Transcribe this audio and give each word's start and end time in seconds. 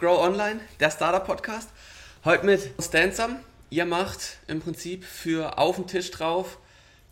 Grow 0.00 0.18
Online, 0.18 0.60
der 0.80 0.90
Startup-Podcast. 0.90 1.68
Heute 2.24 2.46
mit 2.46 2.70
Stansam. 2.82 3.36
Ihr 3.68 3.84
macht 3.84 4.38
im 4.46 4.62
Prinzip 4.62 5.04
für 5.04 5.58
auf 5.58 5.76
den 5.76 5.88
Tisch 5.88 6.10
drauf 6.10 6.56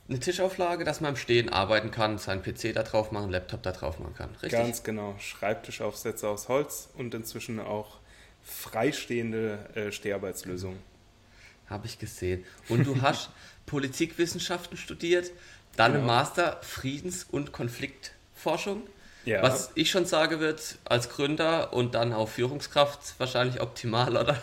eine 0.09 0.19
Tischauflage, 0.21 0.85
dass 0.85 1.03
man 1.03 1.11
im 1.11 1.17
Stehen 1.19 1.51
arbeiten 1.51 1.91
kann, 1.91 2.17
seinen 2.17 2.43
PC 2.43 2.73
da 2.75 2.85
drauf 2.85 3.13
machen, 3.13 3.29
Laptop 3.29 3.63
da 3.63 3.73
drauf 3.73 3.99
machen 3.99 4.15
kann. 4.15 4.31
Richtig? 4.31 4.53
Ganz 4.53 4.83
genau. 4.85 5.15
Schreibtischaufsätze 5.19 6.27
aus 6.27 6.49
Holz 6.49 6.89
und 6.97 7.13
inzwischen 7.13 7.61
auch 7.61 7.99
freistehende 8.43 9.59
äh, 9.75 9.93
Steharbeitslösungen. 9.93 10.79
Habe 11.67 11.87
ich 11.89 11.99
gesehen. 11.99 12.47
Und 12.71 12.87
du 12.87 13.03
hast 13.03 13.29
Politikwissenschaften 13.67 14.79
studiert, 14.79 15.31
dann 15.77 15.93
genau. 15.93 16.07
Master 16.07 16.59
Friedens- 16.63 17.25
und 17.25 17.53
Konfliktforschung. 17.53 18.85
Ja. 19.29 19.43
Was 19.43 19.71
ich 19.75 19.91
schon 19.91 20.07
sage 20.07 20.41
wird, 20.41 20.79
als 20.87 21.11
Gründer 21.11 21.75
und 21.75 21.95
dann 21.95 22.15
auch 22.15 22.31
Führungskraft 22.31 23.15
wahrscheinlich 23.19 23.61
optimal, 23.61 24.17
oder? 24.17 24.39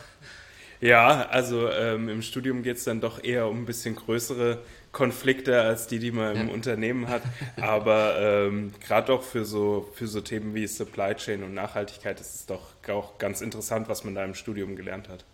Ja, 0.80 1.28
also 1.30 1.72
ähm, 1.72 2.08
im 2.08 2.22
Studium 2.22 2.62
geht 2.62 2.78
es 2.78 2.84
dann 2.84 3.02
doch 3.02 3.24
eher 3.24 3.48
um 3.48 3.64
ein 3.64 3.66
bisschen 3.66 3.96
größere 3.96 4.60
Konflikte 4.92 5.60
als 5.60 5.88
die, 5.88 5.98
die 5.98 6.12
man 6.12 6.36
im 6.36 6.48
ja. 6.50 6.54
Unternehmen 6.54 7.08
hat. 7.08 7.24
Aber 7.60 8.16
ähm, 8.20 8.74
gerade 8.80 9.12
auch 9.12 9.24
für 9.24 9.44
so, 9.44 9.90
für 9.96 10.06
so 10.06 10.22
Themen 10.22 10.54
wie 10.54 10.68
Supply 10.68 11.16
Chain 11.16 11.42
und 11.42 11.56
Nachhaltigkeit 11.56 12.20
ist 12.20 12.36
es 12.36 12.46
doch 12.46 12.76
auch 12.88 13.18
ganz 13.18 13.42
interessant, 13.42 13.90
was 13.90 14.04
man 14.04 14.14
da 14.14 14.24
im 14.24 14.36
Studium 14.36 14.76
gelernt 14.76 15.10
hat. 15.10 15.26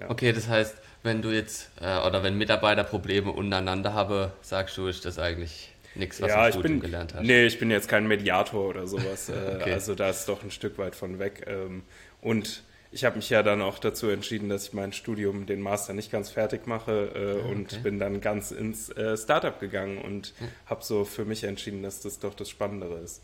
Ja. 0.00 0.10
Okay, 0.10 0.32
das 0.32 0.48
heißt, 0.48 0.74
wenn 1.04 1.22
du 1.22 1.30
jetzt 1.30 1.70
äh, 1.80 1.98
oder 2.04 2.24
wenn 2.24 2.36
Mitarbeiter 2.36 2.82
Probleme 2.82 3.30
untereinander 3.30 3.94
haben, 3.94 4.32
sagst 4.42 4.76
du, 4.76 4.88
ist 4.88 5.04
das 5.04 5.20
eigentlich 5.20 5.69
nichts, 5.94 6.20
was 6.20 6.30
ja, 6.30 6.46
du 6.46 6.52
Studium 6.52 6.80
bin, 6.80 6.80
gelernt 6.80 7.14
hast. 7.14 7.22
Nee, 7.22 7.46
ich 7.46 7.58
bin 7.58 7.70
jetzt 7.70 7.88
kein 7.88 8.06
Mediator 8.06 8.68
oder 8.68 8.86
sowas. 8.86 9.28
Äh, 9.28 9.32
okay. 9.60 9.72
Also 9.72 9.94
da 9.94 10.10
ist 10.10 10.28
doch 10.28 10.42
ein 10.42 10.50
Stück 10.50 10.78
weit 10.78 10.94
von 10.94 11.18
weg. 11.18 11.44
Ähm, 11.46 11.82
und 12.20 12.62
ich 12.92 13.04
habe 13.04 13.16
mich 13.16 13.30
ja 13.30 13.42
dann 13.42 13.62
auch 13.62 13.78
dazu 13.78 14.08
entschieden, 14.08 14.48
dass 14.48 14.68
ich 14.68 14.72
mein 14.72 14.92
Studium, 14.92 15.46
den 15.46 15.60
Master 15.60 15.92
nicht 15.92 16.10
ganz 16.10 16.30
fertig 16.30 16.66
mache 16.66 17.10
äh, 17.14 17.18
ah, 17.18 17.44
okay. 17.44 17.52
und 17.52 17.82
bin 17.82 17.98
dann 17.98 18.20
ganz 18.20 18.50
ins 18.50 18.90
äh, 18.90 19.16
Startup 19.16 19.58
gegangen 19.58 19.98
und 19.98 20.32
ja. 20.40 20.46
habe 20.66 20.84
so 20.84 21.04
für 21.04 21.24
mich 21.24 21.44
entschieden, 21.44 21.82
dass 21.82 22.00
das 22.00 22.18
doch 22.18 22.34
das 22.34 22.48
Spannendere 22.48 22.98
ist. 22.98 23.22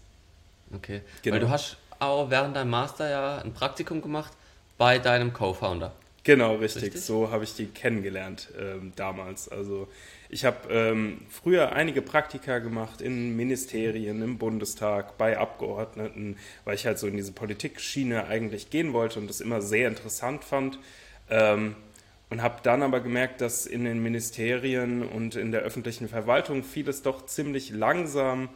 Okay, 0.75 1.03
genau. 1.22 1.34
weil 1.34 1.41
du 1.41 1.48
hast 1.48 1.77
auch 1.98 2.31
während 2.31 2.56
deinem 2.56 2.70
Master 2.70 3.09
ja 3.09 3.39
ein 3.39 3.55
Praktikum 3.55 4.03
gemacht 4.03 4.33
bei 4.78 4.98
deinem 4.98 5.33
Co-Founder. 5.33 5.92
Genau, 6.25 6.56
richtig. 6.56 6.84
richtig? 6.84 7.03
So 7.03 7.31
habe 7.31 7.44
ich 7.44 7.55
die 7.55 7.67
kennengelernt 7.67 8.48
ähm, 8.59 8.92
damals. 8.97 9.48
Also 9.48 9.89
ich 10.37 10.45
habe 10.45 10.69
ähm, 10.69 11.23
früher 11.31 11.73
einige 11.73 12.03
Praktika 12.03 12.59
gemacht 12.59 13.01
in 13.01 13.34
Ministerien, 13.37 14.20
im 14.20 14.37
Bundestag, 14.37 15.17
bei 15.17 15.39
Abgeordneten, 15.39 16.37
weil 16.67 16.75
ich 16.75 16.84
halt 16.84 16.98
so 16.98 17.06
in 17.06 17.17
diese 17.17 17.33
Politikschiene 17.33 18.27
eigentlich 18.27 18.69
gehen 18.69 18.93
wollte 18.93 19.19
und 19.19 19.31
das 19.31 19.41
immer 19.41 19.62
sehr 19.62 19.89
interessant 19.89 20.45
fand. 20.45 20.78
Ähm, 21.31 21.75
und 22.28 22.43
habe 22.43 22.56
dann 22.62 22.83
aber 22.83 23.01
gemerkt, 23.01 23.41
dass 23.41 23.65
in 23.65 23.84
den 23.84 24.03
Ministerien 24.03 25.09
und 25.09 25.37
in 25.37 25.53
der 25.53 25.62
öffentlichen 25.62 26.06
Verwaltung 26.06 26.65
vieles 26.65 27.00
doch 27.00 27.25
ziemlich 27.25 27.71
langsam 27.71 28.50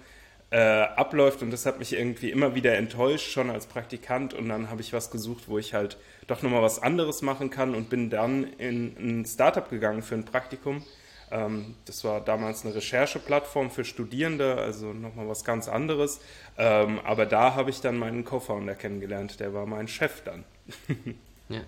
äh, 0.51 0.59
abläuft 0.59 1.41
und 1.41 1.51
das 1.51 1.65
hat 1.65 1.79
mich 1.79 1.95
irgendwie 1.95 2.31
immer 2.31 2.55
wieder 2.55 2.77
enttäuscht, 2.77 3.33
schon 3.33 3.49
als 3.49 3.67
Praktikant. 3.67 4.35
Und 4.35 4.51
dann 4.51 4.69
habe 4.69 4.83
ich 4.83 4.93
was 4.93 5.11
gesucht, 5.11 5.45
wo 5.49 5.57
ich 5.57 5.73
halt 5.73 5.97
doch 6.27 6.43
nochmal 6.43 6.61
was 6.61 6.83
anderes 6.83 7.23
machen 7.23 7.49
kann 7.49 7.75
und 7.75 7.89
bin 7.89 8.11
dann 8.11 8.45
in 8.59 8.97
ein 8.99 9.25
Startup 9.25 9.71
gegangen 9.71 10.03
für 10.03 10.17
ein 10.17 10.27
Praktikum 10.27 10.83
das 11.31 12.05
war 12.05 12.21
damals 12.21 12.65
eine 12.65 12.75
Rechercheplattform 12.75 13.71
für 13.71 13.85
Studierende, 13.85 14.57
also 14.57 14.93
nochmal 14.93 15.29
was 15.29 15.45
ganz 15.45 15.69
anderes. 15.69 16.21
Ähm, 16.59 16.99
aber 17.05 17.25
da 17.27 17.55
habe 17.55 17.71
ich 17.71 17.81
dann 17.81 17.99
meinen 17.99 18.25
Co-Founder 18.25 18.75
kennengelernt, 18.75 19.39
der 19.39 19.55
war 19.55 19.67
mein 19.67 19.87
Chef 19.87 20.23
dann. 20.25 20.45
ja. 21.49 21.61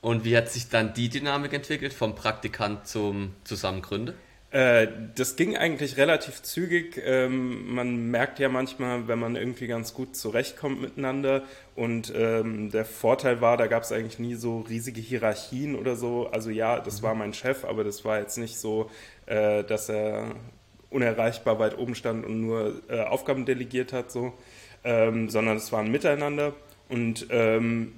Und 0.00 0.24
wie 0.24 0.36
hat 0.36 0.50
sich 0.50 0.68
dann 0.68 0.94
die 0.94 1.08
Dynamik 1.08 1.52
entwickelt, 1.52 1.92
vom 1.92 2.14
Praktikant 2.14 2.86
zum 2.86 3.34
Zusammengründer? 3.44 4.14
Äh, 4.50 4.88
das 5.14 5.36
ging 5.36 5.56
eigentlich 5.56 5.98
relativ 5.98 6.42
zügig. 6.42 7.00
Ähm, 7.04 7.74
man 7.74 8.10
merkt 8.10 8.38
ja 8.38 8.48
manchmal, 8.48 9.06
wenn 9.06 9.18
man 9.18 9.36
irgendwie 9.36 9.66
ganz 9.66 9.92
gut 9.92 10.16
zurechtkommt 10.16 10.80
miteinander. 10.80 11.42
Und 11.74 12.12
ähm, 12.16 12.70
der 12.70 12.86
Vorteil 12.86 13.40
war, 13.40 13.56
da 13.56 13.66
gab 13.66 13.82
es 13.82 13.92
eigentlich 13.92 14.18
nie 14.18 14.34
so 14.34 14.60
riesige 14.60 15.00
Hierarchien 15.00 15.76
oder 15.76 15.96
so. 15.96 16.28
Also 16.28 16.50
ja, 16.50 16.80
das 16.80 17.02
war 17.02 17.14
mein 17.14 17.34
Chef, 17.34 17.64
aber 17.64 17.84
das 17.84 18.04
war 18.04 18.20
jetzt 18.20 18.38
nicht 18.38 18.58
so, 18.58 18.90
äh, 19.26 19.64
dass 19.64 19.90
er 19.90 20.34
unerreichbar 20.90 21.58
weit 21.58 21.76
oben 21.76 21.94
stand 21.94 22.24
und 22.24 22.40
nur 22.40 22.80
äh, 22.88 23.02
Aufgaben 23.02 23.44
delegiert 23.44 23.92
hat, 23.92 24.10
so, 24.10 24.32
ähm, 24.84 25.28
sondern 25.28 25.58
es 25.58 25.70
war 25.72 25.80
ein 25.80 25.90
Miteinander. 25.90 26.54
Und 26.88 27.26
ähm, 27.28 27.92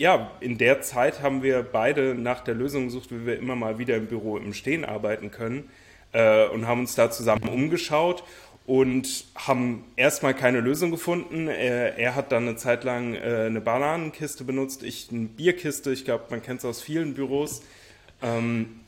ja, 0.00 0.30
in 0.40 0.56
der 0.56 0.80
Zeit 0.80 1.20
haben 1.20 1.42
wir 1.42 1.62
beide 1.62 2.14
nach 2.14 2.40
der 2.40 2.54
Lösung 2.54 2.86
gesucht, 2.86 3.10
wie 3.10 3.26
wir 3.26 3.38
immer 3.38 3.54
mal 3.54 3.78
wieder 3.78 3.96
im 3.96 4.06
Büro 4.06 4.38
im 4.38 4.54
Stehen 4.54 4.86
arbeiten 4.86 5.30
können 5.30 5.68
äh, 6.12 6.46
und 6.46 6.66
haben 6.66 6.80
uns 6.80 6.94
da 6.94 7.10
zusammen 7.10 7.46
umgeschaut 7.50 8.24
und 8.64 9.26
haben 9.34 9.84
erstmal 9.96 10.32
keine 10.32 10.60
Lösung 10.60 10.90
gefunden. 10.90 11.48
Er, 11.48 11.98
er 11.98 12.14
hat 12.14 12.32
dann 12.32 12.48
eine 12.48 12.56
Zeit 12.56 12.82
lang 12.84 13.14
äh, 13.14 13.44
eine 13.44 13.60
Bananenkiste 13.60 14.42
benutzt, 14.42 14.82
ich 14.84 15.08
eine 15.10 15.26
Bierkiste, 15.26 15.92
ich 15.92 16.06
glaube, 16.06 16.24
man 16.30 16.40
kennt 16.40 16.60
es 16.60 16.64
aus 16.64 16.80
vielen 16.80 17.12
Büros. 17.12 17.60
Ähm, 18.22 18.80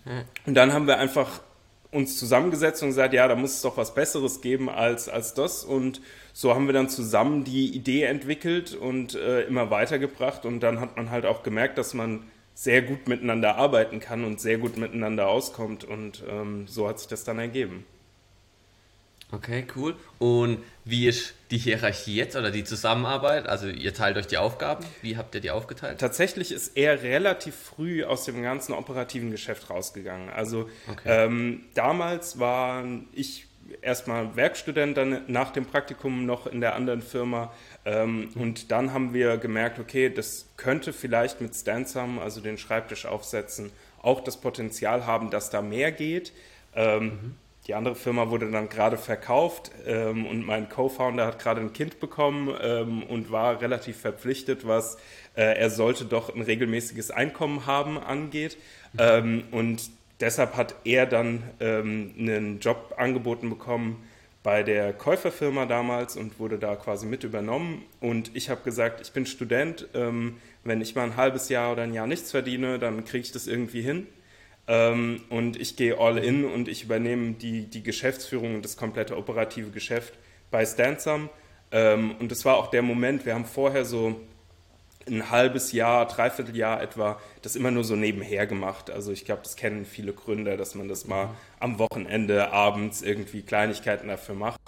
und 0.46 0.54
dann 0.54 0.72
haben 0.72 0.86
wir 0.86 0.96
einfach 0.96 1.42
uns 1.90 2.18
zusammengesetzt 2.18 2.82
und 2.82 2.88
gesagt, 2.88 3.12
ja, 3.12 3.28
da 3.28 3.36
muss 3.36 3.56
es 3.56 3.60
doch 3.60 3.76
was 3.76 3.92
Besseres 3.92 4.40
geben 4.40 4.70
als, 4.70 5.10
als 5.10 5.34
das. 5.34 5.62
Und 5.62 6.00
so 6.32 6.54
haben 6.54 6.66
wir 6.66 6.72
dann 6.72 6.88
zusammen 6.88 7.44
die 7.44 7.74
Idee 7.74 8.04
entwickelt 8.04 8.74
und 8.74 9.14
äh, 9.14 9.42
immer 9.42 9.70
weitergebracht. 9.70 10.44
Und 10.46 10.60
dann 10.60 10.80
hat 10.80 10.96
man 10.96 11.10
halt 11.10 11.26
auch 11.26 11.42
gemerkt, 11.42 11.78
dass 11.78 11.94
man 11.94 12.24
sehr 12.54 12.82
gut 12.82 13.08
miteinander 13.08 13.56
arbeiten 13.56 14.00
kann 14.00 14.24
und 14.24 14.40
sehr 14.40 14.58
gut 14.58 14.76
miteinander 14.76 15.28
auskommt. 15.28 15.84
Und 15.84 16.22
ähm, 16.28 16.66
so 16.66 16.88
hat 16.88 16.98
sich 16.98 17.08
das 17.08 17.24
dann 17.24 17.38
ergeben. 17.38 17.84
Okay, 19.32 19.64
cool. 19.76 19.96
Und 20.18 20.58
wie 20.84 21.08
ist 21.08 21.32
die 21.50 21.56
Hierarchie 21.56 22.16
jetzt 22.16 22.36
oder 22.36 22.50
die 22.50 22.64
Zusammenarbeit? 22.64 23.48
Also 23.48 23.66
ihr 23.66 23.94
teilt 23.94 24.18
euch 24.18 24.26
die 24.26 24.36
Aufgaben. 24.36 24.84
Wie 25.00 25.16
habt 25.16 25.34
ihr 25.34 25.40
die 25.40 25.50
aufgeteilt? 25.50 25.98
Tatsächlich 25.98 26.52
ist 26.52 26.76
er 26.76 27.02
relativ 27.02 27.54
früh 27.54 28.04
aus 28.04 28.26
dem 28.26 28.42
ganzen 28.42 28.74
operativen 28.74 29.30
Geschäft 29.30 29.70
rausgegangen. 29.70 30.28
Also 30.28 30.68
okay. 30.90 31.26
ähm, 31.26 31.64
damals 31.72 32.38
war 32.38 32.84
ich 33.14 33.46
erstmal 33.80 34.36
Werkstudent, 34.36 34.96
dann 34.96 35.22
nach 35.26 35.50
dem 35.50 35.66
Praktikum 35.66 36.26
noch 36.26 36.46
in 36.46 36.60
der 36.60 36.74
anderen 36.74 37.02
Firma. 37.02 37.52
Ähm, 37.84 38.30
und 38.34 38.70
dann 38.70 38.92
haben 38.92 39.14
wir 39.14 39.36
gemerkt, 39.36 39.78
okay, 39.78 40.10
das 40.10 40.46
könnte 40.56 40.92
vielleicht 40.92 41.40
mit 41.40 41.54
Stansam, 41.54 42.18
also 42.18 42.40
den 42.40 42.58
Schreibtisch 42.58 43.06
aufsetzen, 43.06 43.70
auch 44.02 44.20
das 44.20 44.40
Potenzial 44.40 45.06
haben, 45.06 45.30
dass 45.30 45.50
da 45.50 45.62
mehr 45.62 45.92
geht. 45.92 46.32
Ähm, 46.74 47.04
mhm 47.04 47.34
die 47.68 47.74
andere 47.74 47.94
Firma 47.94 48.28
wurde 48.30 48.50
dann 48.50 48.68
gerade 48.68 48.98
verkauft 48.98 49.70
ähm, 49.86 50.26
und 50.26 50.44
mein 50.44 50.68
Co-Founder 50.68 51.26
hat 51.26 51.38
gerade 51.38 51.60
ein 51.60 51.72
Kind 51.72 52.00
bekommen 52.00 52.52
ähm, 52.60 53.04
und 53.04 53.30
war 53.30 53.60
relativ 53.60 53.98
verpflichtet, 53.98 54.66
was 54.66 54.96
äh, 55.36 55.42
er 55.42 55.70
sollte 55.70 56.04
doch 56.04 56.34
ein 56.34 56.42
regelmäßiges 56.42 57.12
Einkommen 57.12 57.64
haben 57.66 57.98
angeht. 57.98 58.56
Ähm, 58.98 59.44
und 59.52 59.90
deshalb 60.22 60.56
hat 60.56 60.74
er 60.84 61.04
dann 61.06 61.42
ähm, 61.60 62.14
einen 62.18 62.60
Job 62.60 62.94
angeboten 62.96 63.50
bekommen 63.50 64.02
bei 64.42 64.62
der 64.62 64.92
Käuferfirma 64.92 65.66
damals 65.66 66.16
und 66.16 66.38
wurde 66.38 66.58
da 66.58 66.74
quasi 66.76 67.06
mit 67.06 67.22
übernommen. 67.22 67.84
Und 68.00 68.30
ich 68.34 68.48
habe 68.48 68.62
gesagt, 68.62 69.00
ich 69.00 69.12
bin 69.12 69.26
Student, 69.26 69.88
ähm, 69.94 70.36
wenn 70.64 70.80
ich 70.80 70.94
mal 70.94 71.04
ein 71.04 71.16
halbes 71.16 71.48
Jahr 71.48 71.72
oder 71.72 71.82
ein 71.82 71.92
Jahr 71.92 72.06
nichts 72.06 72.30
verdiene, 72.30 72.78
dann 72.78 73.04
kriege 73.04 73.22
ich 73.22 73.32
das 73.32 73.46
irgendwie 73.46 73.82
hin. 73.82 74.06
Ähm, 74.66 75.20
und 75.28 75.60
ich 75.60 75.76
gehe 75.76 75.98
all 75.98 76.18
in 76.18 76.44
und 76.44 76.68
ich 76.68 76.84
übernehme 76.84 77.32
die, 77.32 77.66
die 77.66 77.82
Geschäftsführung 77.82 78.56
und 78.56 78.64
das 78.64 78.76
komplette 78.76 79.16
operative 79.16 79.70
Geschäft 79.70 80.14
bei 80.50 80.64
Stansum. 80.64 81.28
Ähm, 81.70 82.16
und 82.18 82.30
das 82.30 82.44
war 82.44 82.56
auch 82.56 82.68
der 82.68 82.82
Moment, 82.82 83.26
wir 83.26 83.34
haben 83.34 83.44
vorher 83.44 83.84
so 83.84 84.20
ein 85.08 85.30
halbes 85.30 85.72
Jahr, 85.72 86.06
dreiviertel 86.06 86.56
Jahr 86.56 86.82
etwa, 86.82 87.20
das 87.42 87.56
immer 87.56 87.70
nur 87.70 87.84
so 87.84 87.96
nebenher 87.96 88.46
gemacht. 88.46 88.90
Also 88.90 89.12
ich 89.12 89.24
glaube, 89.24 89.42
das 89.42 89.56
kennen 89.56 89.84
viele 89.84 90.12
Gründer, 90.12 90.56
dass 90.56 90.74
man 90.74 90.88
das 90.88 91.06
mal 91.06 91.30
am 91.60 91.78
Wochenende, 91.78 92.52
abends 92.52 93.02
irgendwie 93.02 93.42
Kleinigkeiten 93.42 94.08
dafür 94.08 94.34
macht. 94.34 94.60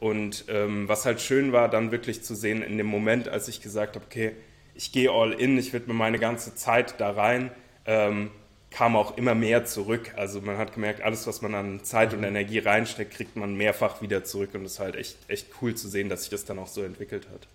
Und 0.00 0.46
ähm, 0.48 0.88
was 0.88 1.06
halt 1.06 1.20
schön 1.20 1.52
war, 1.52 1.68
dann 1.68 1.92
wirklich 1.92 2.24
zu 2.24 2.34
sehen 2.34 2.62
in 2.62 2.76
dem 2.76 2.86
Moment, 2.86 3.28
als 3.28 3.46
ich 3.46 3.60
gesagt 3.60 3.94
habe, 3.94 4.04
okay, 4.04 4.32
ich 4.74 4.90
gehe 4.90 5.10
all 5.10 5.32
in, 5.32 5.58
ich 5.58 5.72
widme 5.72 5.94
meine 5.94 6.18
ganze 6.18 6.54
Zeit 6.54 6.94
da 6.98 7.10
rein, 7.10 7.50
ähm, 7.86 8.30
kam 8.70 8.96
auch 8.96 9.16
immer 9.16 9.34
mehr 9.34 9.64
zurück. 9.64 10.12
Also 10.16 10.40
man 10.40 10.58
hat 10.58 10.74
gemerkt, 10.74 11.02
alles, 11.02 11.26
was 11.26 11.42
man 11.42 11.54
an 11.54 11.84
Zeit 11.84 12.12
und 12.14 12.20
mhm. 12.20 12.26
Energie 12.26 12.58
reinsteckt, 12.58 13.14
kriegt 13.14 13.36
man 13.36 13.54
mehrfach 13.54 14.02
wieder 14.02 14.24
zurück 14.24 14.50
und 14.54 14.64
es 14.64 14.72
ist 14.72 14.78
halt 14.80 14.96
echt, 14.96 15.16
echt 15.28 15.46
cool 15.60 15.74
zu 15.74 15.88
sehen, 15.88 16.08
dass 16.08 16.22
sich 16.22 16.30
das 16.30 16.44
dann 16.44 16.58
auch 16.58 16.68
so 16.68 16.82
entwickelt 16.82 17.28
hat. 17.32 17.46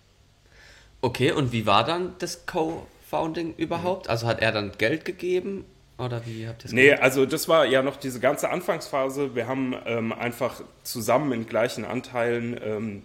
Okay, 1.00 1.32
und 1.32 1.52
wie 1.52 1.66
war 1.66 1.84
dann 1.84 2.14
das 2.18 2.46
Co-Founding 2.46 3.54
überhaupt? 3.56 4.08
Also 4.08 4.26
hat 4.26 4.40
er 4.40 4.52
dann 4.52 4.72
Geld 4.78 5.04
gegeben 5.04 5.64
oder 5.98 6.24
wie 6.26 6.46
habt 6.46 6.62
ihr 6.62 6.66
es 6.66 6.72
Nee, 6.72 6.86
gemacht? 6.86 7.02
also 7.02 7.26
das 7.26 7.48
war 7.48 7.66
ja 7.66 7.82
noch 7.82 7.96
diese 7.96 8.20
ganze 8.20 8.50
Anfangsphase. 8.50 9.34
Wir 9.34 9.48
haben 9.48 9.74
ähm, 9.84 10.12
einfach 10.12 10.62
zusammen 10.84 11.32
in 11.32 11.46
gleichen 11.46 11.84
Anteilen 11.84 12.58
ähm, 12.62 13.02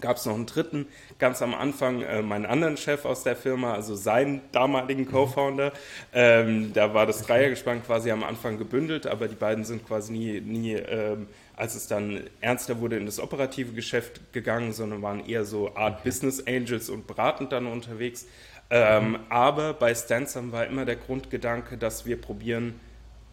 gab 0.00 0.16
es 0.16 0.26
noch 0.26 0.34
einen 0.34 0.46
dritten, 0.46 0.86
ganz 1.18 1.42
am 1.42 1.54
Anfang 1.54 2.02
äh, 2.02 2.22
meinen 2.22 2.46
anderen 2.46 2.76
Chef 2.76 3.04
aus 3.04 3.24
der 3.24 3.34
Firma, 3.36 3.74
also 3.74 3.94
seinen 3.94 4.42
damaligen 4.52 5.02
mhm. 5.02 5.10
Co-Founder. 5.10 5.72
Ähm, 6.12 6.72
da 6.72 6.94
war 6.94 7.06
das 7.06 7.22
Dreiergespann 7.22 7.82
quasi 7.84 8.10
am 8.10 8.22
Anfang 8.22 8.58
gebündelt, 8.58 9.06
aber 9.06 9.28
die 9.28 9.34
beiden 9.34 9.64
sind 9.64 9.86
quasi 9.86 10.12
nie, 10.12 10.40
nie 10.40 10.74
ähm, 10.74 11.26
als 11.58 11.74
es 11.74 11.88
dann 11.88 12.22
ernster 12.40 12.80
wurde, 12.80 12.96
in 12.96 13.06
das 13.06 13.18
operative 13.18 13.72
Geschäft 13.72 14.32
gegangen, 14.32 14.72
sondern 14.72 15.02
waren 15.02 15.26
eher 15.26 15.44
so 15.44 15.74
Art 15.74 15.94
okay. 15.94 16.02
Business 16.04 16.46
Angels 16.46 16.88
und 16.88 17.06
beratend 17.06 17.50
dann 17.52 17.66
unterwegs. 17.66 18.26
Ähm, 18.70 19.10
mhm. 19.10 19.18
Aber 19.28 19.74
bei 19.74 19.94
Stansam 19.94 20.52
war 20.52 20.66
immer 20.66 20.84
der 20.84 20.96
Grundgedanke, 20.96 21.76
dass 21.76 22.06
wir 22.06 22.20
probieren, 22.20 22.78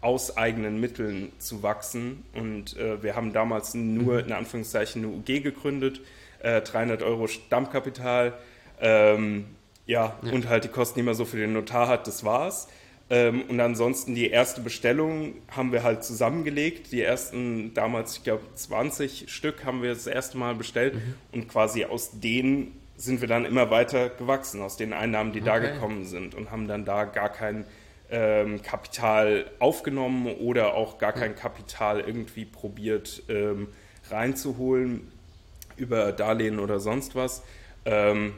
aus 0.00 0.36
eigenen 0.36 0.80
Mitteln 0.80 1.32
zu 1.38 1.62
wachsen. 1.62 2.24
Und 2.34 2.76
äh, 2.76 3.02
wir 3.02 3.16
haben 3.16 3.32
damals 3.32 3.74
nur 3.74 4.14
mhm. 4.14 4.26
in 4.28 4.32
Anführungszeichen 4.32 5.04
eine 5.04 5.12
UG 5.12 5.42
gegründet, 5.42 6.00
äh, 6.40 6.60
300 6.60 7.02
Euro 7.02 7.28
Stammkapital. 7.28 8.34
Ähm, 8.80 9.46
ja, 9.86 10.16
ja, 10.22 10.32
und 10.32 10.48
halt 10.48 10.64
die 10.64 10.68
Kosten, 10.68 10.98
die 10.98 11.04
man 11.04 11.14
so 11.14 11.24
für 11.24 11.36
den 11.36 11.52
Notar 11.52 11.86
hat, 11.86 12.06
das 12.08 12.24
war's. 12.24 12.66
Ähm, 13.08 13.42
und 13.48 13.60
ansonsten 13.60 14.14
die 14.14 14.30
erste 14.30 14.60
Bestellung 14.60 15.34
haben 15.48 15.72
wir 15.72 15.82
halt 15.82 16.02
zusammengelegt. 16.02 16.90
Die 16.92 17.02
ersten, 17.02 17.72
damals, 17.74 18.16
ich 18.16 18.24
glaube, 18.24 18.42
20 18.54 19.32
Stück 19.32 19.64
haben 19.64 19.82
wir 19.82 19.90
das 19.90 20.06
erste 20.06 20.38
Mal 20.38 20.54
bestellt. 20.54 20.94
Mhm. 20.94 21.14
Und 21.32 21.48
quasi 21.48 21.84
aus 21.84 22.20
denen 22.20 22.72
sind 22.96 23.20
wir 23.20 23.28
dann 23.28 23.44
immer 23.44 23.70
weiter 23.70 24.08
gewachsen, 24.08 24.62
aus 24.62 24.76
den 24.76 24.92
Einnahmen, 24.92 25.32
die 25.32 25.40
okay. 25.40 25.46
da 25.46 25.58
gekommen 25.58 26.04
sind. 26.04 26.34
Und 26.34 26.50
haben 26.50 26.66
dann 26.66 26.84
da 26.84 27.04
gar 27.04 27.28
kein 27.28 27.64
ähm, 28.10 28.62
Kapital 28.62 29.50
aufgenommen 29.60 30.26
oder 30.26 30.74
auch 30.74 30.98
gar 30.98 31.12
kein 31.12 31.36
Kapital 31.36 32.00
irgendwie 32.00 32.44
probiert 32.44 33.22
ähm, 33.28 33.68
reinzuholen 34.10 35.12
über 35.76 36.12
Darlehen 36.12 36.58
oder 36.58 36.80
sonst 36.80 37.14
was. 37.14 37.42
Ähm, 37.84 38.34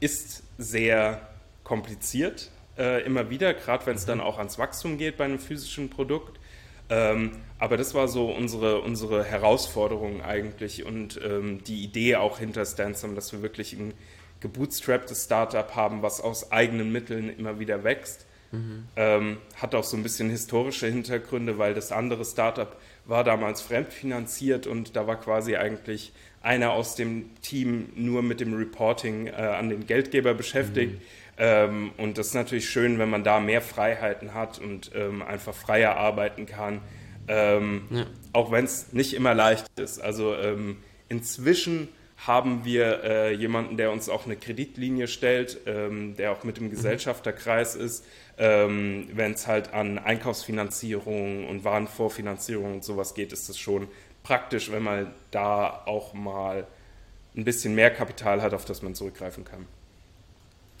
ist 0.00 0.42
sehr 0.58 1.20
kompliziert 1.64 2.50
äh, 2.78 3.02
immer 3.04 3.30
wieder, 3.30 3.54
gerade 3.54 3.86
wenn 3.86 3.96
es 3.96 4.06
dann 4.06 4.20
auch 4.20 4.38
ans 4.38 4.58
Wachstum 4.58 4.98
geht 4.98 5.16
bei 5.16 5.24
einem 5.24 5.38
physischen 5.38 5.90
Produkt. 5.90 6.38
Ähm, 6.90 7.32
aber 7.58 7.76
das 7.76 7.94
war 7.94 8.08
so 8.08 8.30
unsere, 8.30 8.80
unsere 8.80 9.24
Herausforderung 9.24 10.20
eigentlich 10.20 10.84
und 10.84 11.18
ähm, 11.24 11.64
die 11.64 11.82
Idee 11.82 12.16
auch 12.16 12.38
hinter 12.38 12.66
Stansum, 12.66 13.14
dass 13.14 13.32
wir 13.32 13.42
wirklich 13.42 13.72
ein 13.72 13.94
gebootstrapptes 14.40 15.24
Startup 15.24 15.74
haben, 15.74 16.02
was 16.02 16.20
aus 16.20 16.52
eigenen 16.52 16.92
Mitteln 16.92 17.34
immer 17.34 17.58
wieder 17.58 17.84
wächst. 17.84 18.26
Mhm. 18.52 18.84
Ähm, 18.96 19.38
hat 19.56 19.74
auch 19.74 19.84
so 19.84 19.96
ein 19.96 20.02
bisschen 20.02 20.28
historische 20.28 20.86
Hintergründe, 20.86 21.56
weil 21.56 21.72
das 21.72 21.90
andere 21.90 22.24
Startup 22.24 22.76
war 23.06 23.24
damals 23.24 23.62
fremdfinanziert 23.62 24.66
und 24.66 24.94
da 24.94 25.06
war 25.06 25.18
quasi 25.18 25.56
eigentlich 25.56 26.12
einer 26.42 26.72
aus 26.72 26.94
dem 26.94 27.34
Team 27.40 27.88
nur 27.96 28.22
mit 28.22 28.40
dem 28.40 28.54
Reporting 28.54 29.28
äh, 29.28 29.32
an 29.32 29.70
den 29.70 29.86
Geldgeber 29.86 30.34
beschäftigt. 30.34 30.94
Mhm 30.94 31.23
ähm, 31.36 31.92
und 31.96 32.18
das 32.18 32.28
ist 32.28 32.34
natürlich 32.34 32.68
schön, 32.68 32.98
wenn 32.98 33.10
man 33.10 33.24
da 33.24 33.40
mehr 33.40 33.60
Freiheiten 33.60 34.34
hat 34.34 34.58
und 34.58 34.90
ähm, 34.94 35.22
einfach 35.22 35.54
freier 35.54 35.96
arbeiten 35.96 36.46
kann. 36.46 36.80
Ähm, 37.26 37.86
ja. 37.90 38.06
Auch 38.32 38.52
wenn 38.52 38.64
es 38.64 38.92
nicht 38.92 39.14
immer 39.14 39.34
leicht 39.34 39.66
ist. 39.78 40.00
Also 40.00 40.34
ähm, 40.34 40.78
inzwischen 41.08 41.88
haben 42.26 42.64
wir 42.64 43.02
äh, 43.02 43.34
jemanden, 43.34 43.76
der 43.76 43.90
uns 43.90 44.08
auch 44.08 44.24
eine 44.24 44.36
Kreditlinie 44.36 45.08
stellt, 45.08 45.58
ähm, 45.66 46.16
der 46.16 46.32
auch 46.32 46.44
mit 46.44 46.56
dem 46.56 46.66
mhm. 46.66 46.70
Gesellschafterkreis 46.70 47.74
ist, 47.74 48.04
ähm, 48.38 49.08
wenn 49.12 49.32
es 49.32 49.46
halt 49.46 49.74
an 49.74 49.98
Einkaufsfinanzierung 49.98 51.48
und 51.48 51.64
Warenvorfinanzierung 51.64 52.74
und 52.74 52.84
sowas 52.84 53.14
geht, 53.14 53.32
ist 53.32 53.48
das 53.48 53.58
schon 53.58 53.88
praktisch, 54.22 54.70
wenn 54.70 54.82
man 54.82 55.12
da 55.30 55.82
auch 55.86 56.14
mal 56.14 56.66
ein 57.36 57.44
bisschen 57.44 57.74
mehr 57.74 57.90
Kapital 57.90 58.42
hat, 58.42 58.54
auf 58.54 58.64
das 58.64 58.82
man 58.82 58.94
zurückgreifen 58.94 59.44
kann. 59.44 59.66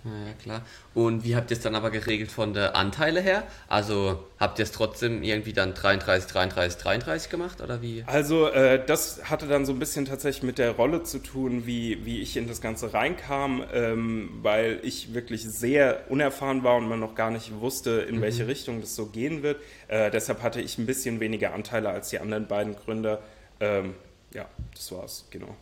Ja, 0.04 0.34
klar. 0.34 0.62
Und 0.92 1.24
wie 1.24 1.34
habt 1.34 1.50
ihr 1.50 1.56
es 1.56 1.62
dann 1.62 1.74
aber 1.74 1.90
geregelt 1.90 2.30
von 2.30 2.52
der 2.52 2.76
Anteile 2.76 3.22
her? 3.22 3.44
Also 3.68 4.22
habt 4.38 4.58
ihr 4.58 4.64
es 4.64 4.70
trotzdem 4.70 5.22
irgendwie 5.22 5.54
dann 5.54 5.72
33, 5.72 6.30
33, 6.30 6.82
33 6.82 7.30
gemacht 7.30 7.62
oder 7.62 7.80
wie? 7.80 8.04
Also 8.06 8.48
äh, 8.48 8.84
das 8.84 9.30
hatte 9.30 9.46
dann 9.46 9.64
so 9.64 9.72
ein 9.72 9.78
bisschen 9.78 10.04
tatsächlich 10.04 10.42
mit 10.42 10.58
der 10.58 10.72
Rolle 10.72 11.04
zu 11.04 11.20
tun, 11.20 11.64
wie, 11.64 12.04
wie 12.04 12.20
ich 12.20 12.36
in 12.36 12.46
das 12.46 12.60
Ganze 12.60 12.92
reinkam, 12.92 13.64
ähm, 13.72 14.28
weil 14.42 14.78
ich 14.82 15.14
wirklich 15.14 15.42
sehr 15.42 16.02
unerfahren 16.10 16.64
war 16.64 16.76
und 16.76 16.86
man 16.86 17.00
noch 17.00 17.14
gar 17.14 17.30
nicht 17.30 17.60
wusste, 17.60 18.02
in 18.02 18.16
mhm. 18.16 18.20
welche 18.20 18.46
Richtung 18.46 18.82
das 18.82 18.94
so 18.94 19.06
gehen 19.06 19.42
wird. 19.42 19.58
Äh, 19.88 20.10
deshalb 20.10 20.42
hatte 20.42 20.60
ich 20.60 20.76
ein 20.76 20.84
bisschen 20.84 21.18
weniger 21.20 21.54
Anteile 21.54 21.88
als 21.88 22.10
die 22.10 22.18
anderen 22.18 22.46
beiden 22.46 22.76
Gründer. 22.76 23.20
Ähm, 23.58 23.94
ja, 24.34 24.46
das 24.74 24.92
war's, 24.92 25.26
genau. 25.30 25.56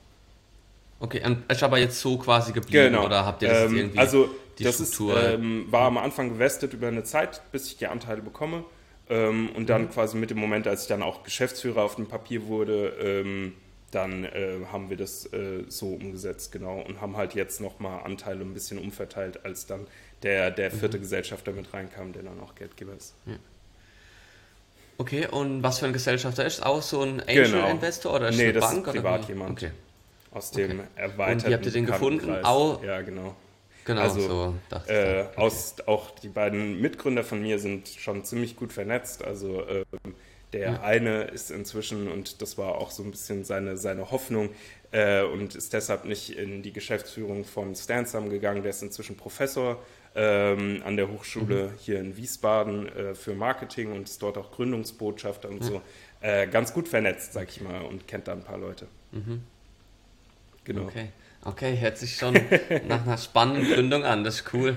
Okay, 1.03 1.21
ist 1.49 1.63
aber 1.65 1.79
jetzt 1.79 2.01
so 2.01 2.17
quasi 2.17 2.53
geblieben 2.53 2.93
genau. 2.93 3.07
oder 3.07 3.27
habt 3.27 3.43
ihr 3.43 3.49
das 3.49 3.71
ähm, 3.71 3.77
irgendwie 3.77 3.99
Also 3.99 4.31
die 4.59 4.63
das 4.63 4.77
Struktur? 4.77 5.21
Ist, 5.21 5.35
ähm, 5.35 5.67
war 5.69 5.89
am 5.89 5.99
Anfang 5.99 6.29
gewestet 6.29 6.75
über 6.75 6.87
eine 6.87 7.03
Zeit, 7.03 7.43
bis 7.51 7.67
ich 7.67 7.77
die 7.77 7.89
Anteile 7.89 8.23
bekomme 8.23 8.65
ähm, 9.11 9.51
und 9.57 9.69
dann 9.69 9.83
mhm. 9.83 9.91
quasi 9.91 10.17
mit 10.17 10.31
dem 10.31 10.39
Moment, 10.39 10.69
als 10.69 10.83
ich 10.83 10.89
dann 10.89 11.03
auch 11.03 11.25
Geschäftsführer 11.25 11.83
auf 11.83 11.97
dem 11.97 12.07
Papier 12.07 12.47
wurde, 12.47 12.91
ähm, 13.03 13.55
dann 13.91 14.23
äh, 14.25 14.59
haben 14.71 14.91
wir 14.91 14.97
das 14.97 15.27
äh, 15.33 15.65
so 15.67 15.89
umgesetzt, 15.89 16.53
genau, 16.53 16.81
und 16.81 17.01
haben 17.01 17.17
halt 17.17 17.35
jetzt 17.35 17.61
nochmal 17.61 18.05
Anteile 18.05 18.43
ein 18.43 18.55
bisschen 18.55 18.79
umverteilt, 18.79 19.45
als 19.45 19.67
dann 19.67 19.89
der, 20.23 20.53
der 20.53 20.71
vierte 20.71 20.99
mhm. 20.99 21.03
Gesellschafter 21.03 21.51
mit 21.51 21.75
reinkam, 21.75 22.13
der 22.13 22.23
dann 22.23 22.39
auch 22.39 22.55
Geldgeber 22.55 22.93
ist. 22.97 23.15
Ja. 23.27 23.35
Okay, 24.99 25.27
und 25.27 25.65
was 25.65 25.81
für 25.81 25.87
ein 25.87 25.93
Gesellschafter 25.93 26.47
ist? 26.47 26.65
Auch 26.65 26.81
so 26.81 27.03
ein 27.03 27.21
Angel-Investor 27.21 28.13
genau. 28.13 28.21
oder 28.21 28.29
ist 28.29 28.37
nee, 28.37 28.45
eine 28.45 28.53
das 28.53 28.71
Bank? 28.71 28.87
Ist 28.87 28.93
privat 28.93 29.21
oder 29.23 29.29
jemand. 29.29 29.51
Okay 29.51 29.73
aus 30.33 30.51
dem 30.51 30.81
okay. 30.81 30.89
erweiterten 30.97 31.33
Und 31.33 31.49
wie 31.49 31.55
habt 31.55 31.67
ihr 31.67 31.73
den 31.73 31.87
gefunden? 31.87 32.45
Au 32.45 32.81
ja, 32.85 33.01
genau. 33.03 33.37
Genau, 33.85 34.01
also, 34.01 34.21
so 34.21 34.55
dachte 34.69 34.93
äh, 34.93 35.23
okay. 35.23 35.41
aus, 35.41 35.75
auch 35.87 36.11
die 36.11 36.29
beiden 36.29 36.81
Mitgründer 36.81 37.25
von 37.25 37.43
mir 37.43 37.59
sind 37.59 37.89
schon 37.89 38.25
ziemlich 38.25 38.57
gut 38.57 38.73
vernetzt. 38.73 39.25
Also 39.25 39.63
äh, 39.63 39.85
der 40.53 40.73
ja. 40.73 40.83
eine 40.83 41.23
ist 41.25 41.51
inzwischen, 41.51 42.09
und 42.09 42.43
das 42.43 42.59
war 42.59 42.77
auch 42.77 42.91
so 42.91 43.03
ein 43.03 43.11
bisschen 43.11 43.45
seine, 43.45 43.77
seine 43.77 44.11
Hoffnung, 44.11 44.51
äh, 44.93 45.23
und 45.23 45.55
ist 45.55 45.73
deshalb 45.73 46.05
nicht 46.05 46.37
in 46.37 46.63
die 46.63 46.73
Geschäftsführung 46.73 47.45
von 47.45 47.75
Stansam 47.75 48.29
gegangen. 48.29 48.63
Der 48.63 48.71
ist 48.71 48.83
inzwischen 48.83 49.17
Professor 49.17 49.83
ähm, 50.15 50.83
an 50.85 50.97
der 50.97 51.11
Hochschule 51.11 51.69
mhm. 51.69 51.79
hier 51.79 51.99
in 51.99 52.17
Wiesbaden 52.17 52.89
äh, 52.89 53.15
für 53.15 53.35
Marketing 53.35 53.93
und 53.93 54.09
ist 54.09 54.23
dort 54.23 54.37
auch 54.39 54.53
Gründungsbotschafter 54.53 55.49
und 55.49 55.63
ja. 55.63 55.67
so. 55.67 55.83
Äh, 56.21 56.47
ganz 56.47 56.73
gut 56.73 56.87
vernetzt, 56.87 57.33
sag 57.33 57.49
ich 57.49 57.61
mal, 57.61 57.83
und 57.83 58.07
kennt 58.07 58.29
da 58.29 58.33
ein 58.33 58.45
paar 58.45 58.59
Leute. 58.59 58.87
Mhm. 59.11 59.43
Genau. 60.65 60.83
Okay, 60.83 61.09
okay 61.45 61.79
hört 61.79 61.99
sich 61.99 62.17
schon 62.17 62.35
nach 62.89 63.03
einer 63.05 63.19
spannenden 63.19 63.73
Gründung 63.73 64.05
an, 64.05 64.25
das 64.25 64.37
ist 64.37 64.55
cool. 64.55 64.77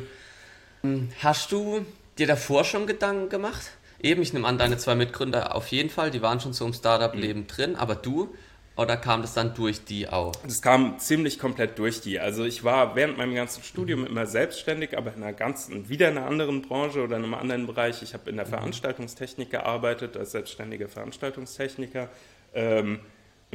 Hm, 0.81 1.09
hast 1.21 1.51
du 1.51 1.85
dir 2.17 2.27
davor 2.27 2.63
schon 2.63 2.87
Gedanken 2.87 3.29
gemacht? 3.29 3.71
Eben, 3.99 4.21
ich 4.21 4.33
nehme 4.33 4.47
an, 4.47 4.57
deine 4.57 4.77
zwei 4.77 4.95
Mitgründer 4.95 5.55
auf 5.55 5.67
jeden 5.67 5.89
Fall, 5.89 6.11
die 6.11 6.21
waren 6.21 6.39
schon 6.39 6.53
so 6.53 6.65
im 6.65 6.73
Startup-Leben 6.73 7.41
mhm. 7.41 7.47
drin, 7.47 7.75
aber 7.75 7.95
du, 7.95 8.35
oder 8.77 8.97
kam 8.97 9.21
das 9.21 9.33
dann 9.33 9.53
durch 9.53 9.85
die 9.85 10.09
auch? 10.09 10.33
Das 10.43 10.61
kam 10.61 10.99
ziemlich 10.99 11.39
komplett 11.39 11.79
durch 11.79 12.01
die. 12.01 12.19
Also 12.19 12.43
ich 12.43 12.65
war 12.65 12.95
während 12.95 13.17
meinem 13.17 13.33
ganzen 13.33 13.63
Studium 13.63 14.01
mhm. 14.01 14.07
immer 14.07 14.25
selbstständig, 14.25 14.97
aber 14.97 15.13
in 15.15 15.23
einer 15.23 15.33
ganzen, 15.33 15.87
wieder 15.87 16.09
in 16.09 16.17
einer 16.17 16.27
anderen 16.27 16.61
Branche 16.61 17.01
oder 17.01 17.15
in 17.15 17.23
einem 17.23 17.35
anderen 17.35 17.67
Bereich. 17.67 18.01
Ich 18.03 18.13
habe 18.13 18.29
in 18.29 18.35
der 18.35 18.45
mhm. 18.45 18.49
Veranstaltungstechnik 18.49 19.49
gearbeitet, 19.49 20.17
als 20.17 20.31
selbstständiger 20.31 20.89
Veranstaltungstechniker. 20.89 22.09
Ähm, 22.53 22.99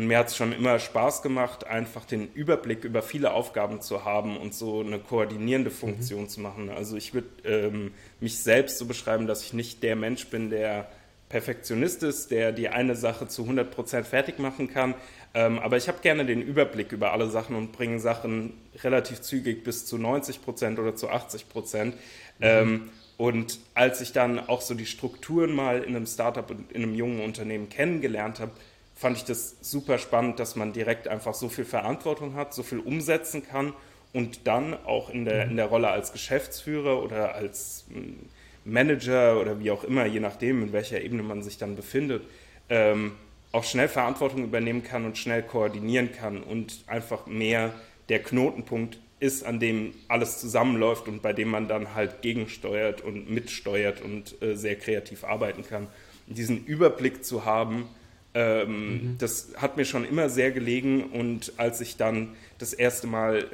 und 0.00 0.06
mir 0.06 0.16
hat 0.16 0.28
es 0.28 0.36
schon 0.36 0.52
immer 0.52 0.78
Spaß 0.78 1.20
gemacht, 1.20 1.66
einfach 1.66 2.06
den 2.06 2.32
Überblick 2.32 2.84
über 2.84 3.02
viele 3.02 3.34
Aufgaben 3.34 3.82
zu 3.82 4.06
haben 4.06 4.38
und 4.38 4.54
so 4.54 4.80
eine 4.80 4.98
koordinierende 4.98 5.70
Funktion 5.70 6.22
mhm. 6.22 6.28
zu 6.30 6.40
machen. 6.40 6.70
Also 6.70 6.96
ich 6.96 7.12
würde 7.12 7.28
ähm, 7.44 7.92
mich 8.18 8.38
selbst 8.38 8.78
so 8.78 8.86
beschreiben, 8.86 9.26
dass 9.26 9.44
ich 9.44 9.52
nicht 9.52 9.82
der 9.82 9.96
Mensch 9.96 10.28
bin, 10.28 10.48
der 10.48 10.88
Perfektionist 11.28 12.02
ist, 12.02 12.30
der 12.30 12.52
die 12.52 12.70
eine 12.70 12.96
Sache 12.96 13.28
zu 13.28 13.42
100% 13.42 14.04
fertig 14.04 14.38
machen 14.38 14.72
kann. 14.72 14.94
Ähm, 15.34 15.58
aber 15.58 15.76
ich 15.76 15.86
habe 15.86 15.98
gerne 16.00 16.24
den 16.24 16.40
Überblick 16.40 16.92
über 16.92 17.12
alle 17.12 17.28
Sachen 17.28 17.54
und 17.54 17.72
bringe 17.72 18.00
Sachen 18.00 18.54
relativ 18.82 19.20
zügig 19.20 19.64
bis 19.64 19.84
zu 19.84 19.96
90% 19.96 20.80
oder 20.80 20.96
zu 20.96 21.10
80%. 21.10 21.84
Mhm. 21.84 21.92
Ähm, 22.40 22.90
und 23.18 23.58
als 23.74 24.00
ich 24.00 24.12
dann 24.12 24.38
auch 24.38 24.62
so 24.62 24.72
die 24.72 24.86
Strukturen 24.86 25.54
mal 25.54 25.82
in 25.82 25.94
einem 25.94 26.06
Startup 26.06 26.50
und 26.50 26.72
in 26.72 26.84
einem 26.84 26.94
jungen 26.94 27.20
Unternehmen 27.20 27.68
kennengelernt 27.68 28.40
habe, 28.40 28.52
fand 29.00 29.16
ich 29.16 29.24
das 29.24 29.56
super 29.62 29.96
spannend, 29.96 30.38
dass 30.38 30.56
man 30.56 30.74
direkt 30.74 31.08
einfach 31.08 31.32
so 31.32 31.48
viel 31.48 31.64
Verantwortung 31.64 32.34
hat, 32.34 32.52
so 32.52 32.62
viel 32.62 32.80
umsetzen 32.80 33.42
kann 33.42 33.72
und 34.12 34.46
dann 34.46 34.74
auch 34.84 35.08
in 35.08 35.24
der, 35.24 35.44
in 35.44 35.56
der 35.56 35.66
Rolle 35.66 35.88
als 35.88 36.12
Geschäftsführer 36.12 37.02
oder 37.02 37.34
als 37.34 37.86
hm, 37.90 38.18
Manager 38.66 39.40
oder 39.40 39.58
wie 39.58 39.70
auch 39.70 39.84
immer, 39.84 40.04
je 40.04 40.20
nachdem, 40.20 40.62
in 40.62 40.74
welcher 40.74 41.00
Ebene 41.00 41.22
man 41.22 41.42
sich 41.42 41.56
dann 41.56 41.76
befindet, 41.76 42.24
ähm, 42.68 43.12
auch 43.52 43.64
schnell 43.64 43.88
Verantwortung 43.88 44.44
übernehmen 44.44 44.84
kann 44.84 45.06
und 45.06 45.16
schnell 45.16 45.42
koordinieren 45.42 46.12
kann 46.12 46.42
und 46.42 46.84
einfach 46.86 47.26
mehr 47.26 47.72
der 48.10 48.22
Knotenpunkt 48.22 48.98
ist, 49.18 49.46
an 49.46 49.60
dem 49.60 49.94
alles 50.08 50.40
zusammenläuft 50.40 51.08
und 51.08 51.22
bei 51.22 51.32
dem 51.32 51.48
man 51.48 51.68
dann 51.68 51.94
halt 51.94 52.20
gegensteuert 52.20 53.00
und 53.00 53.30
mitsteuert 53.30 54.02
und 54.02 54.42
äh, 54.42 54.56
sehr 54.56 54.76
kreativ 54.76 55.24
arbeiten 55.24 55.64
kann. 55.66 55.86
Und 56.26 56.36
diesen 56.36 56.66
Überblick 56.66 57.24
zu 57.24 57.46
haben, 57.46 57.88
Ähm, 58.32 58.92
mhm. 58.92 59.18
Das 59.18 59.52
hat 59.56 59.76
mir 59.76 59.84
schon 59.84 60.04
immer 60.04 60.28
sehr 60.28 60.52
gelegen 60.52 61.04
und 61.04 61.52
als 61.56 61.80
ich 61.80 61.96
dann 61.96 62.36
das 62.58 62.72
erste 62.72 63.06
Mal 63.06 63.46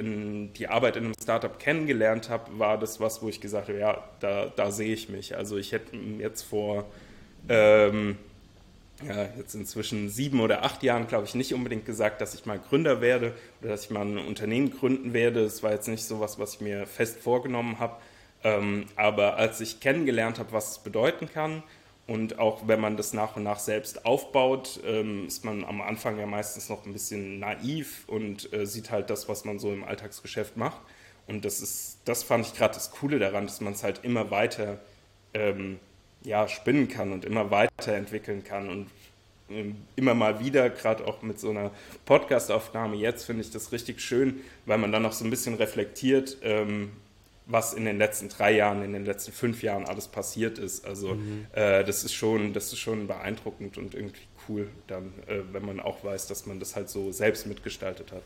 die 0.59 0.69
Arbeit 0.69 0.97
in 0.97 1.05
einem 1.05 1.15
Startup 1.21 1.59
kennengelernt 1.59 2.29
habe, 2.29 2.59
war 2.59 2.79
das 2.79 3.01
was, 3.01 3.23
wo 3.23 3.29
ich 3.29 3.41
gesagt 3.41 3.69
habe, 3.69 3.79
ja, 3.79 4.05
da, 4.21 4.53
da 4.55 4.71
sehe 4.71 4.93
ich 4.93 5.09
mich. 5.09 5.37
Also 5.37 5.57
ich 5.57 5.73
hätte 5.73 5.97
jetzt 6.19 6.43
vor 6.43 6.85
ähm, 7.49 8.17
ja, 9.07 9.29
jetzt 9.37 9.55
inzwischen 9.55 10.09
sieben 10.09 10.41
oder 10.41 10.65
acht 10.65 10.83
Jahren, 10.83 11.07
glaube 11.07 11.27
ich, 11.27 11.35
nicht 11.35 11.53
unbedingt 11.53 11.85
gesagt, 11.85 12.21
dass 12.21 12.35
ich 12.35 12.47
mal 12.47 12.59
Gründer 12.59 13.01
werde 13.01 13.35
oder 13.61 13.71
dass 13.71 13.85
ich 13.85 13.91
mal 13.91 14.03
ein 14.03 14.19
Unternehmen 14.19 14.71
gründen 14.71 15.13
werde. 15.13 15.45
Das 15.45 15.63
war 15.63 15.73
jetzt 15.73 15.89
nicht 15.89 16.05
so 16.05 16.21
was, 16.21 16.39
was 16.39 16.55
ich 16.55 16.61
mir 16.61 16.87
fest 16.87 17.19
vorgenommen 17.21 17.79
habe. 17.79 17.97
Ähm, 18.43 18.87
aber 18.97 19.37
als 19.37 19.61
ich 19.61 19.81
kennengelernt 19.81 20.39
habe, 20.39 20.53
was 20.53 20.73
es 20.73 20.79
bedeuten 20.79 21.29
kann 21.31 21.63
und 22.07 22.39
auch 22.39 22.69
wenn 22.69 22.81
man 22.81 22.97
das 22.97 23.13
nach 23.13 23.37
und 23.37 23.43
nach 23.43 23.59
selbst 23.59 24.07
aufbaut, 24.07 24.81
ähm, 24.87 25.27
ist 25.27 25.45
man 25.45 25.65
am 25.65 25.81
Anfang 25.81 26.19
ja 26.19 26.27
meistens 26.27 26.69
noch 26.69 26.87
ein 26.87 26.93
bisschen 26.93 27.41
naiv 27.41 28.05
und 28.07 28.53
äh, 28.53 28.65
sieht 28.65 28.91
halt 28.91 29.11
das, 29.11 29.29
was 29.29 29.45
man 29.45 29.59
so 29.59 29.73
im 29.73 29.83
Alltagsgeschäft 29.83 30.57
macht. 30.57 30.81
Und 31.27 31.45
das 31.45 31.61
ist, 31.61 31.99
das 32.05 32.23
fand 32.23 32.47
ich 32.47 32.55
gerade 32.55 32.75
das 32.75 32.93
Coole 32.93 33.19
daran, 33.19 33.47
dass 33.47 33.61
man 33.61 33.73
es 33.73 33.83
halt 33.83 34.05
immer 34.05 34.31
weiter 34.31 34.79
ähm, 35.35 35.81
ja, 36.23 36.47
spinnen 36.47 36.87
kann 36.89 37.13
und 37.13 37.25
immer 37.25 37.51
weiterentwickeln 37.51 38.45
kann 38.45 38.69
und 38.69 38.87
ähm, 39.51 39.77
immer 39.97 40.15
mal 40.15 40.39
wieder, 40.39 40.71
gerade 40.71 41.07
auch 41.07 41.23
mit 41.23 41.41
so 41.41 41.51
einer 41.51 41.73
Podcast-Aufnahme 42.05 42.97
jetzt, 42.97 43.25
finde 43.25 43.43
ich 43.43 43.51
das 43.51 43.73
richtig 43.73 44.01
schön, 44.01 44.41
weil 44.65 44.79
man 44.79 44.93
dann 44.93 45.03
noch 45.03 45.13
so 45.13 45.25
ein 45.25 45.31
bisschen 45.31 45.55
reflektiert, 45.55 46.39
ähm, 46.43 46.93
was 47.47 47.73
in 47.73 47.85
den 47.85 47.97
letzten 47.97 48.29
drei 48.29 48.53
Jahren, 48.53 48.83
in 48.83 48.93
den 48.93 49.05
letzten 49.05 49.33
fünf 49.33 49.63
Jahren 49.63 49.87
alles 49.87 50.09
passiert 50.09 50.59
ist. 50.59 50.85
Also 50.85 51.15
mhm. 51.15 51.47
äh, 51.53 51.85
das 51.85 52.05
ist 52.05 52.13
schon, 52.13 52.53
das 52.53 52.73
ist 52.73 52.81
schon 52.81 53.07
beeindruckend 53.07 53.79
und 53.79 53.95
irgendwie 53.95 54.23
cool, 54.49 54.69
dann, 54.89 55.13
äh, 55.27 55.41
wenn 55.53 55.65
man 55.65 55.81
auch 55.81 56.05
weiß, 56.05 56.27
dass 56.27 56.47
man 56.47 56.59
das 56.59 56.75
halt 56.77 56.91
so 56.91 57.13
selbst 57.13 57.47
mitgestaltet 57.47 58.13
hat. 58.13 58.23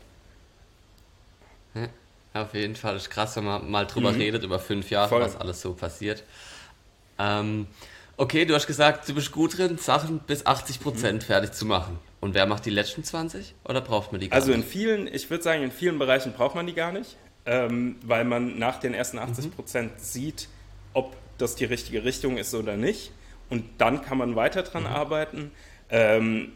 Ja, 1.75 2.43
auf 2.43 2.53
jeden 2.53 2.75
Fall 2.75 2.95
ist 2.95 3.09
krass, 3.09 3.35
wenn 3.35 3.45
man 3.45 3.69
mal 3.69 3.85
drüber 3.85 4.11
mhm. 4.11 4.17
redet, 4.17 4.43
über 4.43 4.59
fünf 4.59 4.89
Jahre, 4.89 5.09
Voll. 5.09 5.21
was 5.21 5.35
alles 5.35 5.61
so 5.61 5.73
passiert. 5.73 6.23
Ähm, 7.19 7.67
okay, 8.17 8.45
du 8.45 8.55
hast 8.55 8.65
gesagt, 8.67 9.07
du 9.07 9.13
bist 9.13 9.31
gut 9.31 9.57
drin, 9.57 9.77
Sachen 9.77 10.19
bis 10.19 10.45
80 10.45 10.79
Prozent 10.79 11.21
mhm. 11.21 11.25
fertig 11.27 11.51
zu 11.51 11.65
machen. 11.65 11.99
Und 12.21 12.33
wer 12.33 12.45
macht 12.47 12.65
die 12.65 12.71
letzten 12.71 13.03
20 13.03 13.55
oder 13.65 13.81
braucht 13.81 14.11
man 14.11 14.21
die 14.21 14.29
gar 14.29 14.35
also 14.35 14.51
nicht? 14.51 14.57
Also 14.57 14.67
in 14.67 14.71
vielen, 14.71 15.07
ich 15.13 15.29
würde 15.29 15.43
sagen, 15.43 15.63
in 15.63 15.71
vielen 15.71 15.99
Bereichen 15.99 16.33
braucht 16.33 16.55
man 16.55 16.67
die 16.67 16.73
gar 16.73 16.91
nicht, 16.91 17.17
ähm, 17.45 17.95
weil 18.03 18.25
man 18.25 18.59
nach 18.59 18.79
den 18.79 18.93
ersten 18.93 19.19
80 19.19 19.55
Prozent 19.55 19.93
mhm. 19.93 19.99
sieht, 19.99 20.49
ob 20.93 21.15
das 21.37 21.55
die 21.55 21.65
richtige 21.65 22.03
Richtung 22.03 22.37
ist 22.37 22.53
oder 22.53 22.77
nicht. 22.77 23.11
Und 23.49 23.65
dann 23.77 24.01
kann 24.01 24.17
man 24.17 24.35
weiter 24.35 24.63
dran 24.63 24.83
mhm. 24.83 24.89
arbeiten. 24.89 25.51
Ähm, 25.89 26.53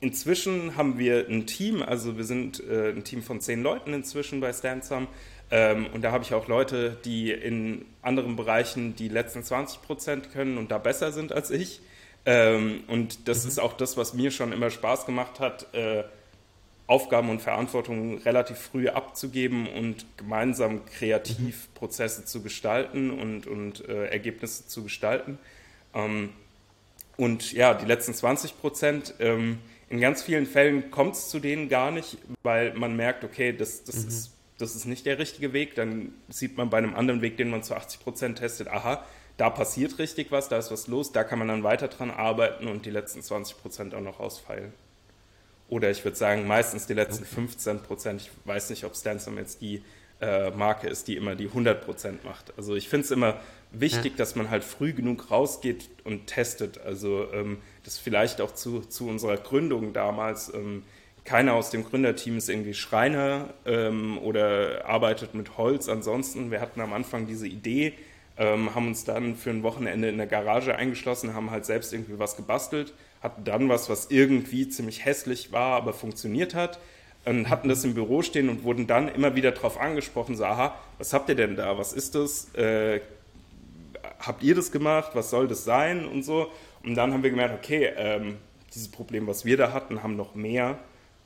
inzwischen 0.00 0.76
haben 0.76 0.98
wir 0.98 1.26
ein 1.28 1.46
Team, 1.46 1.82
also 1.82 2.16
wir 2.16 2.24
sind 2.24 2.62
äh, 2.68 2.90
ein 2.90 3.04
Team 3.04 3.22
von 3.22 3.40
zehn 3.40 3.62
Leuten 3.62 3.94
inzwischen 3.94 4.40
bei 4.40 4.52
Stansum. 4.52 5.08
Ähm, 5.50 5.86
und 5.92 6.02
da 6.02 6.12
habe 6.12 6.24
ich 6.24 6.34
auch 6.34 6.48
Leute, 6.48 6.96
die 7.04 7.30
in 7.30 7.84
anderen 8.02 8.36
Bereichen 8.36 8.96
die 8.96 9.08
letzten 9.08 9.42
20 9.42 9.82
Prozent 9.82 10.32
können 10.32 10.58
und 10.58 10.70
da 10.70 10.78
besser 10.78 11.12
sind 11.12 11.32
als 11.32 11.50
ich. 11.50 11.80
Ähm, 12.26 12.84
und 12.88 13.28
das 13.28 13.44
mhm. 13.44 13.48
ist 13.48 13.60
auch 13.60 13.74
das, 13.74 13.96
was 13.96 14.14
mir 14.14 14.30
schon 14.30 14.52
immer 14.52 14.70
Spaß 14.70 15.06
gemacht 15.06 15.40
hat, 15.40 15.72
äh, 15.74 16.04
Aufgaben 16.86 17.30
und 17.30 17.40
Verantwortung 17.40 18.18
relativ 18.18 18.58
früh 18.58 18.88
abzugeben 18.88 19.66
und 19.66 20.04
gemeinsam 20.16 20.84
kreativ 20.84 21.38
mhm. 21.38 21.74
Prozesse 21.74 22.24
zu 22.24 22.42
gestalten 22.42 23.10
und, 23.10 23.46
und 23.46 23.88
äh, 23.88 24.06
Ergebnisse 24.06 24.66
zu 24.66 24.82
gestalten. 24.82 25.38
Ähm, 25.94 26.30
und 27.16 27.52
ja, 27.52 27.74
die 27.74 27.86
letzten 27.86 28.12
20 28.12 28.60
Prozent, 28.60 29.14
ähm, 29.18 29.58
in 29.88 30.00
ganz 30.00 30.22
vielen 30.22 30.46
Fällen 30.46 30.90
kommt 30.90 31.14
es 31.14 31.28
zu 31.28 31.38
denen 31.38 31.68
gar 31.68 31.90
nicht, 31.90 32.18
weil 32.42 32.74
man 32.74 32.96
merkt, 32.96 33.24
okay, 33.24 33.52
das, 33.52 33.84
das 33.84 34.02
mhm. 34.02 34.08
ist 34.08 34.34
das 34.58 34.76
ist 34.76 34.84
nicht 34.84 35.06
der 35.06 35.18
richtige 35.18 35.52
Weg. 35.52 35.74
Dann 35.74 36.14
sieht 36.28 36.56
man 36.56 36.70
bei 36.70 36.78
einem 36.78 36.94
anderen 36.94 37.22
Weg, 37.22 37.36
den 37.36 37.50
man 37.50 37.62
zu 37.62 37.74
80 37.74 38.00
Prozent 38.00 38.38
testet, 38.38 38.68
aha, 38.68 39.04
da 39.36 39.50
passiert 39.50 39.98
richtig 39.98 40.30
was, 40.30 40.48
da 40.48 40.58
ist 40.58 40.70
was 40.70 40.86
los, 40.86 41.10
da 41.10 41.24
kann 41.24 41.40
man 41.40 41.48
dann 41.48 41.64
weiter 41.64 41.88
dran 41.88 42.10
arbeiten 42.10 42.68
und 42.68 42.86
die 42.86 42.90
letzten 42.90 43.20
20 43.20 43.60
Prozent 43.60 43.94
auch 43.94 44.00
noch 44.00 44.20
ausfeilen. 44.20 44.72
Oder 45.74 45.90
ich 45.90 46.04
würde 46.04 46.16
sagen, 46.16 46.46
meistens 46.46 46.86
die 46.86 46.94
letzten 46.94 47.24
okay. 47.24 47.34
15 47.34 47.80
Prozent. 47.80 48.20
Ich 48.20 48.30
weiß 48.44 48.70
nicht, 48.70 48.84
ob 48.84 48.94
Stansom 48.94 49.38
jetzt 49.38 49.60
die 49.60 49.82
äh, 50.20 50.52
Marke 50.52 50.86
ist, 50.86 51.08
die 51.08 51.16
immer 51.16 51.34
die 51.34 51.48
100 51.48 51.84
Prozent 51.84 52.24
macht. 52.24 52.56
Also 52.56 52.76
ich 52.76 52.88
finde 52.88 53.06
es 53.06 53.10
immer 53.10 53.40
wichtig, 53.72 54.12
ja. 54.12 54.18
dass 54.18 54.36
man 54.36 54.50
halt 54.50 54.62
früh 54.62 54.92
genug 54.92 55.32
rausgeht 55.32 55.90
und 56.04 56.28
testet. 56.28 56.80
Also 56.80 57.26
ähm, 57.32 57.58
das 57.82 57.98
vielleicht 57.98 58.40
auch 58.40 58.54
zu, 58.54 58.82
zu 58.82 59.08
unserer 59.08 59.36
Gründung 59.36 59.92
damals. 59.92 60.54
Ähm, 60.54 60.84
keiner 61.24 61.54
aus 61.54 61.70
dem 61.70 61.84
Gründerteam 61.84 62.38
ist 62.38 62.48
irgendwie 62.48 62.74
Schreiner 62.74 63.48
ähm, 63.66 64.18
oder 64.18 64.86
arbeitet 64.86 65.34
mit 65.34 65.58
Holz. 65.58 65.88
Ansonsten, 65.88 66.52
wir 66.52 66.60
hatten 66.60 66.80
am 66.82 66.92
Anfang 66.92 67.26
diese 67.26 67.48
Idee, 67.48 67.94
ähm, 68.38 68.76
haben 68.76 68.86
uns 68.86 69.02
dann 69.02 69.34
für 69.34 69.50
ein 69.50 69.64
Wochenende 69.64 70.08
in 70.08 70.18
der 70.18 70.28
Garage 70.28 70.76
eingeschlossen, 70.76 71.34
haben 71.34 71.50
halt 71.50 71.64
selbst 71.64 71.92
irgendwie 71.92 72.20
was 72.20 72.36
gebastelt, 72.36 72.94
hatten 73.24 73.42
dann 73.42 73.68
was, 73.70 73.88
was 73.88 74.10
irgendwie 74.10 74.68
ziemlich 74.68 75.04
hässlich 75.04 75.50
war, 75.50 75.76
aber 75.76 75.94
funktioniert 75.94 76.54
hat 76.54 76.78
und 77.24 77.48
hatten 77.48 77.70
das 77.70 77.82
im 77.82 77.94
Büro 77.94 78.20
stehen 78.20 78.50
und 78.50 78.64
wurden 78.64 78.86
dann 78.86 79.08
immer 79.08 79.34
wieder 79.34 79.50
darauf 79.50 79.80
angesprochen, 79.80 80.36
so, 80.36 80.44
aha, 80.44 80.78
was 80.98 81.14
habt 81.14 81.30
ihr 81.30 81.34
denn 81.34 81.56
da, 81.56 81.78
was 81.78 81.94
ist 81.94 82.14
das, 82.14 82.54
äh, 82.54 83.00
habt 84.20 84.42
ihr 84.42 84.54
das 84.54 84.70
gemacht, 84.70 85.12
was 85.14 85.30
soll 85.30 85.48
das 85.48 85.64
sein 85.64 86.06
und 86.06 86.22
so. 86.22 86.52
Und 86.82 86.96
dann 86.96 87.14
haben 87.14 87.22
wir 87.22 87.30
gemerkt, 87.30 87.54
okay, 87.54 87.90
ähm, 87.96 88.36
dieses 88.74 88.88
Problem, 88.88 89.26
was 89.26 89.46
wir 89.46 89.56
da 89.56 89.72
hatten, 89.72 90.02
haben 90.02 90.16
noch 90.16 90.34
mehr 90.34 90.78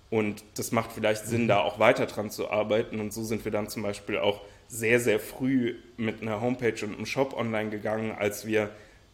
und 0.08 0.44
das 0.54 0.70
macht 0.70 0.92
vielleicht 0.92 1.26
Sinn, 1.26 1.42
mhm. 1.42 1.48
da 1.48 1.60
auch 1.60 1.80
weiter 1.80 2.06
dran 2.06 2.30
zu 2.30 2.48
arbeiten. 2.48 3.00
Und 3.00 3.12
so 3.12 3.24
sind 3.24 3.44
wir 3.44 3.50
dann 3.50 3.68
zum 3.68 3.82
Beispiel 3.82 4.18
auch 4.18 4.42
sehr, 4.68 5.00
sehr 5.00 5.18
früh 5.18 5.74
mit 5.96 6.22
einer 6.22 6.40
Homepage 6.40 6.84
und 6.84 6.94
einem 6.94 7.06
Shop 7.06 7.36
online 7.36 7.70
gegangen, 7.70 8.12
als 8.16 8.46
wir 8.46 8.70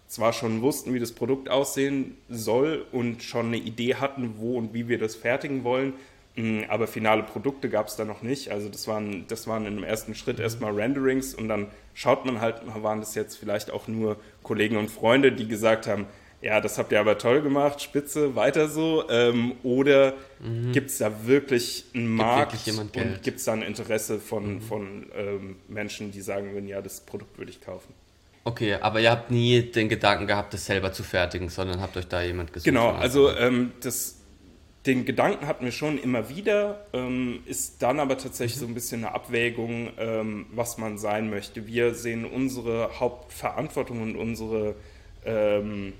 zwar 0.09 0.33
schon 0.33 0.63
wussten, 0.63 0.95
wie 0.95 1.01
das 1.01 1.13
Produkt 1.13 1.49
aussehen 1.49 2.17
soll 2.29 2.85
und 2.93 3.23
schon 3.23 3.47
eine 3.47 3.57
Idee 3.57 3.97
hatten, 3.97 4.35
wo 4.39 4.57
und 4.57 4.75
wie 4.75 4.89
wir 4.89 4.99
das 4.99 5.15
fertigen 5.15 5.65
wollen, 5.65 5.95
mm, 6.37 6.63
aber 6.69 6.87
finale 6.87 7.23
Produkte 7.23 7.69
gab 7.69 7.89
es 7.89 7.97
da 7.97 8.05
noch 8.05 8.23
nicht. 8.23 8.51
Also 8.51 8.69
das 8.69 8.87
waren, 8.87 9.27
das 9.29 9.47
waren 9.47 9.67
im 9.67 9.83
ersten 9.83 10.15
Schritt 10.15 10.39
mhm. 10.39 10.45
erstmal 10.45 10.73
Renderings 10.73 11.35
und 11.35 11.49
dann 11.49 11.69
schaut 11.95 12.25
man 12.27 12.41
halt, 12.41 12.63
waren 12.83 13.01
das 13.01 13.15
jetzt 13.15 13.37
vielleicht 13.37 13.71
auch 13.71 13.89
nur 13.89 14.17
Kollegen 14.43 14.77
und 14.77 14.91
Freunde, 14.91 15.33
die 15.33 15.49
gesagt 15.49 15.87
haben, 15.87 16.07
ja, 16.45 16.61
das 16.61 16.77
habt 16.77 16.93
ihr 16.93 17.01
aber 17.01 17.17
toll 17.17 17.41
gemacht, 17.41 17.81
spitze, 17.81 18.37
weiter 18.37 18.69
so. 18.69 19.09
Ähm, 19.09 19.55
oder 19.63 20.13
mhm. 20.41 20.73
gibt 20.73 20.91
es 20.91 20.99
da 20.99 21.27
wirklich 21.27 21.87
einen 21.95 22.09
Markt 22.09 22.67
wirklich 22.67 22.79
und 22.79 23.23
gibt 23.23 23.39
es 23.39 23.45
da 23.47 23.55
ein 23.55 23.63
Interesse 23.63 24.21
von, 24.21 24.57
mhm. 24.57 24.61
von 24.61 25.07
ähm, 25.17 25.57
Menschen, 25.69 26.11
die 26.11 26.21
sagen 26.21 26.53
würden, 26.53 26.69
ja, 26.69 26.83
das 26.83 27.01
Produkt 27.01 27.39
würde 27.39 27.51
ich 27.51 27.63
kaufen? 27.63 27.95
Okay, 28.45 28.75
aber 28.75 29.01
ihr 29.01 29.11
habt 29.11 29.31
nie 29.31 29.63
den 29.63 29.89
Gedanken 29.89 30.27
gehabt, 30.27 30.53
das 30.53 30.67
selber 30.67 30.93
zu 30.93 31.03
fertigen, 31.03 31.49
sondern 31.49 31.81
habt 31.81 31.97
euch 31.97 32.07
da 32.07 32.23
jemand 32.23 32.53
gesucht? 32.53 32.67
Genau, 32.67 32.91
also 32.91 33.31
ähm, 33.31 33.73
das, 33.81 34.21
den 34.85 35.07
Gedanken 35.07 35.47
hatten 35.47 35.65
wir 35.65 35.73
schon 35.73 35.99
immer 35.99 36.29
wieder, 36.29 36.87
ähm, 36.93 37.41
ist 37.47 37.83
dann 37.83 38.01
aber 38.01 38.19
tatsächlich 38.19 38.57
mhm. 38.57 38.61
so 38.61 38.67
ein 38.67 38.75
bisschen 38.75 39.05
eine 39.05 39.15
Abwägung, 39.15 39.91
ähm, 39.99 40.47
was 40.53 40.77
man 40.77 40.99
sein 40.99 41.31
möchte. 41.31 41.67
Wir 41.67 41.95
sehen 41.95 42.27
unsere 42.27 43.01
Hauptverantwortung 43.01 44.03
und 44.03 44.17
unsere 44.17 44.75
ähm, 45.25 45.95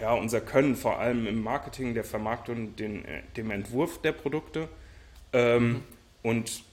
ja, 0.00 0.14
unser 0.14 0.40
Können 0.40 0.76
vor 0.76 0.98
allem 0.98 1.26
im 1.26 1.42
Marketing, 1.42 1.94
der 1.94 2.04
Vermarktung, 2.04 2.74
den, 2.76 3.04
äh, 3.04 3.22
dem 3.36 3.50
Entwurf 3.50 4.00
der 4.00 4.12
Produkte 4.12 4.68
ähm, 5.32 5.68
mhm. 5.68 5.82
und 6.22 6.64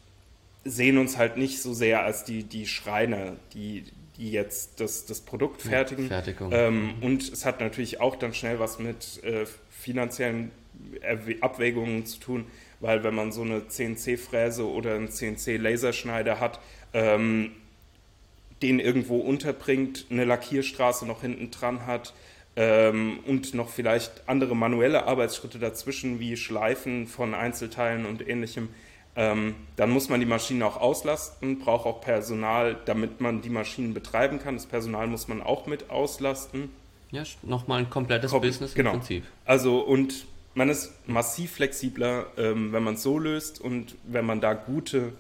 sehen 0.66 0.98
uns 0.98 1.18
halt 1.18 1.38
nicht 1.38 1.62
so 1.62 1.74
sehr 1.74 2.04
als 2.04 2.24
die, 2.24 2.44
die 2.44 2.68
Schreiner, 2.68 3.36
die, 3.54 3.82
die 3.82 3.92
jetzt 4.20 4.80
das, 4.80 5.06
das 5.06 5.22
Produkt 5.22 5.62
fertigen. 5.62 6.08
Ähm, 6.52 6.94
und 7.02 7.32
es 7.32 7.46
hat 7.46 7.60
natürlich 7.62 8.02
auch 8.02 8.16
dann 8.16 8.34
schnell 8.34 8.60
was 8.60 8.78
mit 8.80 9.24
äh, 9.24 9.46
finanziellen 9.70 10.52
Abwägungen 11.42 12.06
zu 12.06 12.20
tun, 12.20 12.46
weil 12.80 13.04
wenn 13.04 13.16
man 13.16 13.32
so 13.32 13.42
eine 13.42 13.68
CNC-Fräse 13.68 14.68
oder 14.68 14.96
einen 14.96 15.10
CNC-Laserschneider 15.10 16.40
hat, 16.40 16.60
ähm, 16.94 17.52
den 18.62 18.80
irgendwo 18.80 19.18
unterbringt, 19.18 20.06
eine 20.10 20.26
Lackierstraße 20.26 21.06
noch 21.06 21.22
hinten 21.22 21.52
dran 21.52 21.86
hat, 21.86 22.14
ähm, 22.56 23.20
und 23.26 23.54
noch 23.54 23.70
vielleicht 23.70 24.28
andere 24.28 24.56
manuelle 24.56 25.06
Arbeitsschritte 25.06 25.60
dazwischen, 25.60 26.20
wie 26.20 26.36
Schleifen 26.36 27.08
von 27.08 27.34
Einzelteilen 27.34 28.06
und 28.06 28.28
ähnlichem, 28.28 28.70
ähm, 29.16 29.56
dann 29.76 29.90
muss 29.90 30.10
man 30.10 30.20
die 30.20 30.26
Maschinen 30.26 30.64
auch 30.64 30.78
auslasten, 30.78 31.60
braucht 31.60 31.86
auch 31.86 32.02
Personal, 32.02 32.78
damit 32.86 33.22
man 33.22 33.42
die 33.42 33.50
Maschinen 33.50 33.94
betreiben 33.94 34.40
kann. 34.40 34.56
Das 34.56 34.66
Personal 34.66 35.08
muss 35.08 35.28
man 35.28 35.42
auch 35.42 35.66
mit 35.66 35.90
auslasten. 35.90 36.70
Ja, 37.12 37.24
nochmal 37.42 37.80
ein 37.80 37.90
komplettes 37.90 38.32
Kom 38.32 38.42
Business 38.42 38.74
genau. 38.76 38.92
im 38.92 39.00
Prinzip. 39.00 39.24
Also 39.46 39.80
und 39.80 40.26
man 40.54 40.70
ist 40.70 40.94
massiv 41.08 41.54
flexibler, 41.54 42.28
ähm, 42.38 42.72
wenn 42.72 42.84
man 42.84 42.96
es 42.96 43.04
so 43.04 43.18
löst 43.18 43.60
und 43.62 43.96
wenn 44.04 44.26
man 44.26 44.42
da 44.42 44.54
gute 44.54 45.14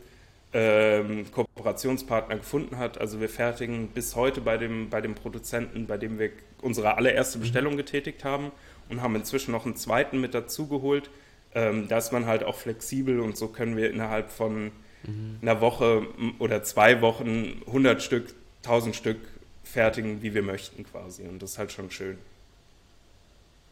ähm, 0.53 1.25
Kooperationspartner 1.31 2.37
gefunden 2.37 2.77
hat. 2.77 2.99
Also 2.99 3.19
wir 3.19 3.29
fertigen 3.29 3.87
bis 3.89 4.15
heute 4.15 4.41
bei 4.41 4.57
dem, 4.57 4.89
bei 4.89 5.01
dem 5.01 5.15
Produzenten, 5.15 5.87
bei 5.87 5.97
dem 5.97 6.19
wir 6.19 6.31
unsere 6.61 6.95
allererste 6.95 7.37
mhm. 7.37 7.41
Bestellung 7.41 7.77
getätigt 7.77 8.23
haben 8.23 8.51
und 8.89 9.01
haben 9.01 9.15
inzwischen 9.15 9.51
noch 9.51 9.65
einen 9.65 9.75
zweiten 9.75 10.19
mit 10.19 10.33
dazugeholt. 10.33 11.09
Ähm, 11.55 11.87
da 11.87 11.97
ist 11.97 12.11
man 12.11 12.25
halt 12.25 12.43
auch 12.43 12.55
flexibel 12.55 13.19
und 13.19 13.37
so 13.37 13.47
können 13.47 13.75
wir 13.75 13.89
innerhalb 13.89 14.29
von 14.29 14.71
mhm. 15.03 15.39
einer 15.41 15.61
Woche 15.61 16.05
oder 16.37 16.63
zwei 16.63 17.01
Wochen 17.01 17.61
100 17.67 18.01
Stück, 18.03 18.35
1000 18.63 18.95
Stück 18.95 19.17
fertigen, 19.63 20.21
wie 20.21 20.33
wir 20.33 20.43
möchten 20.43 20.83
quasi. 20.83 21.23
Und 21.23 21.41
das 21.41 21.51
ist 21.51 21.57
halt 21.57 21.71
schon 21.71 21.91
schön. 21.91 22.17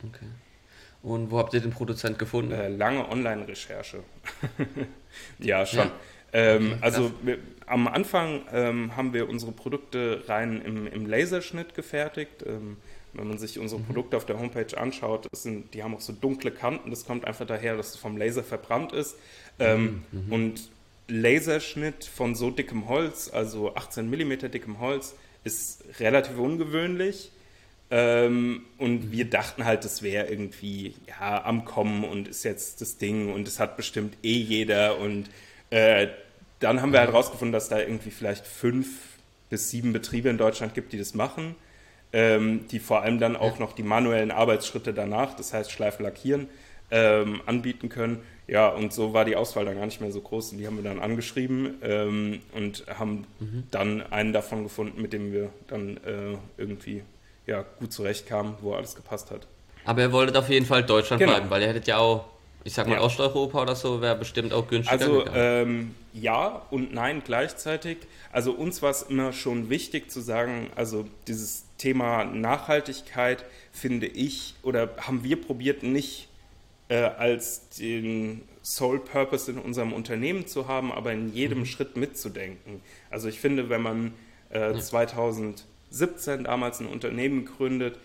Okay. 0.07 0.25
Und 1.03 1.31
wo 1.31 1.38
habt 1.38 1.53
ihr 1.53 1.62
den 1.62 1.72
Produzent 1.72 2.19
gefunden? 2.19 2.51
Äh, 2.51 2.69
lange 2.69 3.07
Online-Recherche. 3.10 4.03
ja, 5.39 5.65
schon. 5.65 5.79
Ja. 5.79 5.91
Ähm, 6.34 6.74
okay, 6.74 6.77
also 6.81 7.12
wir, 7.22 7.38
am 7.65 7.88
Anfang 7.88 8.41
ähm, 8.51 8.96
haben 8.96 9.13
wir 9.13 9.29
unsere 9.29 9.51
Produkte 9.51 10.24
rein 10.27 10.62
im, 10.62 10.88
im 10.88 11.05
Laserschnitt 11.05 11.74
gefertigt. 11.74 12.43
Ähm, 12.46 12.77
wenn 13.17 13.27
man 13.27 13.38
sich 13.38 13.59
unsere 13.59 13.81
mhm. 13.81 13.86
Produkte 13.86 14.17
auf 14.17 14.25
der 14.25 14.39
Homepage 14.39 14.77
anschaut, 14.77 15.27
sind, 15.31 15.74
die 15.74 15.83
haben 15.83 15.95
auch 15.95 16.01
so 16.01 16.13
dunkle 16.13 16.51
Kanten. 16.51 16.89
Das 16.89 17.05
kommt 17.05 17.25
einfach 17.25 17.45
daher, 17.45 17.77
dass 17.77 17.89
es 17.89 17.95
vom 17.97 18.17
Laser 18.17 18.43
verbrannt 18.43 18.91
ist. 18.91 19.15
Ähm, 19.59 20.03
mhm. 20.12 20.25
mhm. 20.25 20.33
Und 20.33 20.69
Laserschnitt 21.07 22.03
von 22.05 22.36
so 22.36 22.51
dickem 22.51 22.89
Holz, 22.89 23.29
also 23.31 23.75
18 23.75 24.09
mm 24.09 24.51
dickem 24.51 24.79
Holz, 24.79 25.15
ist 25.43 25.83
relativ 26.00 26.38
ungewöhnlich. 26.38 27.31
Ähm, 27.89 28.65
und 28.77 29.12
wir 29.12 29.29
dachten 29.29 29.63
halt, 29.63 29.86
das 29.86 30.01
wäre 30.01 30.27
irgendwie 30.27 30.95
ja, 31.07 31.45
am 31.45 31.63
Kommen 31.63 32.03
und 32.03 32.27
ist 32.27 32.43
jetzt 32.43 32.81
das 32.81 32.97
Ding 32.97 33.33
und 33.33 33.47
es 33.47 33.59
hat 33.59 33.77
bestimmt 33.77 34.17
eh 34.24 34.33
jeder. 34.33 35.00
Und 35.00 35.29
äh, 35.69 36.07
dann 36.59 36.81
haben 36.81 36.91
wir 36.91 37.00
halt 37.00 37.13
rausgefunden, 37.13 37.53
dass 37.53 37.69
da 37.69 37.79
irgendwie 37.79 38.12
vielleicht 38.12 38.45
fünf 38.45 38.88
bis 39.50 39.69
sieben 39.69 39.93
Betriebe 39.93 40.27
in 40.27 40.38
Deutschland 40.38 40.74
gibt, 40.74 40.91
die 40.91 40.97
das 40.97 41.13
machen, 41.13 41.55
ähm, 42.13 42.67
die 42.69 42.79
vor 42.79 43.01
allem 43.01 43.19
dann 43.19 43.35
auch 43.35 43.59
noch 43.59 43.73
die 43.73 43.83
manuellen 43.83 44.31
Arbeitsschritte 44.31 44.93
danach, 44.93 45.35
das 45.35 45.53
heißt 45.53 45.71
Schleifen 45.71 46.03
lackieren, 46.03 46.47
ähm, 46.91 47.41
anbieten 47.45 47.89
können. 47.89 48.21
Ja, 48.47 48.69
und 48.69 48.93
so 48.93 49.13
war 49.13 49.25
die 49.25 49.35
Auswahl 49.35 49.65
dann 49.65 49.75
gar 49.75 49.85
nicht 49.85 49.99
mehr 49.99 50.11
so 50.11 50.21
groß. 50.21 50.53
Und 50.53 50.59
die 50.59 50.67
haben 50.67 50.77
wir 50.77 50.83
dann 50.83 50.99
angeschrieben 50.99 51.79
ähm, 51.81 52.41
und 52.53 52.85
haben 52.87 53.27
mhm. 53.39 53.63
dann 53.71 54.01
einen 54.11 54.31
davon 54.31 54.63
gefunden, 54.63 55.01
mit 55.01 55.11
dem 55.11 55.33
wir 55.33 55.49
dann 55.67 55.97
äh, 55.97 56.37
irgendwie 56.57 57.03
ja, 57.45 57.65
gut 57.79 57.91
zurechtkamen, 57.91 58.55
wo 58.61 58.73
alles 58.73 58.95
gepasst 58.95 59.31
hat. 59.31 59.47
Aber 59.83 60.01
ihr 60.01 60.11
wolltet 60.11 60.37
auf 60.37 60.49
jeden 60.49 60.65
Fall 60.65 60.83
Deutschland 60.83 61.19
genau. 61.19 61.33
bleiben, 61.33 61.49
weil 61.49 61.61
ihr 61.61 61.67
hättet 61.69 61.87
ja 61.87 61.97
auch, 61.97 62.25
ich 62.63 62.73
sag 62.73 62.87
mal, 62.87 62.95
ja. 62.95 63.01
Osteuropa 63.01 63.61
oder 63.61 63.75
so, 63.75 64.01
wäre 64.01 64.15
bestimmt 64.15 64.53
auch 64.53 64.67
günstiger. 64.67 64.99
Also 64.99 65.25
ähm, 65.33 65.95
ja 66.13 66.61
und 66.71 66.93
nein 66.93 67.21
gleichzeitig. 67.25 67.97
Also 68.31 68.51
uns 68.51 68.81
war 68.81 68.91
es 68.91 69.03
immer 69.03 69.33
schon 69.33 69.69
wichtig 69.69 70.11
zu 70.11 70.21
sagen, 70.21 70.69
also 70.75 71.05
dieses 71.27 71.66
Thema 71.77 72.25
Nachhaltigkeit 72.25 73.46
finde 73.72 74.07
ich 74.07 74.55
oder 74.63 74.89
haben 74.98 75.24
wir 75.24 75.39
probiert 75.39 75.84
nicht 75.84 76.27
äh, 76.89 76.96
als 76.98 77.69
den 77.69 78.41
Sole 78.62 79.00
Purpose 79.00 79.51
in 79.51 79.57
unserem 79.57 79.93
Unternehmen 79.93 80.48
zu 80.48 80.67
haben, 80.67 80.91
aber 80.91 81.13
in 81.13 81.34
jedem 81.34 81.60
mhm. 81.60 81.65
Schritt 81.65 81.96
mitzudenken. 81.96 82.81
Also 83.10 83.29
ich 83.29 83.39
finde, 83.39 83.69
wenn 83.69 83.81
man 83.81 84.13
äh, 84.51 84.74
ja. 84.74 84.79
2017 84.79 86.43
damals 86.43 86.79
ein 86.79 86.88
Unternehmen 86.88 87.46
gründet, 87.46 87.98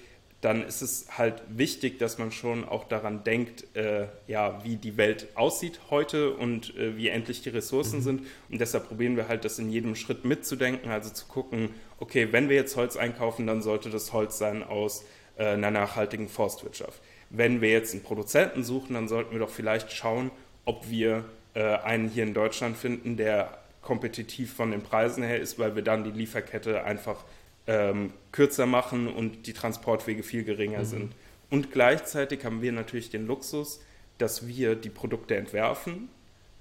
dann 0.43 0.63
ist 0.63 0.83
es 0.83 1.07
halt 1.17 1.43
wichtig, 1.49 1.99
dass 1.99 2.19
man 2.19 2.31
schon 2.31 2.69
auch 2.69 2.85
daran 2.85 3.25
denkt, 3.25 3.75
äh, 3.75 4.09
ja, 4.27 4.63
wie 4.65 4.77
die 4.77 4.99
Welt 4.99 5.29
aussieht 5.35 5.81
heute 5.89 6.35
und 6.35 6.77
äh, 6.77 6.97
wie 6.97 7.09
endlich 7.09 7.41
die 7.41 7.49
Ressourcen 7.49 8.01
mhm. 8.01 8.03
sind. 8.03 8.27
Und 8.51 8.61
deshalb 8.61 8.89
probieren 8.89 9.17
wir 9.17 9.29
halt, 9.29 9.47
das 9.47 9.59
in 9.59 9.71
jedem 9.71 9.95
Schritt 9.95 10.25
mitzudenken, 10.27 10.91
also 10.91 11.11
zu 11.11 11.27
gucken, 11.27 11.71
okay, 11.99 12.29
wenn 12.33 12.51
wir 12.51 12.57
jetzt 12.57 12.77
Holz 12.77 12.97
einkaufen, 12.97 13.47
dann 13.47 13.63
sollte 13.63 13.89
das 13.89 14.13
Holz 14.13 14.37
sein 14.37 14.63
aus 14.63 15.05
äh, 15.37 15.47
einer 15.47 15.71
nachhaltigen 15.71 16.29
Forstwirtschaft 16.29 17.01
wenn 17.33 17.63
wir 17.63 17.71
jetzt 17.71 17.95
einen 17.95 18.03
Produzenten 18.03 18.63
suchen, 18.63 18.95
dann 18.95 19.09
sollten 19.09 19.33
wir 19.33 19.39
doch 19.39 19.51
vielleicht 19.51 19.91
schauen, 19.91 20.31
ob 20.65 20.89
wir 20.91 21.25
äh, 21.55 21.63
einen 21.63 22.09
hier 22.09 22.25
in 22.25 22.35
Deutschland 22.35 22.77
finden, 22.77 23.17
der 23.17 23.59
kompetitiv 23.81 24.53
von 24.53 24.71
den 24.71 24.83
Preisen 24.83 25.25
her 25.25 25.41
ist, 25.41 25.59
weil 25.59 25.75
wir 25.75 25.83
dann 25.83 26.05
die 26.05 26.11
Lieferkette 26.11 26.85
einfach 26.85 27.25
ähm, 27.66 28.12
kürzer 28.33 28.66
machen 28.66 29.09
und 29.09 29.47
die 29.47 29.52
Transportwege 29.52 30.23
viel 30.23 30.45
geringer 30.45 30.80
mhm. 30.80 30.84
sind. 30.84 31.13
Und 31.50 31.71
gleichzeitig 31.71 32.45
haben 32.45 32.63
wir 32.63 32.73
natürlich 32.73 33.10
den 33.10 33.26
Luxus, 33.26 33.80
dass 34.19 34.47
wir 34.47 34.75
die 34.75 34.91
Produkte 34.91 35.37
entwerfen 35.37 36.08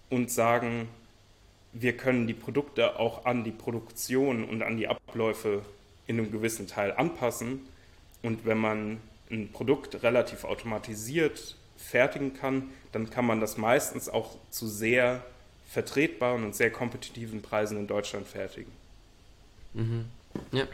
und 0.10 0.30
sagen, 0.32 0.90
wir 1.74 1.96
können 1.96 2.28
die 2.28 2.34
Produkte 2.34 3.00
auch 3.00 3.26
an 3.26 3.44
die 3.44 3.52
Produktion 3.52 4.44
und 4.44 4.62
an 4.62 4.78
die 4.78 4.88
Abläufe 4.88 5.62
in 6.08 6.20
einem 6.20 6.32
gewissen 6.32 6.68
Teil 6.68 6.92
anpassen. 6.92 7.62
Und 8.22 8.46
wenn 8.46 8.58
man 8.58 8.98
ein 9.30 9.50
Produkt 9.52 10.04
relativ 10.04 10.44
automatisiert 10.44 11.56
fertigen 11.78 12.34
kann, 12.34 12.70
dann 12.92 13.10
kann 13.10 13.26
man 13.26 13.40
das 13.40 13.58
meistens 13.58 14.10
auch 14.10 14.38
zu 14.50 14.68
sehr 14.68 15.24
vertretbaren 15.70 16.44
und 16.44 16.56
sehr 16.56 16.70
kompetitiven 16.70 17.42
Preisen 17.42 17.78
in 17.78 17.88
Deutschland 17.88 18.28
fertigen. 18.28 18.72
Mhm. 19.74 20.06
Ja. 20.52 20.68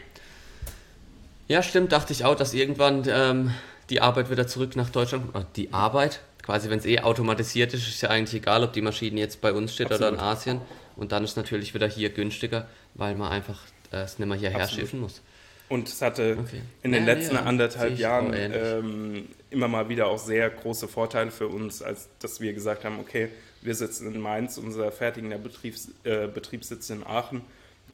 Ja, 1.48 1.64
stimmt, 1.64 1.92
dachte 1.92 2.14
ich 2.14 2.26
auch, 2.26 2.36
dass 2.36 2.54
irgendwann 2.54 3.04
ähm, 3.10 3.52
die 3.90 4.02
Arbeit 4.02 4.30
wieder 4.30 4.48
zurück 4.48 4.76
nach 4.76 4.90
Deutschland 4.90 5.32
kommt. 5.32 5.56
Die 5.56 5.74
Arbeit, 5.74 6.22
quasi 6.44 6.70
wenn 6.70 6.80
es 6.80 6.86
eh 6.86 7.00
automatisiert 7.00 7.74
ist, 7.74 7.88
ist 7.88 8.02
ja 8.02 8.10
eigentlich 8.10 8.42
egal, 8.42 8.64
ob 8.64 8.74
die 8.74 8.82
Maschine 8.82 9.20
jetzt 9.20 9.42
bei 9.42 9.54
uns 9.54 9.74
steht 9.74 9.92
Absolut. 9.92 10.14
oder 10.14 10.22
in 10.22 10.24
Asien. 10.24 10.62
Und 10.96 11.12
dann 11.12 11.24
ist 11.24 11.38
natürlich 11.38 11.74
wieder 11.74 11.88
hier 11.88 12.10
günstiger, 12.10 12.68
weil 12.96 13.16
man 13.16 13.32
einfach 13.32 13.60
äh, 13.92 13.98
es 13.98 14.20
nicht 14.20 14.28
mehr 14.28 14.38
hierher 14.38 14.64
Absolut. 14.64 14.82
schiffen 14.82 15.00
muss. 15.00 15.22
Und 15.70 15.90
es 15.90 16.02
hatte 16.02 16.38
okay. 16.40 16.62
in 16.82 16.94
den 16.94 17.06
ja, 17.06 17.14
letzten 17.14 17.36
ja, 17.36 17.44
anderthalb 17.44 17.98
Jahren 17.98 18.34
ähm, 18.34 19.28
immer 19.50 19.68
mal 19.68 19.90
wieder 19.90 20.08
auch 20.08 20.18
sehr 20.20 20.50
große 20.50 20.88
Vorteile 20.88 21.30
für 21.30 21.48
uns, 21.48 21.82
als 21.82 22.08
dass 22.20 22.40
wir 22.40 22.54
gesagt 22.54 22.86
haben, 22.86 23.00
okay, 23.00 23.30
wir 23.62 23.76
sitzen 23.76 24.14
in 24.14 24.22
Mainz, 24.22 24.58
unser 24.58 24.92
fertigender 24.92 25.38
Betriebs, 25.38 25.90
äh, 26.04 26.28
Betrieb 26.28 26.64
sitzt 26.64 26.90
in 26.90 27.06
Aachen. 27.06 27.42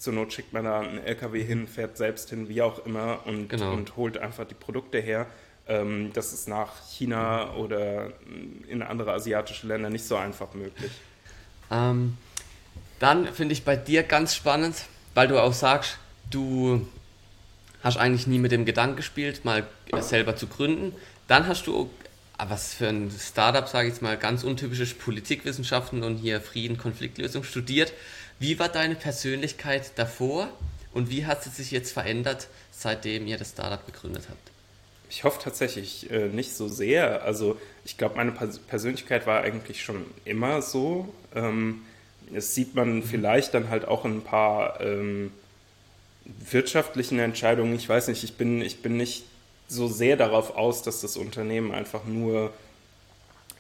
Zur 0.04 0.12
Not 0.12 0.34
schickt 0.34 0.52
man 0.52 0.66
da 0.66 0.82
einen 0.82 0.98
LKW 0.98 1.42
hin, 1.42 1.66
fährt 1.66 1.96
selbst 1.96 2.30
hin, 2.30 2.50
wie 2.50 2.62
auch 2.62 2.86
immer, 2.86 3.22
und, 3.24 3.48
genau. 3.48 3.72
und 3.72 3.96
holt 3.96 4.18
einfach 4.18 4.46
die 4.46 4.54
Produkte 4.54 5.00
her. 5.00 5.28
Ähm, 5.66 6.12
das 6.14 6.34
ist 6.34 6.50
nach 6.50 6.72
China 6.90 7.54
oder 7.54 8.12
in 8.68 8.82
andere 8.82 9.14
asiatische 9.14 9.66
Länder 9.66 9.90
nicht 9.90 10.04
so 10.04 10.18
einfach 10.18 10.54
möglich. 10.56 10.92
Ähm, 11.72 12.18
dann 13.00 13.34
finde 13.34 13.54
ich 13.54 13.64
bei 13.64 13.78
dir 13.78 14.04
ganz 14.04 14.36
spannend, 14.36 14.76
weil 15.14 15.30
du 15.30 15.42
auch 15.42 15.54
sagst, 15.54 15.98
du 16.30 16.86
hast 17.82 17.96
eigentlich 17.96 18.28
nie 18.28 18.40
mit 18.40 18.52
dem 18.52 18.66
Gedanken 18.66 18.98
gespielt, 18.98 19.46
mal 19.46 19.66
selber 20.02 20.36
zu 20.36 20.48
gründen. 20.48 20.94
Dann 21.30 21.48
hast 21.48 21.66
du, 21.66 21.90
ah, 22.38 22.50
was 22.50 22.74
für 22.74 22.90
ein 22.90 23.10
Startup, 23.10 23.70
sage 23.70 23.88
ich 23.88 23.94
jetzt 23.94 24.02
mal, 24.02 24.18
ganz 24.18 24.44
untypisches 24.44 24.96
Politikwissenschaften 24.96 26.04
und 26.04 26.18
hier 26.18 26.42
Frieden, 26.42 26.78
Konfliktlösung 26.78 27.46
studiert. 27.46 27.94
Wie 28.40 28.60
war 28.60 28.70
deine 28.70 28.96
Persönlichkeit 28.96 29.92
davor 29.96 30.50
und 30.94 31.10
wie 31.10 31.26
hat 31.26 31.44
sie 31.44 31.50
sich 31.50 31.72
jetzt 31.72 31.92
verändert, 31.92 32.48
seitdem 32.72 33.28
ihr 33.28 33.38
das 33.38 33.52
Startup 33.52 33.86
gegründet 33.86 34.26
habt? 34.30 34.52
Ich 35.10 35.24
hoffe 35.24 35.40
tatsächlich 35.42 36.10
äh, 36.10 36.28
nicht 36.28 36.54
so 36.54 36.68
sehr. 36.68 37.24
Also 37.24 37.58
ich 37.86 37.98
glaube, 37.98 38.16
meine 38.16 38.32
Persönlichkeit 38.32 39.28
war 39.28 39.42
eigentlich 39.42 39.84
schon 39.84 40.06
immer 40.26 40.62
so. 40.62 41.14
Ähm, 41.36 41.84
das 42.32 42.56
sieht 42.56 42.74
man 42.76 42.96
mhm. 42.96 43.04
vielleicht 43.04 43.54
dann 43.54 43.70
halt 43.70 43.86
auch 43.86 44.06
in 44.06 44.18
ein 44.18 44.24
paar 44.24 44.82
ähm, 44.82 45.32
wirtschaftlichen 46.26 47.20
Entscheidungen, 47.20 47.76
ich 47.76 47.88
weiß 47.88 48.08
nicht, 48.08 48.24
ich 48.24 48.36
bin, 48.36 48.62
ich 48.62 48.82
bin 48.82 48.98
nicht 48.98 49.26
so 49.68 49.88
sehr 49.88 50.18
darauf 50.18 50.56
aus, 50.56 50.84
dass 50.84 51.02
das 51.02 51.18
Unternehmen 51.18 51.72
einfach 51.72 52.06
nur 52.06 52.54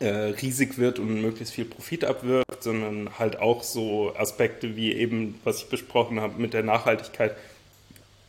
äh, 0.03 0.33
riesig 0.41 0.77
wird 0.77 0.99
und 0.99 1.21
möglichst 1.21 1.53
viel 1.53 1.65
Profit 1.65 2.05
abwirft, 2.05 2.61
sondern 2.61 3.17
halt 3.17 3.39
auch 3.39 3.63
so 3.63 4.13
Aspekte 4.15 4.75
wie 4.75 4.93
eben, 4.93 5.39
was 5.43 5.59
ich 5.59 5.69
besprochen 5.69 6.19
habe 6.19 6.41
mit 6.41 6.53
der 6.53 6.63
Nachhaltigkeit, 6.63 7.35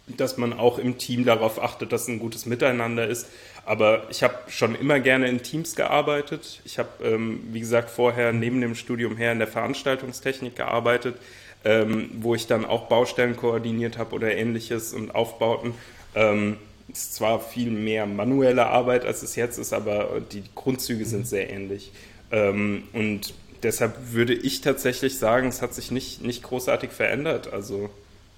dass 0.06 0.36
man 0.36 0.52
auch 0.52 0.78
im 0.78 0.98
Team 0.98 1.24
darauf 1.24 1.62
achtet, 1.62 1.92
dass 1.92 2.08
ein 2.08 2.18
gutes 2.18 2.46
Miteinander 2.46 3.06
ist. 3.08 3.28
Aber 3.64 4.04
ich 4.10 4.22
habe 4.22 4.34
schon 4.48 4.74
immer 4.74 5.00
gerne 5.00 5.28
in 5.28 5.42
Teams 5.42 5.74
gearbeitet. 5.76 6.60
Ich 6.64 6.78
habe, 6.78 6.90
ähm, 7.02 7.40
wie 7.52 7.60
gesagt, 7.60 7.90
vorher 7.90 8.32
neben 8.32 8.60
dem 8.60 8.74
Studium 8.74 9.16
her 9.16 9.32
in 9.32 9.38
der 9.38 9.48
Veranstaltungstechnik 9.48 10.56
gearbeitet 10.56 11.16
ähm, 11.64 12.10
wo 12.20 12.34
ich 12.34 12.46
dann 12.46 12.64
auch 12.64 12.88
Baustellen 12.88 13.36
koordiniert 13.36 13.98
habe 13.98 14.14
oder 14.14 14.34
ähnliches 14.34 14.92
und 14.92 15.14
Aufbauten. 15.14 15.74
Ähm, 16.14 16.56
ist 16.88 17.14
zwar 17.14 17.40
viel 17.40 17.70
mehr 17.70 18.06
manuelle 18.06 18.66
Arbeit, 18.66 19.04
als 19.04 19.22
es 19.22 19.36
jetzt 19.36 19.58
ist, 19.58 19.72
aber 19.72 20.20
die 20.32 20.44
Grundzüge 20.54 21.04
sind 21.04 21.26
sehr 21.26 21.50
ähnlich. 21.50 21.92
Ähm, 22.30 22.84
und 22.92 23.34
deshalb 23.62 24.12
würde 24.12 24.34
ich 24.34 24.60
tatsächlich 24.60 25.18
sagen, 25.18 25.48
es 25.48 25.62
hat 25.62 25.74
sich 25.74 25.90
nicht, 25.90 26.22
nicht 26.22 26.42
großartig 26.42 26.90
verändert. 26.90 27.52
Also 27.52 27.90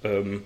ähm, 0.04 0.42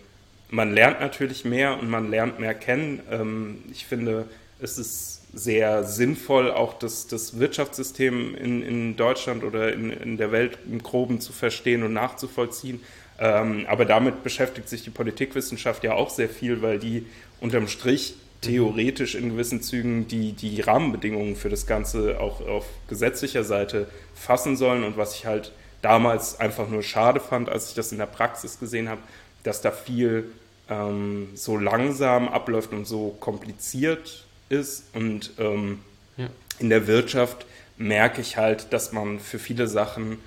man 0.51 0.73
lernt 0.73 1.01
natürlich 1.01 1.45
mehr 1.45 1.79
und 1.79 1.89
man 1.91 2.11
lernt 2.11 2.41
mehr 2.41 2.55
kennen. 2.55 3.01
Ähm, 3.11 3.63
ich 3.71 3.87
finde, 3.87 4.27
es 4.61 4.79
ist 4.79 5.21
sehr 5.33 5.85
sinnvoll, 5.85 6.51
auch 6.51 6.75
das, 6.75 7.07
das 7.07 7.39
Wirtschaftssystem 7.39 8.35
in, 8.35 8.63
in 8.63 8.97
Deutschland 8.97 9.45
oder 9.45 9.73
in, 9.73 9.91
in 9.91 10.17
der 10.17 10.33
Welt 10.33 10.59
im 10.67 10.83
Groben 10.83 11.21
zu 11.21 11.33
verstehen 11.33 11.83
und 11.83 11.93
nachzuvollziehen. 11.93 12.81
Ähm, 13.19 13.67
aber 13.69 13.85
damit 13.85 14.23
beschäftigt 14.23 14.69
sich 14.69 14.83
die 14.83 14.91
Politikwissenschaft 14.91 15.85
ja 15.85 15.93
auch 15.93 16.11
sehr 16.11 16.29
viel, 16.29 16.63
weil 16.63 16.79
die 16.79 17.07
unterm 17.41 17.69
Strich 17.69 18.15
theoretisch 18.41 19.15
in 19.15 19.31
gewissen 19.31 19.63
Zügen 19.63 20.09
die, 20.09 20.33
die 20.33 20.61
Rahmenbedingungen 20.61 21.37
für 21.37 21.49
das 21.49 21.67
Ganze 21.67 22.21
auch 22.21 22.47
auf 22.47 22.65
gesetzlicher 22.89 23.45
Seite 23.45 23.87
fassen 24.15 24.57
sollen. 24.57 24.85
Und 24.85 24.97
was 24.97 25.15
ich 25.15 25.27
halt 25.27 25.53
damals 25.83 26.41
einfach 26.41 26.69
nur 26.69 26.83
schade 26.83 27.21
fand, 27.21 27.49
als 27.49 27.69
ich 27.69 27.75
das 27.75 27.93
in 27.93 27.99
der 27.99 28.07
Praxis 28.07 28.59
gesehen 28.59 28.89
habe, 28.89 29.01
dass 29.43 29.61
da 29.61 29.71
viel 29.71 30.33
ähm, 30.69 31.29
so 31.35 31.59
langsam 31.59 32.29
abläuft 32.29 32.73
und 32.73 32.87
so 32.87 33.17
kompliziert 33.21 34.25
ist. 34.49 34.85
Und 34.95 35.33
ähm, 35.39 35.81
ja. 36.17 36.29
in 36.59 36.71
der 36.71 36.87
Wirtschaft 36.87 37.47
merke 37.77 38.21
ich 38.21 38.37
halt, 38.37 38.73
dass 38.73 38.93
man 38.93 39.21
für 39.21 39.39
viele 39.39 39.69
Sachen 39.69 40.19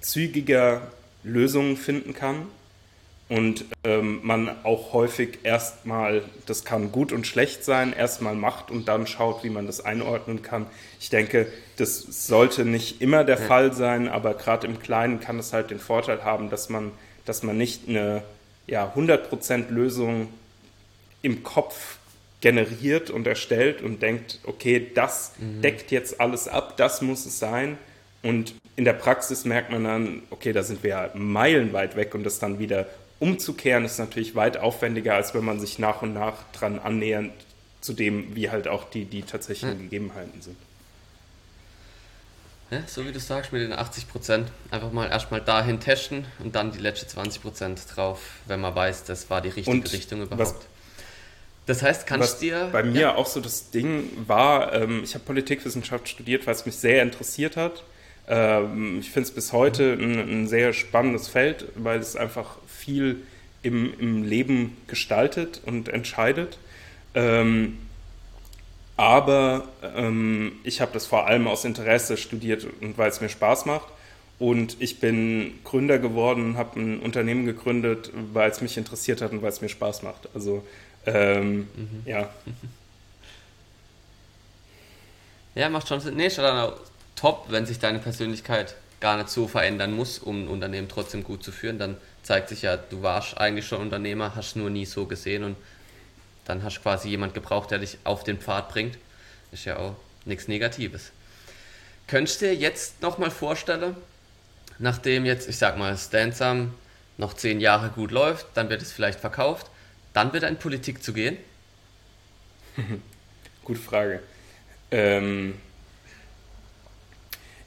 zügiger 0.00 0.82
Lösungen 1.22 1.76
finden 1.76 2.14
kann 2.14 2.46
und 3.30 3.64
ähm, 3.84 4.18
man 4.24 4.50
auch 4.64 4.92
häufig 4.92 5.38
erstmal, 5.44 6.24
das 6.46 6.64
kann 6.64 6.90
gut 6.90 7.12
und 7.12 7.28
schlecht 7.28 7.64
sein, 7.64 7.92
erstmal 7.92 8.34
macht 8.34 8.72
und 8.72 8.88
dann 8.88 9.06
schaut, 9.06 9.44
wie 9.44 9.50
man 9.50 9.66
das 9.66 9.84
einordnen 9.84 10.42
kann. 10.42 10.66
Ich 10.98 11.10
denke, 11.10 11.46
das 11.76 12.00
sollte 12.26 12.64
nicht 12.64 13.00
immer 13.00 13.22
der 13.22 13.38
ja. 13.38 13.46
Fall 13.46 13.72
sein, 13.72 14.08
aber 14.08 14.34
gerade 14.34 14.66
im 14.66 14.80
Kleinen 14.80 15.20
kann 15.20 15.38
es 15.38 15.52
halt 15.52 15.70
den 15.70 15.78
Vorteil 15.78 16.24
haben, 16.24 16.50
dass 16.50 16.70
man, 16.70 16.90
dass 17.24 17.44
man 17.44 17.56
nicht 17.56 17.88
eine 17.88 18.24
ja, 18.66 18.92
100% 18.96 19.70
Lösung 19.70 20.26
im 21.22 21.44
Kopf 21.44 21.98
generiert 22.40 23.10
und 23.10 23.28
erstellt 23.28 23.80
und 23.80 24.02
denkt, 24.02 24.40
okay, 24.42 24.90
das 24.92 25.34
mhm. 25.38 25.62
deckt 25.62 25.92
jetzt 25.92 26.20
alles 26.20 26.48
ab, 26.48 26.76
das 26.78 27.00
muss 27.00 27.26
es 27.26 27.38
sein. 27.38 27.78
Und 28.22 28.54
in 28.76 28.84
der 28.84 28.92
Praxis 28.92 29.44
merkt 29.44 29.70
man 29.70 29.84
dann, 29.84 30.22
okay, 30.30 30.52
da 30.52 30.62
sind 30.62 30.82
wir 30.82 30.90
ja 30.90 31.10
meilenweit 31.14 31.96
weg 31.96 32.14
und 32.14 32.24
das 32.24 32.38
dann 32.38 32.58
wieder 32.58 32.86
umzukehren 33.20 33.84
ist 33.84 33.98
natürlich 33.98 34.34
weit 34.34 34.56
aufwendiger, 34.56 35.14
als 35.14 35.34
wenn 35.34 35.44
man 35.44 35.60
sich 35.60 35.78
nach 35.78 36.02
und 36.02 36.12
nach 36.12 36.50
dran 36.52 36.78
annähernd 36.78 37.32
zu 37.80 37.92
dem, 37.92 38.34
wie 38.34 38.50
halt 38.50 38.66
auch 38.66 38.90
die, 38.90 39.04
die 39.04 39.22
tatsächlichen 39.22 39.76
ja. 39.76 39.82
Gegebenheiten 39.84 40.42
sind. 40.42 40.56
Ja, 42.70 42.82
so 42.86 43.04
wie 43.04 43.12
du 43.12 43.18
sagst, 43.18 43.52
mit 43.52 43.62
den 43.62 43.72
80 43.72 44.08
Prozent 44.08 44.48
einfach 44.70 44.92
mal 44.92 45.08
erstmal 45.08 45.40
dahin 45.40 45.80
testen 45.80 46.24
und 46.38 46.54
dann 46.54 46.70
die 46.70 46.78
letzten 46.78 47.08
20 47.08 47.42
Prozent 47.42 47.80
drauf, 47.94 48.20
wenn 48.46 48.60
man 48.60 48.74
weiß, 48.74 49.04
das 49.04 49.28
war 49.28 49.40
die 49.40 49.48
richtige 49.48 49.70
und 49.70 49.92
Richtung 49.92 50.22
überhaupt. 50.22 50.40
Was, 50.40 50.54
das 51.66 51.82
heißt, 51.82 52.06
kannst 52.06 52.40
du 52.40 52.46
dir. 52.46 52.68
Bei 52.70 52.84
mir 52.84 53.00
ja. 53.00 53.14
auch 53.16 53.26
so 53.26 53.40
das 53.40 53.70
Ding 53.70 54.10
war, 54.26 54.72
ähm, 54.72 55.02
ich 55.02 55.14
habe 55.14 55.24
Politikwissenschaft 55.24 56.08
studiert, 56.08 56.46
weil 56.46 56.54
es 56.54 56.64
mich 56.64 56.76
sehr 56.76 57.02
interessiert 57.02 57.56
hat. 57.56 57.82
Ähm, 58.28 59.00
ich 59.00 59.10
finde 59.10 59.28
es 59.28 59.34
bis 59.34 59.52
heute 59.52 59.92
ein, 59.94 60.18
ein, 60.18 60.48
sehr 60.48 60.72
spannendes 60.72 61.26
Feld, 61.26 61.66
weil 61.74 61.98
es 61.98 62.14
einfach 62.14 62.56
viel 62.80 63.22
im, 63.62 63.92
im 63.98 64.22
Leben 64.24 64.76
gestaltet 64.86 65.60
und 65.64 65.88
entscheidet. 65.88 66.58
Ähm, 67.14 67.78
aber 68.96 69.68
ähm, 69.96 70.52
ich 70.64 70.80
habe 70.80 70.92
das 70.92 71.06
vor 71.06 71.26
allem 71.26 71.48
aus 71.48 71.64
Interesse 71.64 72.16
studiert 72.16 72.66
und 72.80 72.98
weil 72.98 73.10
es 73.10 73.20
mir 73.20 73.28
Spaß 73.28 73.66
macht. 73.66 73.86
Und 74.38 74.76
ich 74.80 75.00
bin 75.00 75.58
Gründer 75.64 75.98
geworden, 75.98 76.56
habe 76.56 76.80
ein 76.80 77.00
Unternehmen 77.00 77.44
gegründet, 77.44 78.10
weil 78.32 78.50
es 78.50 78.62
mich 78.62 78.78
interessiert 78.78 79.20
hat 79.20 79.32
und 79.32 79.42
weil 79.42 79.50
es 79.50 79.60
mir 79.60 79.68
Spaß 79.68 80.02
macht. 80.02 80.28
Also 80.34 80.64
ähm, 81.06 81.68
mhm. 81.76 82.02
ja. 82.06 82.30
Ja, 85.56 85.68
macht 85.68 85.88
schon 85.88 86.00
Sinn. 86.00 86.14
Nee, 86.14 86.30
schon 86.30 86.44
top, 87.16 87.46
wenn 87.48 87.66
sich 87.66 87.80
deine 87.80 87.98
Persönlichkeit 87.98 88.76
gar 89.00 89.16
nicht 89.16 89.30
so 89.30 89.48
verändern 89.48 89.92
muss, 89.92 90.18
um 90.18 90.44
ein 90.44 90.48
Unternehmen 90.48 90.88
trotzdem 90.88 91.24
gut 91.24 91.42
zu 91.42 91.52
führen. 91.52 91.78
Dann 91.78 91.96
zeigt 92.22 92.48
sich 92.48 92.62
ja, 92.62 92.76
du 92.76 93.02
warst 93.02 93.38
eigentlich 93.38 93.66
schon 93.66 93.80
Unternehmer, 93.80 94.34
hast 94.34 94.56
nur 94.56 94.70
nie 94.70 94.86
so 94.86 95.06
gesehen 95.06 95.44
und 95.44 95.56
dann 96.44 96.62
hast 96.62 96.78
du 96.78 96.80
quasi 96.82 97.08
jemand 97.08 97.34
gebraucht, 97.34 97.70
der 97.70 97.78
dich 97.78 97.98
auf 98.04 98.24
den 98.24 98.38
Pfad 98.38 98.68
bringt. 98.68 98.98
Ist 99.52 99.64
ja 99.64 99.76
auch 99.76 99.96
nichts 100.24 100.48
Negatives. 100.48 101.12
Könntest 102.06 102.40
du 102.40 102.46
dir 102.46 102.54
jetzt 102.54 103.02
nochmal 103.02 103.30
vorstellen, 103.30 103.96
nachdem 104.78 105.24
jetzt, 105.24 105.48
ich 105.48 105.58
sag 105.58 105.78
mal, 105.78 105.96
Stansam 105.96 106.74
noch 107.18 107.34
zehn 107.34 107.60
Jahre 107.60 107.90
gut 107.90 108.10
läuft, 108.10 108.46
dann 108.54 108.68
wird 108.68 108.82
es 108.82 108.92
vielleicht 108.92 109.20
verkauft, 109.20 109.66
dann 110.12 110.32
wieder 110.32 110.48
in 110.48 110.56
Politik 110.56 111.02
zu 111.02 111.12
gehen? 111.12 111.36
Gute 113.64 113.80
Frage. 113.80 114.22
Ähm, 114.90 115.54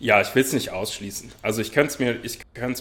ja, 0.03 0.19
ich 0.19 0.35
will 0.35 0.43
es 0.43 0.51
nicht 0.51 0.71
ausschließen. 0.71 1.31
Also 1.41 1.61
ich 1.61 1.71
könnte 1.71 1.93
es 1.93 1.99
mir, 1.99 2.19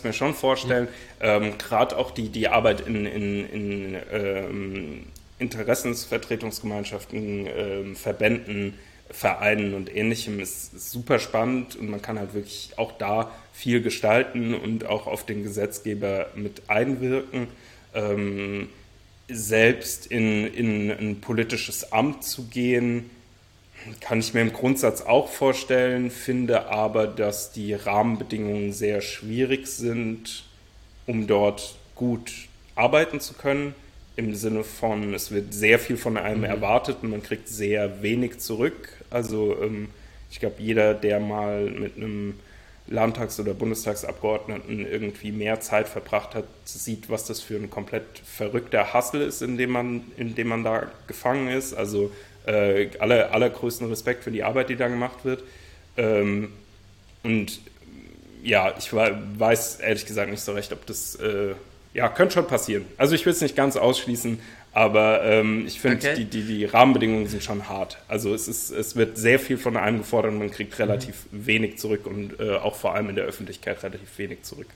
mir 0.03 0.13
schon 0.13 0.35
vorstellen, 0.35 0.89
mhm. 1.21 1.21
ähm, 1.21 1.57
gerade 1.57 1.97
auch 1.97 2.11
die, 2.11 2.31
die 2.31 2.49
Arbeit 2.49 2.81
in, 2.81 3.07
in, 3.07 3.49
in 3.49 3.97
ähm, 4.11 5.05
Interessensvertretungsgemeinschaften, 5.39 7.47
ähm, 7.47 7.97
Verbänden, 7.97 8.75
Vereinen 9.09 9.75
und 9.75 9.95
ähnlichem 9.95 10.41
ist 10.41 10.91
super 10.91 11.21
spannend 11.21 11.77
und 11.77 11.89
man 11.91 12.03
kann 12.03 12.19
halt 12.19 12.35
wirklich 12.35 12.73
auch 12.77 12.91
da 12.93 13.31
viel 13.53 13.83
gestalten 13.83 14.55
und 14.55 14.87
auch 14.87 15.07
auf 15.07 15.25
den 15.25 15.45
Gesetzgeber 15.45 16.31
mit 16.35 16.69
einwirken. 16.69 17.47
Ähm, 17.95 18.69
selbst 19.29 20.07
in, 20.07 20.53
in 20.53 20.91
ein 20.91 21.21
politisches 21.21 21.93
Amt 21.93 22.25
zu 22.25 22.49
gehen, 22.49 23.11
kann 24.01 24.21
ich 24.21 24.35
mir 24.35 24.43
im 24.43 24.53
Grundsatz 24.53 25.03
auch 25.03 25.29
vorstellen, 25.29 26.11
finde 26.11 26.69
aber, 26.69 27.07
dass 27.07 27.53
die 27.53 27.75
Rahmenbedingungen 27.75 28.73
sehr 28.73 29.01
schwierig 29.01 29.67
sind, 29.67 30.45
um 31.07 31.27
dort 31.27 31.77
gut 31.95 32.33
arbeiten 32.75 33.21
zu 33.21 33.35
können 33.35 33.75
im 34.17 34.35
Sinne 34.35 34.65
von, 34.65 35.15
es 35.15 35.31
wird 35.31 35.55
sehr 35.55 35.79
viel 35.79 35.97
von 35.97 36.17
einem 36.17 36.39
mhm. 36.39 36.45
erwartet 36.45 36.99
und 37.03 37.11
man 37.11 37.23
kriegt 37.23 37.49
sehr 37.49 38.03
wenig 38.03 38.39
zurück. 38.39 38.89
Also 39.11 39.57
ähm, 39.63 39.89
ich 40.31 40.41
glaube, 40.41 40.57
jeder, 40.59 40.95
der 40.95 41.21
mal 41.21 41.71
mit 41.71 41.97
einem 41.97 42.35
Landtags- 42.89 43.39
oder 43.41 43.55
Bundestagsabgeordneten 43.55 44.87
irgendwie 44.87 45.33
mehr 45.33 45.61
Zeit 45.61 45.89
verbracht 45.89 46.35
hat, 46.35 46.45
sieht, 46.65 47.09
was 47.09 47.25
das 47.25 47.41
für 47.41 47.57
ein 47.57 47.71
komplett 47.71 48.05
verrückter 48.25 48.93
Hassel 48.93 49.23
ist, 49.23 49.41
in 49.41 49.57
dem 49.57 49.71
man, 49.71 50.03
in 50.17 50.35
dem 50.35 50.49
man 50.49 50.65
da 50.65 50.91
gefangen 51.07 51.49
ist. 51.49 51.75
Also 51.75 52.11
äh, 52.47 52.89
aller, 52.99 53.33
allergrößten 53.33 53.89
Respekt 53.89 54.25
für 54.25 54.31
die 54.31 54.43
Arbeit, 54.43 54.69
die 54.69 54.77
da 54.77 54.89
gemacht 54.89 55.25
wird. 55.25 55.43
Ähm, 55.97 56.53
und 57.23 57.61
ja, 58.43 58.75
ich 58.79 58.93
weiß 58.93 59.81
ehrlich 59.81 60.07
gesagt 60.07 60.31
nicht 60.31 60.41
so 60.41 60.53
recht, 60.53 60.73
ob 60.73 60.85
das 60.87 61.15
äh, 61.17 61.55
ja, 61.95 62.09
könnte 62.09 62.35
schon 62.35 62.47
passieren. 62.47 62.85
Also 62.97 63.15
ich 63.15 63.25
will 63.27 63.33
es 63.33 63.41
nicht 63.41 63.55
ganz 63.55 63.77
ausschließen, 63.77 64.41
aber 64.73 65.23
ähm, 65.23 65.67
ich 65.67 65.81
finde, 65.81 65.99
okay. 65.99 66.15
die, 66.17 66.25
die, 66.25 66.43
die 66.43 66.65
Rahmenbedingungen 66.65 67.27
sind 67.29 67.43
schon 67.43 67.69
hart. 67.69 67.99
Also 68.09 68.35
es, 68.35 68.49
ist, 68.49 68.71
es 68.71 68.97
wird 68.97 69.19
sehr 69.19 69.39
viel 69.39 69.59
von 69.59 69.77
einem 69.77 69.99
gefordert 69.99 70.33
und 70.33 70.39
man 70.39 70.51
kriegt 70.51 70.79
relativ 70.79 71.27
mhm. 71.31 71.47
wenig 71.47 71.79
zurück 71.79 72.07
und 72.07 72.41
äh, 72.41 72.57
auch 72.57 72.75
vor 72.75 72.95
allem 72.95 73.11
in 73.11 73.17
der 73.17 73.25
Öffentlichkeit 73.25 73.83
relativ 73.83 74.19
wenig 74.19 74.43
zurück. 74.43 74.69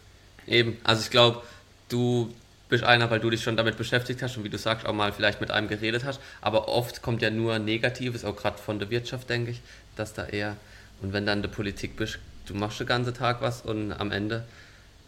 Eben, 0.46 0.76
also 0.84 1.02
ich 1.02 1.10
glaube, 1.10 1.42
du 1.88 2.32
bist 2.68 2.84
einer, 2.84 3.10
weil 3.10 3.20
du 3.20 3.30
dich 3.30 3.42
schon 3.42 3.56
damit 3.56 3.76
beschäftigt 3.76 4.22
hast 4.22 4.36
und 4.36 4.44
wie 4.44 4.48
du 4.48 4.58
sagst, 4.58 4.86
auch 4.86 4.92
mal 4.92 5.12
vielleicht 5.12 5.40
mit 5.40 5.50
einem 5.50 5.68
geredet 5.68 6.04
hast, 6.04 6.20
aber 6.40 6.68
oft 6.68 7.02
kommt 7.02 7.22
ja 7.22 7.30
nur 7.30 7.58
Negatives, 7.58 8.24
auch 8.24 8.36
gerade 8.36 8.58
von 8.58 8.78
der 8.78 8.90
Wirtschaft, 8.90 9.30
denke 9.30 9.52
ich, 9.52 9.60
dass 9.96 10.14
da 10.14 10.26
eher, 10.26 10.56
und 11.02 11.12
wenn 11.12 11.26
dann 11.26 11.42
der 11.42 11.48
Politik 11.48 11.96
bist, 11.96 12.18
du 12.46 12.54
machst 12.54 12.80
den 12.80 12.86
ganzen 12.86 13.14
Tag 13.14 13.40
was 13.40 13.62
und 13.62 13.92
am 13.92 14.10
Ende 14.10 14.44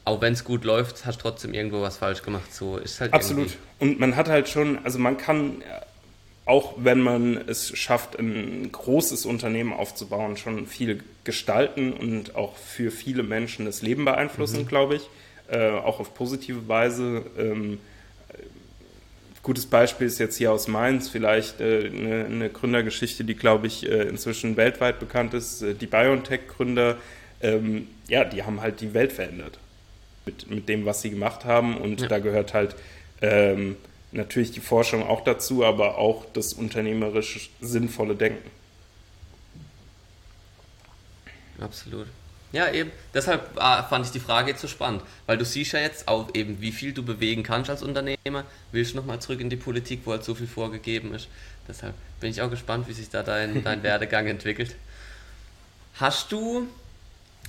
auch 0.09 0.23
wenn 0.23 0.33
es 0.33 0.43
gut 0.43 0.65
läuft, 0.65 1.05
hast 1.05 1.19
du 1.19 1.23
trotzdem 1.23 1.53
irgendwo 1.53 1.83
was 1.83 1.99
falsch 1.99 2.23
gemacht. 2.23 2.53
So 2.55 2.79
ist 2.79 3.01
halt 3.01 3.13
Absolut. 3.13 3.57
Und 3.79 4.01
man 4.01 4.17
hat 4.17 4.29
halt 4.29 4.49
schon, 4.49 4.79
also 4.83 4.99
man 4.99 5.19
kann, 5.19 5.63
auch 6.47 6.75
wenn 6.79 7.01
man 7.01 7.37
es 7.37 7.77
schafft, 7.77 8.19
ein 8.19 8.73
großes 8.73 9.27
Unternehmen 9.27 9.73
aufzubauen, 9.73 10.39
schon 10.39 10.67
viel 10.67 11.05
gestalten 11.25 11.93
und 11.93 12.35
auch 12.37 12.57
für 12.57 12.91
viele 12.91 13.23
Menschen 13.23 13.67
das 13.67 13.83
Leben 13.83 14.07
beeinflussen, 14.07 14.63
mhm. 14.63 14.67
glaube 14.69 14.97
ich. 14.97 15.03
Äh, 15.51 15.71
auch 15.71 16.01
auf 16.01 16.15
positive 16.15 16.69
Weise. 16.69 17.25
Ähm, 17.39 17.79
gutes 19.49 19.65
Beispiel 19.65 20.07
ist 20.07 20.19
jetzt 20.19 20.37
hier 20.37 20.53
aus 20.53 20.69
Mainz 20.69 21.09
vielleicht 21.09 21.63
äh, 21.63 21.87
eine, 21.87 22.27
eine, 22.27 22.51
Gründergeschichte, 22.51 23.25
die, 23.25 23.35
glaube 23.35 23.67
ich, 23.67 23.89
äh, 23.89 24.03
inzwischen 24.03 24.59
weltweit 24.59 25.01
bekannt 25.01 25.33
ist. 25.33 25.63
Äh, 25.63 25.73
die 25.75 25.87
BioNTech-Gründer, 25.87 26.99
ähm, 27.41 27.87
ja, 28.09 28.25
die 28.25 28.43
haben 28.43 28.61
halt 28.61 28.83
die 28.83 28.93
Welt 28.93 29.11
verändert 29.11 29.59
mit, 30.27 30.51
mit 30.51 30.69
dem, 30.69 30.85
was 30.85 31.01
sie 31.01 31.09
gemacht 31.09 31.47
haben. 31.47 31.79
Und 31.79 32.03
ja. 32.03 32.09
da 32.09 32.19
gehört 32.19 32.53
halt 32.53 32.77
ähm, 33.23 33.77
natürlich 34.13 34.51
die 34.51 34.61
Forschung 34.61 35.03
auch 35.03 35.25
dazu, 35.25 35.65
aber 35.65 35.97
auch 35.97 36.27
das 36.35 36.53
unternehmerisch 36.53 37.49
sinnvolle 37.63 38.17
Denken. 38.17 38.51
Absolut. 41.59 42.07
Ja, 42.53 42.71
eben. 42.73 42.91
Deshalb 43.13 43.51
ah, 43.57 43.83
fand 43.83 44.07
ich 44.07 44.13
die 44.13 44.21
Frage 44.21 44.51
jetzt 44.51 44.63
so 44.63 44.69
spannend, 44.69 45.03
weil 45.27 45.37
du 45.37 45.45
siehst 45.45 45.73
ja 45.73 45.81
jetzt 45.81 46.09
auch 46.09 46.35
eben, 46.35 46.61
wie 46.61 46.73
viel 46.73 46.93
du 46.93 47.03
bewegen 47.03 47.43
kannst 47.43 47.69
als 47.69 47.83
Unternehmer. 47.83 48.45
Willst 48.73 48.93
du 48.93 48.97
nochmal 48.97 49.21
zurück 49.21 49.41
in 49.41 49.51
die 49.51 49.57
Politik, 49.57 50.03
wo 50.05 50.13
halt 50.13 50.25
so 50.25 50.35
viel 50.35 50.47
vorgegeben 50.47 51.15
ist. 51.15 51.29
Deshalb 51.69 51.95
bin 52.21 52.31
ich 52.31 52.41
auch 52.41 52.51
gespannt, 52.51 52.89
wie 52.89 52.95
sich 52.95 53.11
da 53.11 53.23
dein, 53.23 53.63
dein 53.65 53.83
Werdegang 53.83 54.27
entwickelt. 54.27 54.75
Hast 55.97 56.33
du 56.33 56.67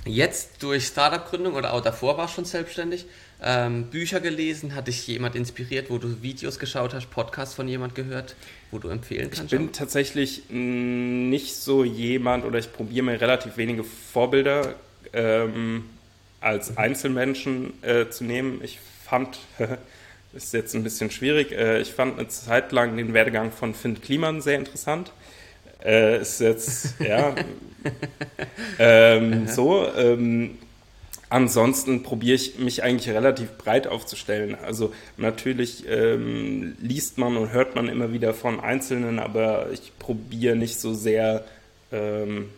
jetzt 0.06 0.64
durch 0.64 0.88
Startup-Gründung 0.88 1.54
oder 1.54 1.74
auch 1.74 1.82
davor 1.82 2.18
warst 2.18 2.34
schon 2.34 2.46
selbstständig, 2.46 3.06
ähm, 3.42 3.86
Bücher 3.86 4.20
gelesen? 4.20 4.76
Hat 4.76 4.88
dich 4.88 5.08
jemand 5.08 5.36
inspiriert, 5.36 5.90
wo 5.90 5.98
du 5.98 6.22
Videos 6.22 6.60
geschaut 6.60 6.94
hast, 6.94 7.10
Podcasts 7.10 7.56
von 7.56 7.70
jemand 7.70 7.96
gehört, 7.96 8.36
wo 8.72 8.80
du 8.80 8.90
empfehlen 8.90 9.30
kannst? 9.30 9.54
Ich 9.54 9.58
bin 9.58 9.70
auch? 9.70 9.72
tatsächlich 9.72 10.50
nicht 10.50 11.56
so 11.56 11.86
jemand 11.86 12.44
oder 12.44 12.60
ich 12.60 12.74
probiere 12.74 13.06
mir 13.06 13.22
relativ 13.22 13.56
wenige 13.56 13.86
Vorbilder 13.86 14.76
ähm, 15.14 15.86
als 16.42 16.78
Einzelmenschen 16.78 17.84
äh, 17.84 18.10
zu 18.10 18.24
nehmen. 18.24 18.62
Ich 18.64 18.80
fand, 19.06 19.40
ist 20.34 20.54
jetzt 20.54 20.76
ein 20.76 20.84
bisschen 20.84 21.12
schwierig, 21.12 21.52
äh, 21.52 21.80
ich 21.82 21.94
fand 21.94 22.20
eine 22.20 22.28
Zeit 22.28 22.72
lang 22.72 22.96
den 22.98 23.14
Werdegang 23.14 23.52
von 23.52 23.74
Finn 23.74 24.02
Kliman 24.02 24.42
sehr 24.42 24.58
interessant. 24.58 25.12
Äh, 25.84 26.22
ist 26.22 26.42
jetzt, 26.42 26.96
ja, 27.00 27.36
ähm, 28.80 29.48
so. 29.48 29.88
Ähm, 29.96 30.58
ansonsten 31.30 32.04
probiere 32.04 32.36
ich 32.36 32.60
mich 32.60 32.84
eigentlich 32.84 33.10
relativ 33.14 33.58
breit 33.58 33.88
aufzustellen. 33.88 34.56
Also 34.56 34.94
natürlich 35.18 35.86
ähm, 35.88 36.76
liest 36.80 37.18
man 37.18 37.38
und 37.38 37.54
hört 37.54 37.76
man 37.76 37.88
immer 37.88 38.12
wieder 38.12 38.34
von 38.34 38.60
Einzelnen, 38.60 39.20
aber 39.20 39.68
ich 39.72 39.94
probiere 40.00 40.56
nicht 40.56 40.80
so 40.80 40.94
sehr 40.94 41.46
ähm, 41.92 42.50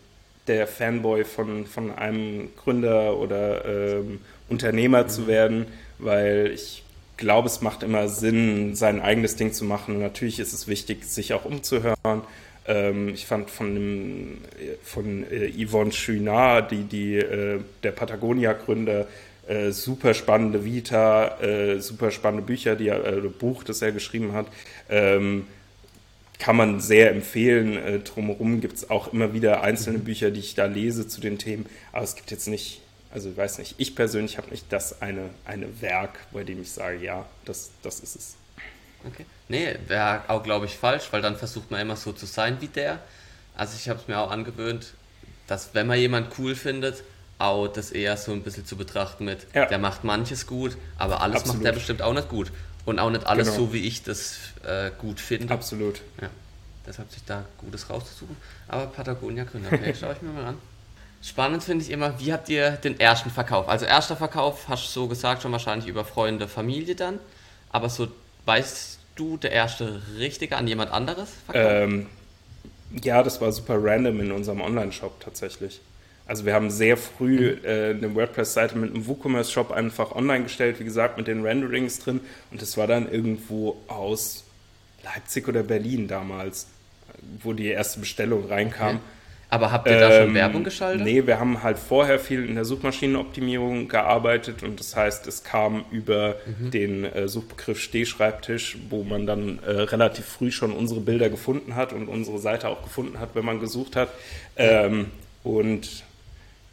der 0.47 0.67
Fanboy 0.67 1.23
von, 1.23 1.65
von 1.65 1.91
einem 1.91 2.49
Gründer 2.55 3.17
oder 3.17 3.65
ähm, 3.65 4.19
Unternehmer 4.49 5.03
mhm. 5.03 5.09
zu 5.09 5.27
werden, 5.27 5.65
weil 5.99 6.51
ich 6.53 6.83
glaube, 7.17 7.47
es 7.47 7.61
macht 7.61 7.83
immer 7.83 8.07
Sinn, 8.07 8.75
sein 8.75 8.99
eigenes 8.99 9.35
Ding 9.35 9.53
zu 9.53 9.63
machen. 9.63 9.95
Und 9.95 10.01
natürlich 10.01 10.39
ist 10.39 10.53
es 10.53 10.67
wichtig, 10.67 11.05
sich 11.05 11.33
auch 11.33 11.45
umzuhören. 11.45 12.23
Ähm, 12.67 13.09
ich 13.09 13.25
fand 13.25 13.49
von, 13.49 13.73
dem, 13.75 14.37
von 14.83 15.25
äh, 15.31 15.51
Yvonne 15.65 15.91
Chouinard, 15.91 16.71
die, 16.71 16.83
die, 16.83 17.15
äh, 17.15 17.59
der 17.83 17.91
Patagonia-Gründer, 17.91 19.07
äh, 19.47 19.71
super 19.71 20.13
spannende 20.13 20.63
Vita, 20.65 21.39
äh, 21.41 21.79
super 21.79 22.11
spannende 22.11 22.45
Bücher, 22.45 22.75
die 22.75 22.89
er, 22.89 23.05
äh, 23.05 23.21
Buch, 23.21 23.63
das 23.63 23.81
er 23.81 23.91
geschrieben 23.91 24.33
hat. 24.33 24.47
Ähm, 24.89 25.47
kann 26.41 26.55
man 26.55 26.79
sehr 26.79 27.11
empfehlen. 27.11 27.77
Äh, 27.77 27.99
drumherum 27.99 28.61
gibt 28.61 28.73
es 28.73 28.89
auch 28.89 29.13
immer 29.13 29.33
wieder 29.33 29.61
einzelne 29.61 29.99
mhm. 29.99 30.05
Bücher, 30.05 30.31
die 30.31 30.39
ich 30.39 30.55
da 30.55 30.65
lese 30.65 31.07
zu 31.07 31.21
den 31.21 31.37
Themen. 31.37 31.67
Aber 31.91 32.03
es 32.03 32.15
gibt 32.15 32.31
jetzt 32.31 32.47
nicht, 32.47 32.81
also 33.11 33.29
ich 33.29 33.37
weiß 33.37 33.59
nicht, 33.59 33.75
ich 33.77 33.95
persönlich 33.95 34.39
habe 34.39 34.49
nicht 34.49 34.65
das 34.69 35.03
eine, 35.03 35.29
eine 35.45 35.81
Werk, 35.81 36.17
bei 36.31 36.43
dem 36.43 36.59
ich 36.59 36.71
sage, 36.71 36.97
ja, 36.97 37.27
das, 37.45 37.69
das 37.83 37.99
ist 37.99 38.15
es. 38.15 38.35
Okay. 39.07 39.25
Nee, 39.49 39.75
wäre 39.87 40.23
auch, 40.29 40.41
glaube 40.41 40.65
ich, 40.65 40.75
falsch, 40.75 41.09
weil 41.11 41.21
dann 41.21 41.37
versucht 41.37 41.69
man 41.69 41.79
immer 41.79 41.95
so 41.95 42.11
zu 42.11 42.25
sein 42.25 42.57
wie 42.59 42.67
der. 42.67 42.99
Also 43.55 43.75
ich 43.77 43.87
habe 43.87 43.99
es 43.99 44.07
mir 44.07 44.17
auch 44.17 44.31
angewöhnt, 44.31 44.93
dass 45.45 45.75
wenn 45.75 45.85
man 45.85 45.99
jemand 45.99 46.39
cool 46.39 46.55
findet, 46.55 47.03
auch 47.43 47.67
das 47.67 47.91
eher 47.91 48.17
so 48.17 48.31
ein 48.31 48.43
bisschen 48.43 48.65
zu 48.65 48.75
betrachten 48.75 49.25
mit, 49.25 49.47
ja. 49.53 49.65
der 49.65 49.79
macht 49.79 50.03
manches 50.03 50.47
gut, 50.47 50.77
aber 50.97 51.21
alles 51.21 51.37
Absolut. 51.37 51.57
macht 51.57 51.65
der 51.65 51.71
bestimmt 51.73 52.01
auch 52.01 52.13
nicht 52.13 52.29
gut. 52.29 52.51
Und 52.85 52.99
auch 52.99 53.11
nicht 53.11 53.27
alles 53.27 53.49
genau. 53.49 53.67
so, 53.67 53.73
wie 53.73 53.85
ich 53.87 54.03
das 54.03 54.37
äh, 54.65 54.89
gut 54.97 55.19
finde. 55.19 55.53
Absolut. 55.53 56.01
Ja. 56.19 56.29
Deshalb 56.85 57.11
sich 57.11 57.23
da 57.25 57.45
Gutes 57.59 57.89
rauszusuchen. 57.89 58.35
Aber 58.67 58.87
Patagonia 58.87 59.45
okay, 59.71 59.93
schaue 59.93 60.13
ich 60.13 60.21
mir 60.21 60.31
mal 60.31 60.45
an. 60.45 60.57
Spannend 61.23 61.63
finde 61.63 61.85
ich 61.85 61.91
immer, 61.91 62.19
wie 62.19 62.33
habt 62.33 62.49
ihr 62.49 62.71
den 62.71 62.99
ersten 62.99 63.29
Verkauf? 63.29 63.69
Also 63.69 63.85
erster 63.85 64.15
Verkauf, 64.15 64.67
hast 64.67 64.87
du 64.87 65.01
so 65.01 65.07
gesagt, 65.07 65.43
schon 65.43 65.51
wahrscheinlich 65.51 65.87
über 65.87 66.03
Freunde, 66.03 66.47
Familie 66.47 66.95
dann. 66.95 67.19
Aber 67.69 67.89
so, 67.89 68.07
weißt 68.45 68.97
du, 69.15 69.37
der 69.37 69.51
erste 69.51 70.01
richtige 70.17 70.57
an 70.57 70.67
jemand 70.67 70.91
anderes 70.91 71.29
Ähm, 71.53 72.07
ja, 73.03 73.21
das 73.21 73.39
war 73.39 73.51
super 73.51 73.77
random 73.77 74.19
in 74.19 74.31
unserem 74.31 74.61
Online-Shop 74.61 75.19
tatsächlich. 75.21 75.79
Also 76.25 76.45
wir 76.45 76.53
haben 76.53 76.69
sehr 76.69 76.97
früh 76.97 77.57
äh, 77.63 77.91
eine 77.91 78.15
WordPress-Seite 78.15 78.77
mit 78.77 78.93
einem 78.93 79.07
WooCommerce-Shop 79.07 79.71
einfach 79.71 80.15
online 80.15 80.43
gestellt, 80.43 80.79
wie 80.79 80.85
gesagt, 80.85 81.17
mit 81.17 81.27
den 81.27 81.43
Renderings 81.43 81.99
drin. 81.99 82.21
Und 82.51 82.61
das 82.61 82.77
war 82.77 82.87
dann 82.87 83.11
irgendwo 83.11 83.77
aus 83.87 84.45
Leipzig 85.03 85.47
oder 85.47 85.63
Berlin 85.63 86.07
damals, 86.07 86.67
wo 87.41 87.53
die 87.53 87.67
erste 87.67 87.99
Bestellung 87.99 88.47
reinkam. 88.47 88.97
Okay. 88.97 89.05
Aber 89.51 89.73
habt 89.73 89.85
ihr 89.89 89.99
da 89.99 90.11
schon 90.13 90.29
ähm, 90.29 90.33
Werbung 90.33 90.63
geschaltet? 90.63 91.03
Nee, 91.03 91.27
wir 91.27 91.37
haben 91.37 91.61
halt 91.61 91.77
vorher 91.77 92.19
viel 92.19 92.45
in 92.45 92.55
der 92.55 92.63
Suchmaschinenoptimierung 92.63 93.89
gearbeitet 93.89 94.63
und 94.63 94.79
das 94.79 94.95
heißt, 94.95 95.27
es 95.27 95.43
kam 95.43 95.83
über 95.91 96.37
mhm. 96.45 96.71
den 96.71 97.03
äh, 97.03 97.27
Suchbegriff 97.27 97.77
Stehschreibtisch, 97.77 98.77
wo 98.89 99.03
man 99.03 99.25
dann 99.25 99.59
äh, 99.59 99.71
relativ 99.71 100.23
früh 100.25 100.51
schon 100.51 100.71
unsere 100.71 101.01
Bilder 101.01 101.29
gefunden 101.29 101.75
hat 101.75 101.91
und 101.91 102.07
unsere 102.07 102.39
Seite 102.39 102.69
auch 102.69 102.81
gefunden 102.81 103.19
hat, 103.19 103.31
wenn 103.33 103.43
man 103.43 103.59
gesucht 103.59 103.97
hat. 103.97 104.07
Ähm, 104.55 105.07
und 105.43 106.05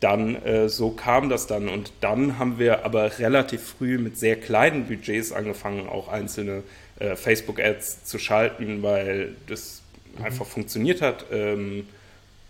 dann 0.00 0.36
äh, 0.44 0.68
so 0.68 0.90
kam 0.90 1.28
das 1.28 1.46
dann. 1.46 1.68
Und 1.68 1.92
dann 2.00 2.38
haben 2.38 2.58
wir 2.58 2.84
aber 2.84 3.18
relativ 3.18 3.62
früh 3.62 3.98
mit 3.98 4.16
sehr 4.18 4.36
kleinen 4.36 4.86
Budgets 4.86 5.32
angefangen, 5.32 5.88
auch 5.88 6.08
einzelne 6.08 6.62
äh, 6.98 7.16
Facebook-Ads 7.16 8.04
zu 8.04 8.18
schalten, 8.18 8.82
weil 8.82 9.34
das 9.46 9.82
mhm. 10.16 10.24
einfach 10.24 10.46
funktioniert 10.46 11.02
hat. 11.02 11.26
Ähm, 11.32 11.86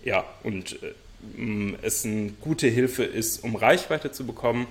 ja, 0.04 0.24
und 0.42 0.78
äh, 0.82 0.94
es 1.82 2.04
eine 2.04 2.32
gute 2.40 2.68
Hilfe 2.68 3.04
ist, 3.04 3.42
um 3.42 3.56
Reichweite 3.56 4.12
zu 4.12 4.26
bekommen. 4.26 4.66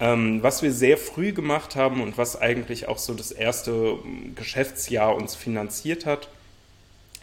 Ähm, 0.00 0.42
was 0.42 0.62
wir 0.62 0.72
sehr 0.72 0.98
früh 0.98 1.32
gemacht 1.32 1.76
haben 1.76 2.00
und 2.00 2.18
was 2.18 2.40
eigentlich 2.40 2.88
auch 2.88 2.98
so 2.98 3.14
das 3.14 3.30
erste 3.30 3.70
ähm, 4.04 4.34
Geschäftsjahr 4.34 5.14
uns 5.14 5.34
finanziert 5.34 6.06
hat, 6.06 6.28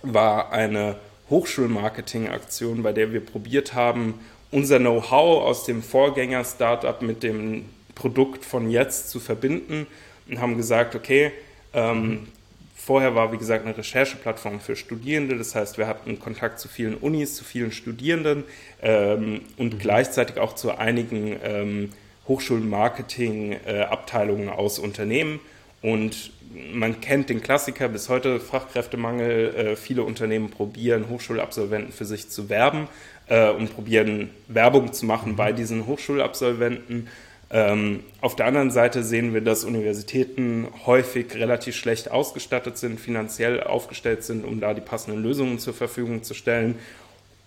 war 0.04 0.52
eine 0.52 0.96
Hochschulmarketing-Aktion, 1.30 2.84
bei 2.84 2.94
der 2.94 3.14
wir 3.14 3.26
probiert 3.26 3.74
haben, 3.74 4.20
unser 4.52 4.78
Know-how 4.80 5.44
aus 5.44 5.66
dem 5.66 5.82
Vorgänger-Startup 5.82 7.02
mit 7.02 7.24
dem 7.24 7.66
Produkt 7.96 8.46
von 8.46 8.70
jetzt 8.70 9.10
zu 9.10 9.20
verbinden 9.20 9.88
und 10.30 10.40
haben 10.40 10.56
gesagt, 10.58 10.94
okay, 10.96 11.32
ähm, 11.74 12.28
vorher 12.76 13.16
war, 13.16 13.32
wie 13.32 13.38
gesagt, 13.38 13.66
eine 13.66 13.76
Rechercheplattform 13.78 14.60
für 14.60 14.76
Studierende. 14.76 15.38
Das 15.38 15.56
heißt, 15.56 15.78
wir 15.78 15.88
hatten 15.88 16.20
Kontakt 16.20 16.60
zu 16.60 16.68
vielen 16.68 16.96
Unis, 16.96 17.36
zu 17.36 17.46
vielen 17.46 17.72
Studierenden 17.72 18.44
ähm, 18.82 19.42
und 19.58 19.76
mhm. 19.76 19.80
gleichzeitig 19.80 20.38
auch 20.38 20.56
zu 20.56 20.78
einigen 20.78 21.38
ähm, 21.44 21.92
Hochschulmarketing-Abteilungen 22.28 24.50
äh, 24.50 24.52
aus 24.52 24.80
Unternehmen. 24.80 25.40
Und 25.82 26.32
man 26.74 27.00
kennt 27.02 27.30
den 27.30 27.42
Klassiker 27.42 27.88
bis 27.88 28.10
heute, 28.10 28.40
Fachkräftemangel. 28.40 29.56
Äh, 29.56 29.76
viele 29.76 30.04
Unternehmen 30.04 30.50
probieren, 30.50 31.10
Hochschulabsolventen 31.10 31.94
für 31.94 32.06
sich 32.06 32.30
zu 32.30 32.50
werben 32.50 32.88
äh, 33.32 33.50
und 33.50 33.74
probieren 33.74 34.30
Werbung 34.50 34.92
zu 34.92 35.06
machen 35.06 35.38
bei 35.38 35.54
diesen 35.54 35.88
Hochschulabsolventen. 35.88 37.08
Ähm, 37.50 38.02
auf 38.20 38.36
der 38.36 38.46
anderen 38.46 38.72
Seite 38.72 39.04
sehen 39.04 39.34
wir, 39.34 39.42
dass 39.42 39.64
Universitäten 39.64 40.68
häufig 40.86 41.34
relativ 41.36 41.76
schlecht 41.76 42.12
ausgestattet 42.12 42.78
sind, 42.78 43.00
finanziell 43.00 43.64
aufgestellt 43.64 44.24
sind, 44.24 44.46
um 44.46 44.60
da 44.60 44.74
die 44.74 44.82
passenden 44.82 45.24
Lösungen 45.24 45.60
zur 45.60 45.74
Verfügung 45.74 46.24
zu 46.24 46.34
stellen. 46.34 46.76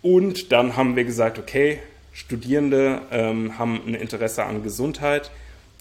Und 0.03 0.53
dann 0.53 0.77
haben 0.77 0.97
wir 0.97 1.05
gesagt, 1.05 1.38
okay, 1.38 1.79
Studierende 2.12 3.03
ähm, 3.11 3.59
haben 3.59 3.83
ein 3.87 3.94
Interesse 3.94 4.44
an 4.44 4.62
Gesundheit. 4.62 5.31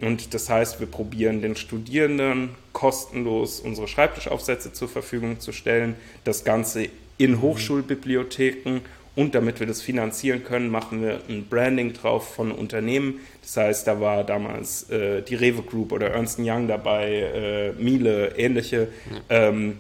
Und 0.02 0.34
das 0.34 0.50
heißt, 0.50 0.80
wir 0.80 0.88
probieren 0.88 1.42
den 1.42 1.56
Studierenden 1.56 2.50
kostenlos 2.74 3.60
unsere 3.62 3.88
Schreibtischaufsätze 3.88 4.74
zur 4.74 4.90
Verfügung 4.90 5.40
zu 5.40 5.54
stellen. 5.54 5.96
Das 6.24 6.44
Ganze 6.44 6.90
in 7.18 7.42
Hochschulbibliotheken 7.42 8.82
und 9.16 9.36
damit 9.36 9.60
wir 9.60 9.68
das 9.68 9.82
finanzieren 9.82 10.44
können, 10.44 10.70
machen 10.70 11.04
wir 11.04 11.22
ein 11.30 11.46
Branding 11.48 11.94
drauf 11.94 12.34
von 12.34 12.52
Unternehmen. 12.52 13.20
Das 13.42 13.58
heißt, 13.58 13.88
da 13.88 14.00
war 14.02 14.24
damals 14.24 14.90
äh, 14.90 15.22
die 15.22 15.36
Rewe 15.36 15.62
Group 15.62 15.92
oder 15.92 16.10
Ernst 16.12 16.40
Young 16.40 16.68
dabei, 16.68 17.12
äh, 17.12 17.72
Miele, 17.74 18.36
ähnliche. 18.38 18.88
Ja. 19.30 19.50
Ähm, 19.50 19.80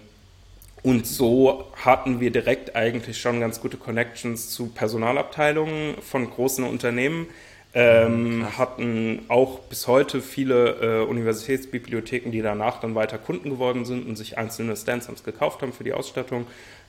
und 0.83 1.07
so 1.07 1.71
hatten 1.77 2.19
wir 2.19 2.29
direkt 2.29 2.75
eigentlich 2.75 3.19
schon 3.19 3.39
ganz 3.39 3.59
gute 3.61 3.77
Connections 3.77 4.51
zu 4.51 4.67
Personalabteilungen 4.67 5.95
von 6.01 6.29
großen 6.29 6.65
Unternehmen. 6.65 7.27
Ähm, 7.75 8.45
hatten 8.55 9.25
auch 9.29 9.61
bis 9.61 9.87
heute 9.87 10.21
viele 10.21 11.01
äh, 11.01 11.09
Universitätsbibliotheken, 11.09 12.29
die 12.29 12.43
danach 12.43 12.79
dann 12.79 12.93
weiter 12.93 13.17
Kunden 13.17 13.49
geworden 13.49 13.83
sind 13.85 14.05
und 14.05 14.15
sich 14.15 14.37
einzelne 14.37 14.75
Stands 14.75 15.23
gekauft 15.23 15.63
haben 15.63 15.73
für 15.73 15.83
die 15.83 15.93
Ausstattung 15.93 16.45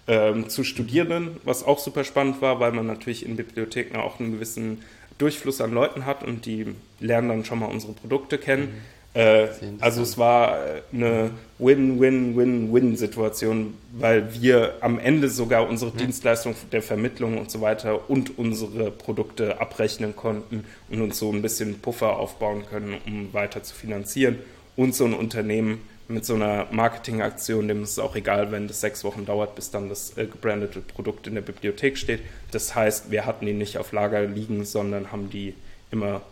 ähm, 0.07 0.49
zu 0.49 0.64
Studierenden, 0.64 1.37
was 1.45 1.64
auch 1.64 1.79
super 1.79 2.05
spannend 2.05 2.43
war, 2.43 2.61
weil 2.61 2.73
man 2.73 2.87
natürlich 2.87 3.25
in 3.25 3.37
Bibliotheken 3.37 3.99
auch 3.99 4.21
einen 4.21 4.33
gewissen 4.33 4.83
Durchfluss 5.19 5.61
an 5.61 5.73
Leuten 5.73 6.07
hat 6.07 6.25
und 6.25 6.47
die 6.47 6.75
lernen 7.01 7.29
dann 7.29 7.45
schon 7.45 7.61
mal 7.61 7.67
unsere 7.67 7.93
Produkte 7.93 8.38
kennen. 8.38 8.64
Mhm. 8.64 8.95
Äh, 9.14 9.49
also 9.81 10.03
es 10.03 10.19
war 10.19 10.59
eine 10.93 11.31
Win-Win-Win-Win-Situation, 11.59 13.75
weil 13.93 14.35
wir 14.35 14.75
am 14.81 14.99
Ende 14.99 15.29
sogar 15.29 15.69
unsere 15.69 15.93
ja. 15.93 15.99
Dienstleistung 15.99 16.57
der 16.73 16.83
Vermittlung 16.83 17.38
und 17.38 17.49
so 17.51 17.61
weiter 17.61 18.11
und 18.11 18.37
unsere 18.38 18.90
Produkte 18.90 19.61
abrechnen 19.61 20.17
konnten 20.17 20.64
und 20.90 21.01
uns 21.01 21.17
so 21.19 21.33
ein 21.33 21.43
bisschen 21.43 21.79
Puffer 21.79 22.19
aufbauen 22.19 22.64
können, 22.69 22.97
um 23.07 23.33
weiter 23.33 23.62
zu 23.62 23.73
finanzieren. 23.75 24.40
Und 24.77 24.97
so 24.97 25.05
ein 25.05 25.14
Unternehmen 25.14 25.83
mit 26.09 26.25
so 26.25 26.35
einer 26.35 26.67
Marketingaktion, 26.71 27.69
dem 27.69 27.83
ist 27.83 27.93
es 27.93 27.99
auch 27.99 28.14
egal, 28.14 28.53
wenn 28.53 28.69
das 28.69 28.81
sechs 28.81 29.05
Wochen 29.05 29.25
dauert, 29.25 29.55
bis 29.55 29.71
dann 29.71 29.88
das 29.88 30.17
äh, 30.17 30.27
gebrandete 30.27 30.81
Produkt 30.81 31.27
in 31.27 31.35
der 31.35 31.43
Bibliothek 31.43 31.97
steht. 31.97 32.21
Das 32.51 32.75
heißt, 32.75 33.11
wir 33.11 33.25
hatten 33.27 33.47
die 33.47 33.53
nicht 33.53 33.79
auf 33.79 33.93
Lager 33.93 34.23
liegen, 34.23 34.64
sondern 34.64 35.12
haben 35.12 35.31
die 35.31 35.55
immer 35.90 36.23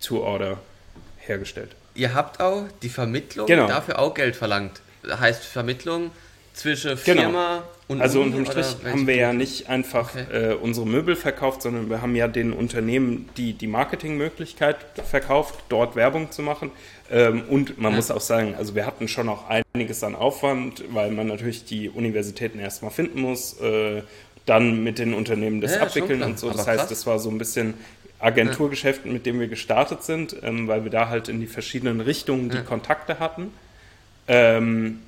to 0.00 0.22
order 0.22 0.58
hergestellt. 1.18 1.74
Ihr 1.94 2.14
habt 2.14 2.40
auch 2.40 2.64
die 2.82 2.88
Vermittlung 2.88 3.46
genau. 3.46 3.66
dafür 3.66 3.98
auch 3.98 4.14
Geld 4.14 4.36
verlangt. 4.36 4.80
Das 5.02 5.20
heißt 5.20 5.44
Vermittlung 5.44 6.10
zwischen 6.56 6.98
genau. 7.04 7.22
Firma 7.22 7.56
genau. 7.56 7.64
und 7.88 8.00
Also 8.00 8.22
Uni, 8.22 8.34
unterm 8.34 8.46
Strich 8.46 8.76
haben 8.90 9.06
wir 9.06 9.14
ja 9.14 9.32
nicht 9.32 9.68
einfach 9.68 10.14
okay. 10.14 10.52
äh, 10.52 10.54
unsere 10.54 10.86
Möbel 10.86 11.14
verkauft, 11.14 11.62
sondern 11.62 11.90
wir 11.90 12.00
haben 12.00 12.16
ja 12.16 12.28
den 12.28 12.52
Unternehmen 12.52 13.28
die, 13.36 13.52
die 13.52 13.66
Marketingmöglichkeit 13.66 14.76
verkauft, 15.08 15.54
dort 15.68 15.96
Werbung 15.96 16.32
zu 16.32 16.42
machen. 16.42 16.70
Ähm, 17.10 17.42
und 17.48 17.78
man 17.78 17.92
ja. 17.92 17.96
muss 17.96 18.10
auch 18.10 18.22
sagen, 18.22 18.54
also 18.56 18.74
wir 18.74 18.86
hatten 18.86 19.06
schon 19.06 19.28
auch 19.28 19.44
einiges 19.48 20.02
an 20.02 20.14
Aufwand, 20.14 20.82
weil 20.90 21.10
man 21.10 21.28
natürlich 21.28 21.66
die 21.66 21.90
Universitäten 21.90 22.58
erstmal 22.58 22.90
finden 22.90 23.20
muss, 23.20 23.60
äh, 23.60 24.02
dann 24.46 24.82
mit 24.82 24.98
den 24.98 25.12
Unternehmen 25.12 25.60
das 25.60 25.74
ja, 25.74 25.82
abwickeln 25.82 26.22
und 26.22 26.38
so. 26.38 26.48
Das 26.48 26.60
Aber 26.60 26.70
heißt, 26.70 26.80
krass. 26.80 26.88
das 26.88 27.06
war 27.06 27.18
so 27.18 27.28
ein 27.28 27.38
bisschen 27.38 27.74
Agenturgeschäft, 28.18 29.04
mit 29.04 29.26
dem 29.26 29.38
wir 29.40 29.48
gestartet 29.48 30.04
sind, 30.04 30.36
ähm, 30.42 30.68
weil 30.68 30.84
wir 30.84 30.90
da 30.90 31.10
halt 31.10 31.28
in 31.28 31.38
die 31.38 31.46
verschiedenen 31.46 32.00
Richtungen 32.00 32.48
die 32.48 32.56
ja. 32.56 32.62
Kontakte 32.62 33.18
hatten. 33.18 33.52
Ähm, 34.26 35.02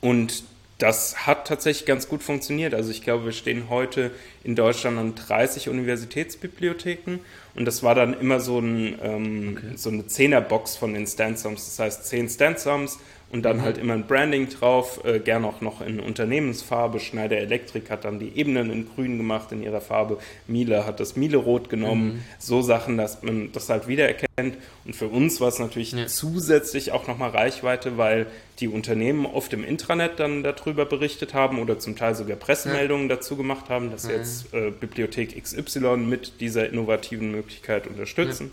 und 0.00 0.44
das 0.78 1.26
hat 1.26 1.48
tatsächlich 1.48 1.86
ganz 1.86 2.08
gut 2.08 2.22
funktioniert. 2.22 2.72
Also 2.72 2.90
ich 2.90 3.02
glaube, 3.02 3.26
wir 3.26 3.32
stehen 3.32 3.68
heute 3.68 4.12
in 4.44 4.54
Deutschland 4.54 4.96
an 4.96 5.14
30 5.16 5.68
Universitätsbibliotheken 5.68 7.18
und 7.56 7.64
das 7.64 7.82
war 7.82 7.96
dann 7.96 8.18
immer 8.18 8.38
so, 8.38 8.60
ein, 8.60 8.96
ähm, 9.02 9.56
okay. 9.56 9.72
so 9.76 9.90
eine 9.90 10.06
Zehnerbox 10.06 10.76
von 10.76 10.94
den 10.94 11.06
Stansoms. 11.06 11.64
Das 11.64 11.78
heißt, 11.80 12.06
zehn 12.06 12.28
Stansoms 12.28 13.00
und 13.30 13.42
dann 13.42 13.60
halt 13.60 13.76
immer 13.76 13.92
ein 13.92 14.06
Branding 14.06 14.48
drauf, 14.48 15.04
äh, 15.04 15.18
gern 15.18 15.44
auch 15.44 15.60
noch 15.60 15.82
in 15.82 16.00
Unternehmensfarbe. 16.00 16.98
Schneider 16.98 17.36
Elektrik 17.36 17.90
hat 17.90 18.04
dann 18.04 18.18
die 18.18 18.38
Ebenen 18.38 18.70
in 18.70 18.88
grün 18.88 19.18
gemacht 19.18 19.52
in 19.52 19.62
ihrer 19.62 19.82
Farbe. 19.82 20.18
Miele 20.46 20.86
hat 20.86 20.98
das 20.98 21.14
Miele-Rot 21.14 21.68
genommen. 21.68 22.06
Mhm. 22.06 22.22
So 22.38 22.62
Sachen, 22.62 22.96
dass 22.96 23.22
man 23.22 23.52
das 23.52 23.68
halt 23.68 23.86
wiedererkennt. 23.86 24.56
Und 24.86 24.96
für 24.96 25.08
uns 25.08 25.40
war 25.40 25.48
es 25.48 25.58
natürlich 25.58 25.92
ja. 25.92 26.06
zusätzlich 26.06 26.92
auch 26.92 27.06
nochmal 27.06 27.30
Reichweite, 27.30 27.98
weil 27.98 28.28
die 28.60 28.68
Unternehmen 28.68 29.26
oft 29.26 29.52
im 29.52 29.62
Intranet 29.62 30.18
dann 30.18 30.42
darüber 30.42 30.86
berichtet 30.86 31.34
haben 31.34 31.58
oder 31.58 31.78
zum 31.78 31.96
Teil 31.96 32.14
sogar 32.14 32.36
Pressemeldungen 32.36 33.10
ja. 33.10 33.16
dazu 33.16 33.36
gemacht 33.36 33.68
haben, 33.68 33.90
dass 33.90 34.04
ja. 34.04 34.12
jetzt 34.12 34.54
äh, 34.54 34.70
Bibliothek 34.70 35.40
XY 35.40 35.98
mit 35.98 36.40
dieser 36.40 36.68
innovativen 36.68 37.30
Möglichkeit 37.30 37.86
unterstützen. 37.86 38.50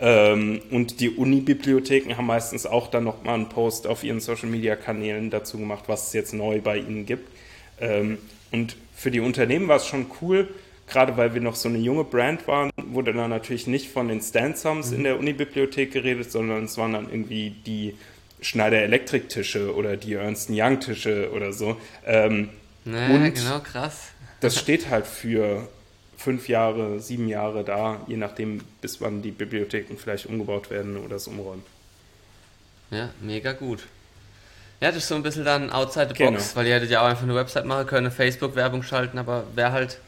Ähm, 0.00 0.60
und 0.70 1.00
die 1.00 1.10
Uni-Bibliotheken 1.10 2.16
haben 2.16 2.26
meistens 2.26 2.66
auch 2.66 2.88
dann 2.88 3.04
nochmal 3.04 3.34
einen 3.34 3.48
Post 3.48 3.86
auf 3.86 4.02
ihren 4.02 4.20
Social-Media-Kanälen 4.20 5.30
dazu 5.30 5.58
gemacht, 5.58 5.84
was 5.86 6.08
es 6.08 6.12
jetzt 6.12 6.34
neu 6.34 6.60
bei 6.60 6.78
ihnen 6.78 7.06
gibt. 7.06 7.28
Ähm, 7.80 8.18
und 8.50 8.76
für 8.94 9.10
die 9.10 9.20
Unternehmen 9.20 9.68
war 9.68 9.76
es 9.76 9.86
schon 9.86 10.06
cool, 10.20 10.48
gerade 10.86 11.16
weil 11.16 11.34
wir 11.34 11.40
noch 11.40 11.54
so 11.54 11.68
eine 11.68 11.78
junge 11.78 12.04
Brand 12.04 12.46
waren, 12.48 12.70
wurde 12.76 13.12
dann 13.12 13.30
natürlich 13.30 13.66
nicht 13.66 13.90
von 13.90 14.08
den 14.08 14.20
Stansoms 14.20 14.90
mhm. 14.90 14.96
in 14.96 15.04
der 15.04 15.18
Uni-Bibliothek 15.18 15.92
geredet, 15.92 16.30
sondern 16.30 16.64
es 16.64 16.76
waren 16.76 16.92
dann 16.92 17.08
irgendwie 17.08 17.50
die 17.50 17.94
Schneider 18.40 18.82
Elektriktische 18.82 19.74
oder 19.74 19.96
die 19.96 20.14
Ernst 20.14 20.50
Young 20.50 20.80
Tische 20.80 21.30
oder 21.32 21.52
so. 21.52 21.76
Ähm, 22.04 22.50
naja, 22.84 23.14
und 23.14 23.34
genau, 23.34 23.60
krass. 23.60 24.08
Das 24.40 24.58
steht 24.58 24.90
halt 24.90 25.06
für 25.06 25.68
fünf 26.24 26.48
Jahre, 26.48 27.00
sieben 27.00 27.28
Jahre 27.28 27.64
da, 27.64 28.00
je 28.06 28.16
nachdem, 28.16 28.62
bis 28.80 29.00
wann 29.02 29.20
die 29.20 29.30
Bibliotheken 29.30 29.96
vielleicht 29.98 30.26
umgebaut 30.26 30.70
werden 30.70 30.96
oder 30.96 31.16
es 31.16 31.28
umräumen. 31.28 31.62
Ja, 32.90 33.10
mega 33.20 33.52
gut. 33.52 33.80
Ja, 34.80 34.88
das 34.88 34.98
ist 34.98 35.08
so 35.08 35.14
ein 35.14 35.22
bisschen 35.22 35.44
dann 35.44 35.70
outside 35.70 36.08
the 36.14 36.24
box, 36.24 36.48
genau. 36.48 36.56
weil 36.56 36.66
ihr 36.66 36.74
hättet 36.74 36.90
ja 36.90 37.02
auch 37.02 37.06
einfach 37.06 37.22
eine 37.22 37.34
Website 37.34 37.66
machen 37.66 37.86
können, 37.86 38.10
Facebook-Werbung 38.10 38.82
schalten, 38.82 39.18
aber 39.18 39.44
wäre 39.54 39.72
halt 39.72 39.98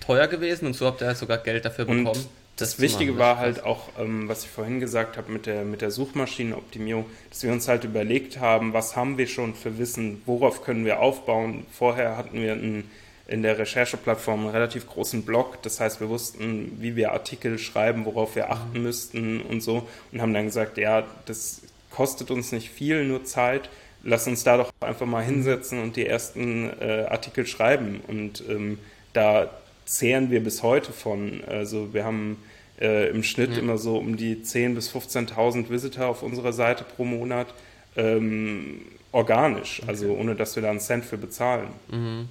teuer 0.00 0.26
gewesen 0.28 0.66
und 0.66 0.74
so 0.74 0.86
habt 0.86 1.02
ihr 1.02 1.08
halt 1.08 1.18
sogar 1.18 1.38
Geld 1.38 1.64
dafür 1.64 1.84
bekommen. 1.84 2.06
Und 2.06 2.16
das, 2.16 2.28
das 2.56 2.80
Wichtige 2.80 3.18
war 3.18 3.36
halt 3.36 3.62
auch, 3.62 3.90
ähm, 3.98 4.28
was 4.28 4.44
ich 4.44 4.50
vorhin 4.50 4.80
gesagt 4.80 5.18
habe 5.18 5.30
mit 5.30 5.44
der, 5.44 5.64
mit 5.64 5.82
der 5.82 5.90
Suchmaschinenoptimierung, 5.90 7.04
dass 7.28 7.42
wir 7.42 7.52
uns 7.52 7.68
halt 7.68 7.84
überlegt 7.84 8.40
haben, 8.40 8.72
was 8.72 8.96
haben 8.96 9.18
wir 9.18 9.26
schon 9.26 9.54
für 9.54 9.76
Wissen, 9.76 10.22
worauf 10.24 10.64
können 10.64 10.86
wir 10.86 11.00
aufbauen. 11.00 11.66
Vorher 11.70 12.16
hatten 12.16 12.40
wir 12.40 12.54
ein 12.54 12.90
in 13.28 13.42
der 13.42 13.58
Rechercheplattform 13.58 14.40
einen 14.40 14.50
relativ 14.50 14.86
großen 14.86 15.24
Blog. 15.24 15.60
Das 15.62 15.80
heißt, 15.80 16.00
wir 16.00 16.08
wussten, 16.08 16.76
wie 16.80 16.94
wir 16.94 17.12
Artikel 17.12 17.58
schreiben, 17.58 18.04
worauf 18.04 18.36
wir 18.36 18.50
achten 18.50 18.82
müssten 18.82 19.40
und 19.40 19.62
so. 19.62 19.88
Und 20.12 20.22
haben 20.22 20.32
dann 20.32 20.46
gesagt, 20.46 20.78
ja, 20.78 21.04
das 21.26 21.62
kostet 21.90 22.30
uns 22.30 22.52
nicht 22.52 22.70
viel, 22.70 23.04
nur 23.04 23.24
Zeit. 23.24 23.68
Lass 24.04 24.28
uns 24.28 24.44
da 24.44 24.56
doch 24.56 24.72
einfach 24.80 25.06
mal 25.06 25.24
hinsetzen 25.24 25.82
und 25.82 25.96
die 25.96 26.06
ersten 26.06 26.70
äh, 26.80 27.06
Artikel 27.08 27.46
schreiben. 27.46 28.00
Und 28.06 28.44
ähm, 28.48 28.78
da 29.12 29.50
zehren 29.84 30.30
wir 30.30 30.42
bis 30.42 30.62
heute 30.62 30.92
von. 30.92 31.42
Also 31.48 31.92
wir 31.92 32.04
haben 32.04 32.36
äh, 32.80 33.08
im 33.08 33.24
Schnitt 33.24 33.52
ja. 33.52 33.58
immer 33.58 33.78
so 33.78 33.96
um 33.96 34.16
die 34.16 34.36
10.000 34.36 34.74
bis 34.74 34.90
15.000 34.90 35.68
Visitor 35.70 36.06
auf 36.06 36.22
unserer 36.22 36.52
Seite 36.52 36.84
pro 36.84 37.04
Monat. 37.04 37.48
Ähm, 37.96 38.82
organisch, 39.12 39.80
okay. 39.80 39.88
also 39.88 40.12
ohne 40.12 40.34
dass 40.34 40.54
wir 40.56 40.62
da 40.62 40.70
einen 40.70 40.80
Cent 40.80 41.04
für 41.04 41.16
bezahlen. 41.16 41.68
Mhm. 41.90 42.28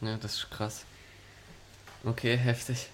Ja, 0.00 0.16
das 0.20 0.34
ist 0.34 0.50
krass. 0.50 0.84
Okay, 2.04 2.36
heftig. 2.36 2.88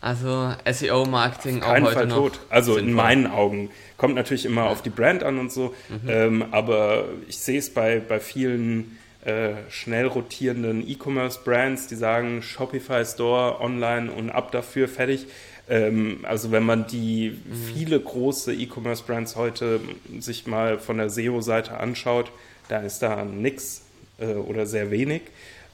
Also 0.00 0.52
SEO-Marketing 0.70 1.62
auch 1.62 1.72
heute 1.72 1.86
Fall 1.86 2.06
noch 2.06 2.16
tot. 2.16 2.40
Also 2.50 2.74
sinnvoll. 2.74 2.90
in 2.90 2.94
meinen 2.94 3.26
Augen. 3.26 3.70
Kommt 3.96 4.14
natürlich 4.14 4.44
immer 4.44 4.64
ja. 4.64 4.70
auf 4.70 4.82
die 4.82 4.90
Brand 4.90 5.22
an 5.22 5.38
und 5.38 5.50
so. 5.50 5.74
Mhm. 5.88 6.08
Ähm, 6.08 6.44
aber 6.50 7.06
ich 7.28 7.38
sehe 7.38 7.58
es 7.58 7.72
bei, 7.72 8.00
bei 8.00 8.20
vielen 8.20 8.98
äh, 9.24 9.54
schnell 9.70 10.06
rotierenden 10.06 10.86
E-Commerce-Brands, 10.86 11.88
die 11.88 11.96
sagen 11.96 12.42
Shopify 12.42 13.04
Store, 13.04 13.60
online 13.60 14.12
und 14.12 14.30
ab 14.30 14.52
dafür, 14.52 14.86
fertig. 14.86 15.26
Ähm, 15.68 16.20
also 16.22 16.52
wenn 16.52 16.62
man 16.62 16.86
die 16.86 17.30
mhm. 17.44 17.74
viele 17.74 17.98
große 17.98 18.54
E-Commerce-Brands 18.54 19.34
heute 19.34 19.80
sich 20.20 20.46
mal 20.46 20.78
von 20.78 20.98
der 20.98 21.10
SEO-Seite 21.10 21.78
anschaut, 21.78 22.30
da 22.68 22.80
ist 22.80 23.00
da 23.00 23.24
nichts 23.24 23.82
äh, 24.18 24.34
oder 24.34 24.66
sehr 24.66 24.90
wenig. 24.90 25.22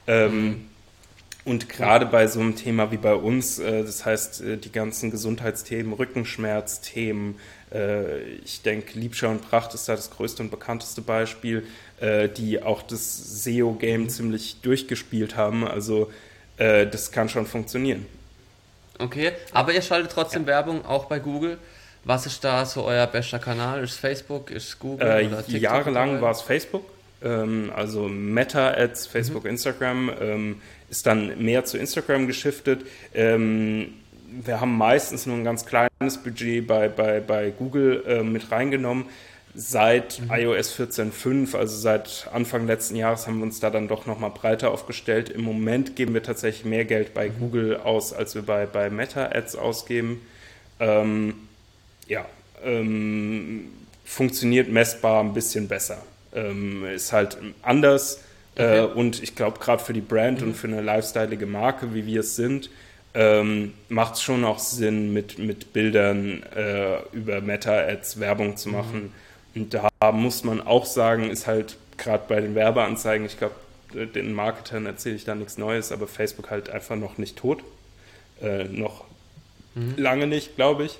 Ähm, 0.07 0.65
und 1.45 1.67
gerade 1.67 2.05
bei 2.05 2.27
so 2.27 2.39
einem 2.39 2.55
Thema 2.55 2.91
wie 2.91 2.97
bei 2.97 3.15
uns, 3.15 3.59
äh, 3.59 3.83
das 3.83 4.05
heißt 4.05 4.41
äh, 4.41 4.57
die 4.57 4.71
ganzen 4.71 5.11
Gesundheitsthemen, 5.11 5.91
Rückenschmerzthemen, 5.93 7.35
äh, 7.73 8.21
ich 8.45 8.61
denke, 8.61 8.97
Liebschau 8.97 9.29
und 9.29 9.49
Pracht 9.49 9.73
ist 9.73 9.89
da 9.89 9.95
das 9.95 10.09
größte 10.11 10.43
und 10.43 10.51
bekannteste 10.51 11.01
Beispiel, 11.01 11.67
äh, 11.99 12.29
die 12.29 12.63
auch 12.63 12.81
das 12.81 13.43
SEO-Game 13.43 14.07
ziemlich 14.07 14.61
durchgespielt 14.61 15.35
haben. 15.35 15.67
Also 15.67 16.11
äh, 16.57 16.87
das 16.87 17.11
kann 17.11 17.27
schon 17.27 17.45
funktionieren. 17.45 18.05
Okay, 18.99 19.33
aber 19.51 19.73
ihr 19.73 19.81
schaltet 19.81 20.11
trotzdem 20.11 20.43
ja. 20.43 20.49
Werbung 20.49 20.85
auch 20.85 21.05
bei 21.05 21.19
Google. 21.19 21.57
Was 22.05 22.25
ist 22.25 22.43
da 22.43 22.65
so 22.65 22.83
euer 22.83 23.07
bester 23.07 23.39
Kanal? 23.39 23.83
Ist 23.83 23.97
Facebook, 23.97 24.51
ist 24.51 24.79
Google 24.79 25.07
äh, 25.07 25.27
oder 25.27 25.43
TikTok? 25.43 25.61
Jahrelang 25.61 26.21
war 26.21 26.31
es 26.31 26.41
Facebook 26.41 26.85
also 27.23 28.07
Meta-Ads, 28.07 29.07
Facebook, 29.07 29.43
mhm. 29.45 29.51
Instagram, 29.51 30.11
ähm, 30.19 30.61
ist 30.89 31.05
dann 31.05 31.43
mehr 31.43 31.65
zu 31.65 31.77
Instagram 31.77 32.27
geschiftet. 32.27 32.85
Ähm, 33.13 33.93
wir 34.45 34.59
haben 34.59 34.77
meistens 34.77 35.25
nur 35.25 35.37
ein 35.37 35.43
ganz 35.43 35.65
kleines 35.65 36.17
Budget 36.23 36.67
bei, 36.67 36.89
bei, 36.89 37.19
bei 37.19 37.51
Google 37.51 38.23
mit 38.23 38.51
reingenommen. 38.51 39.05
Seit 39.55 40.19
mhm. 40.19 40.31
iOS 40.31 40.79
14.5, 40.79 41.55
also 41.55 41.77
seit 41.77 42.27
Anfang 42.33 42.65
letzten 42.65 42.95
Jahres, 42.95 43.27
haben 43.27 43.37
wir 43.37 43.43
uns 43.43 43.59
da 43.59 43.69
dann 43.69 43.87
doch 43.87 44.07
nochmal 44.07 44.31
breiter 44.31 44.71
aufgestellt. 44.71 45.29
Im 45.29 45.41
Moment 45.41 45.95
geben 45.95 46.15
wir 46.15 46.23
tatsächlich 46.23 46.65
mehr 46.65 46.85
Geld 46.85 47.13
bei 47.13 47.29
mhm. 47.29 47.39
Google 47.39 47.77
aus, 47.77 48.13
als 48.13 48.33
wir 48.33 48.41
bei, 48.41 48.65
bei 48.65 48.89
Meta-Ads 48.89 49.55
ausgeben. 49.55 50.21
Ähm, 50.79 51.35
ja, 52.07 52.25
ähm, 52.63 53.65
funktioniert 54.05 54.69
messbar 54.69 55.23
ein 55.23 55.35
bisschen 55.35 55.67
besser 55.67 56.03
ähm, 56.33 56.85
ist 56.85 57.11
halt 57.13 57.37
anders. 57.61 58.21
Äh, 58.55 58.63
okay. 58.63 58.77
Äh, 58.77 58.85
und 58.85 59.23
ich 59.23 59.35
glaube, 59.35 59.59
gerade 59.59 59.83
für 59.83 59.93
die 59.93 60.01
Brand 60.01 60.41
mhm. 60.41 60.49
und 60.49 60.53
für 60.55 60.67
eine 60.67 60.81
lifestyleige 60.81 61.45
Marke, 61.45 61.93
wie 61.93 62.05
wir 62.05 62.21
es 62.21 62.35
sind, 62.35 62.69
ähm, 63.15 63.73
macht 63.89 64.15
es 64.15 64.21
schon 64.21 64.43
auch 64.43 64.59
Sinn, 64.59 65.13
mit, 65.13 65.37
mit 65.37 65.73
Bildern 65.73 66.43
äh, 66.55 66.97
über 67.11 67.41
Meta-Ads 67.41 68.19
Werbung 68.19 68.57
zu 68.57 68.69
mhm. 68.69 68.75
machen. 68.75 69.13
Mhm. 69.53 69.61
Und 69.61 69.73
da 69.73 70.11
muss 70.11 70.43
man 70.43 70.61
auch 70.61 70.85
sagen, 70.85 71.29
ist 71.29 71.45
halt 71.45 71.77
gerade 71.97 72.23
bei 72.27 72.41
den 72.41 72.55
Werbeanzeigen, 72.55 73.25
ich 73.25 73.37
glaube, 73.37 73.55
den 73.93 74.33
Marketern 74.33 74.87
erzähle 74.87 75.15
ich 75.15 75.25
da 75.25 75.35
nichts 75.35 75.59
Neues, 75.59 75.91
aber 75.91 76.07
Facebook 76.07 76.49
halt 76.49 76.71
einfach 76.71 76.95
noch 76.95 77.19
nicht 77.19 77.37
tot. 77.37 77.63
Äh, 78.41 78.63
noch 78.65 79.03
mhm. 79.75 79.93
lange 79.97 80.25
nicht, 80.25 80.55
glaube 80.55 80.85
ich. 80.85 80.97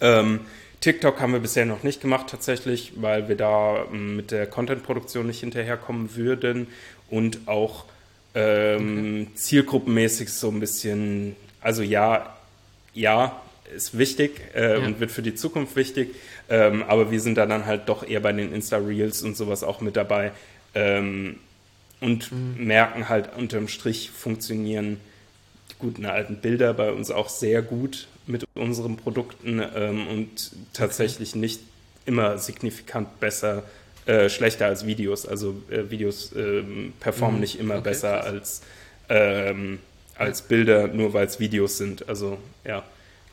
Ähm, 0.00 0.40
TikTok 0.82 1.20
haben 1.20 1.32
wir 1.32 1.38
bisher 1.38 1.64
noch 1.64 1.84
nicht 1.84 2.00
gemacht 2.00 2.26
tatsächlich, 2.28 2.92
weil 2.96 3.28
wir 3.28 3.36
da 3.36 3.84
ähm, 3.92 4.16
mit 4.16 4.32
der 4.32 4.46
Content-Produktion 4.48 5.28
nicht 5.28 5.40
hinterherkommen 5.40 6.16
würden 6.16 6.66
und 7.08 7.46
auch 7.46 7.84
ähm, 8.34 9.28
okay. 9.28 9.34
zielgruppenmäßig 9.36 10.32
so 10.32 10.48
ein 10.48 10.58
bisschen, 10.58 11.36
also 11.60 11.82
ja, 11.82 12.36
ja, 12.94 13.40
ist 13.74 13.96
wichtig 13.96 14.40
äh, 14.54 14.80
ja. 14.80 14.84
und 14.84 14.98
wird 14.98 15.12
für 15.12 15.22
die 15.22 15.36
Zukunft 15.36 15.76
wichtig, 15.76 16.16
ähm, 16.50 16.82
aber 16.82 17.12
wir 17.12 17.20
sind 17.20 17.38
da 17.38 17.46
dann 17.46 17.64
halt 17.64 17.88
doch 17.88 18.06
eher 18.06 18.20
bei 18.20 18.32
den 18.32 18.52
Insta-Reels 18.52 19.22
und 19.22 19.36
sowas 19.36 19.62
auch 19.62 19.80
mit 19.80 19.94
dabei 19.94 20.32
ähm, 20.74 21.38
und 22.00 22.32
mhm. 22.32 22.66
merken 22.66 23.08
halt 23.08 23.36
unterm 23.36 23.68
Strich 23.68 24.10
funktionieren 24.10 24.98
die 25.70 25.74
guten 25.78 26.06
alten 26.06 26.38
Bilder 26.38 26.74
bei 26.74 26.90
uns 26.90 27.12
auch 27.12 27.28
sehr 27.28 27.62
gut 27.62 28.08
mit 28.26 28.44
unseren 28.54 28.96
Produkten 28.96 29.62
ähm, 29.74 30.06
und 30.06 30.52
tatsächlich 30.72 31.30
okay. 31.30 31.38
nicht 31.38 31.60
immer 32.06 32.38
signifikant 32.38 33.20
besser, 33.20 33.62
äh, 34.06 34.28
schlechter 34.28 34.66
als 34.66 34.86
Videos. 34.86 35.26
Also 35.26 35.62
äh, 35.70 35.90
Videos 35.90 36.32
ähm, 36.34 36.92
performen 37.00 37.36
mhm. 37.36 37.40
nicht 37.40 37.58
immer 37.58 37.74
okay, 37.74 37.84
besser 37.84 38.18
krass. 38.18 38.26
als, 38.26 38.62
ähm, 39.08 39.78
als 40.16 40.42
Bilder, 40.42 40.88
nur 40.88 41.12
weil 41.12 41.26
es 41.26 41.40
Videos 41.40 41.78
sind. 41.78 42.08
Also 42.08 42.38
ja, 42.64 42.84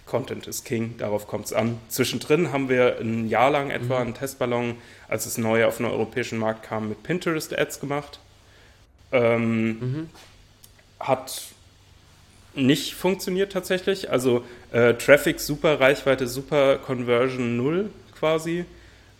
Content 0.05 0.47
ist 0.47 0.65
King, 0.65 0.95
darauf 0.97 1.27
kommt 1.27 1.45
es 1.45 1.53
an. 1.53 1.77
Zwischendrin 1.87 2.51
haben 2.51 2.67
wir 2.67 2.97
ein 2.99 3.29
Jahr 3.29 3.51
lang 3.51 3.69
etwa 3.69 3.95
mhm. 3.95 4.01
einen 4.01 4.13
Testballon, 4.15 4.75
als 5.07 5.25
es 5.25 5.37
neu 5.37 5.65
auf 5.65 5.77
den 5.77 5.85
europäischen 5.85 6.39
Markt 6.39 6.63
kam, 6.63 6.89
mit 6.89 7.03
Pinterest-Ads 7.03 7.79
gemacht. 7.79 8.19
Ähm, 9.11 9.67
mhm. 9.67 10.09
Hat 10.99 11.43
nicht 12.65 12.93
funktioniert 12.93 13.51
tatsächlich. 13.51 14.11
Also 14.11 14.43
äh, 14.71 14.93
Traffic 14.93 15.39
super, 15.39 15.79
Reichweite 15.79 16.27
super, 16.27 16.77
Conversion 16.77 17.57
null 17.57 17.89
quasi. 18.17 18.65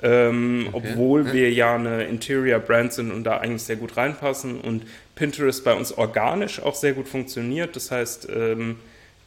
Ähm, 0.01 0.69
okay. 0.71 0.91
Obwohl 0.91 1.27
ja. 1.27 1.33
wir 1.33 1.51
ja 1.51 1.75
eine 1.75 2.03
Interior 2.05 2.59
Brand 2.59 2.93
sind 2.93 3.11
und 3.11 3.25
da 3.25 3.37
eigentlich 3.37 3.63
sehr 3.63 3.75
gut 3.75 3.97
reinpassen 3.97 4.61
und 4.61 4.83
Pinterest 5.15 5.63
bei 5.65 5.73
uns 5.73 5.91
organisch 5.91 6.61
auch 6.61 6.75
sehr 6.75 6.93
gut 6.93 7.07
funktioniert. 7.07 7.75
Das 7.75 7.91
heißt, 7.91 8.29
ähm, 8.33 8.77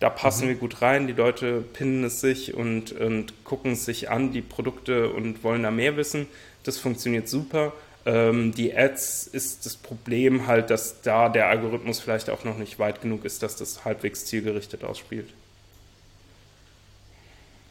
da 0.00 0.08
passen 0.08 0.46
mhm. 0.46 0.48
wir 0.48 0.54
gut 0.56 0.80
rein. 0.80 1.06
Die 1.06 1.12
Leute 1.12 1.62
pinnen 1.74 2.04
es 2.04 2.20
sich 2.20 2.54
und, 2.54 2.92
und 2.92 3.44
gucken 3.44 3.72
es 3.72 3.84
sich 3.84 4.10
an, 4.10 4.32
die 4.32 4.40
Produkte 4.40 5.10
und 5.10 5.44
wollen 5.44 5.62
da 5.62 5.70
mehr 5.70 5.96
wissen. 5.96 6.26
Das 6.64 6.78
funktioniert 6.78 7.28
super. 7.28 7.72
Ähm, 8.05 8.53
die 8.55 8.76
Ads 8.76 9.28
ist 9.28 9.64
das 9.64 9.76
Problem 9.76 10.46
halt, 10.46 10.70
dass 10.70 11.03
da 11.03 11.28
der 11.28 11.48
Algorithmus 11.48 12.00
vielleicht 12.00 12.30
auch 12.30 12.44
noch 12.44 12.59
nicht 12.59 12.78
weit 12.78 13.00
genug 13.00 13.24
ist, 13.24 13.42
dass 13.42 13.57
das 13.57 13.84
halbwegs 13.84 14.24
zielgerichtet 14.24 14.84
ausspielt. 14.84 15.28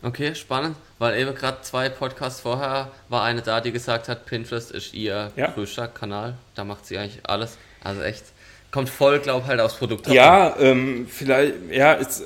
Okay, 0.03 0.33
spannend, 0.33 0.75
weil 0.97 1.19
eben 1.19 1.35
gerade 1.35 1.61
zwei 1.61 1.89
Podcasts 1.89 2.41
vorher 2.41 2.91
war 3.09 3.23
eine 3.23 3.41
da, 3.41 3.61
die 3.61 3.71
gesagt 3.71 4.09
hat, 4.09 4.25
Pinterest 4.25 4.71
ist 4.71 4.95
ihr 4.95 5.31
ja. 5.35 5.51
größter 5.51 5.87
Kanal. 5.87 6.35
Da 6.55 6.63
macht 6.63 6.87
sie 6.87 6.97
eigentlich 6.97 7.19
alles. 7.23 7.57
Also 7.83 8.01
echt, 8.01 8.23
kommt 8.71 8.89
voll, 8.89 9.19
glaube 9.19 9.45
halt 9.45 9.59
aufs 9.59 9.75
Produkt. 9.75 10.07
Ja, 10.07 10.55
ähm, 10.59 11.07
vielleicht, 11.07 11.53
ja, 11.69 11.93
ist, 11.93 12.23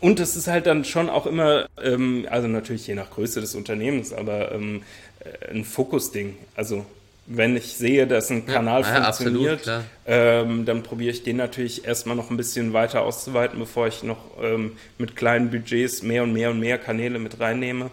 und 0.00 0.20
es 0.20 0.36
ist 0.36 0.46
halt 0.46 0.66
dann 0.66 0.86
schon 0.86 1.10
auch 1.10 1.26
immer, 1.26 1.66
ähm, 1.82 2.26
also 2.30 2.48
natürlich 2.48 2.86
je 2.86 2.94
nach 2.94 3.10
Größe 3.10 3.42
des 3.42 3.54
Unternehmens, 3.54 4.14
aber 4.14 4.52
ähm, 4.52 4.82
äh, 5.20 5.50
ein 5.50 5.64
Fokusding. 5.64 6.34
Also 6.54 6.86
wenn 7.30 7.56
ich 7.56 7.74
sehe, 7.74 8.06
dass 8.06 8.30
ein 8.30 8.46
Kanal 8.46 8.82
ja, 8.82 9.12
funktioniert, 9.12 9.66
ja, 9.66 9.84
ähm, 10.06 10.64
dann 10.64 10.82
probiere 10.82 11.10
ich 11.10 11.22
den 11.22 11.36
natürlich 11.36 11.84
erstmal 11.84 12.16
noch 12.16 12.30
ein 12.30 12.38
bisschen 12.38 12.72
weiter 12.72 13.02
auszuweiten, 13.02 13.58
bevor 13.58 13.86
ich 13.86 14.02
noch 14.02 14.18
ähm, 14.42 14.72
mit 14.96 15.14
kleinen 15.14 15.50
Budgets 15.50 16.02
mehr 16.02 16.22
und 16.22 16.32
mehr 16.32 16.50
und 16.50 16.58
mehr 16.58 16.78
Kanäle 16.78 17.18
mit 17.18 17.38
reinnehme. 17.38 17.90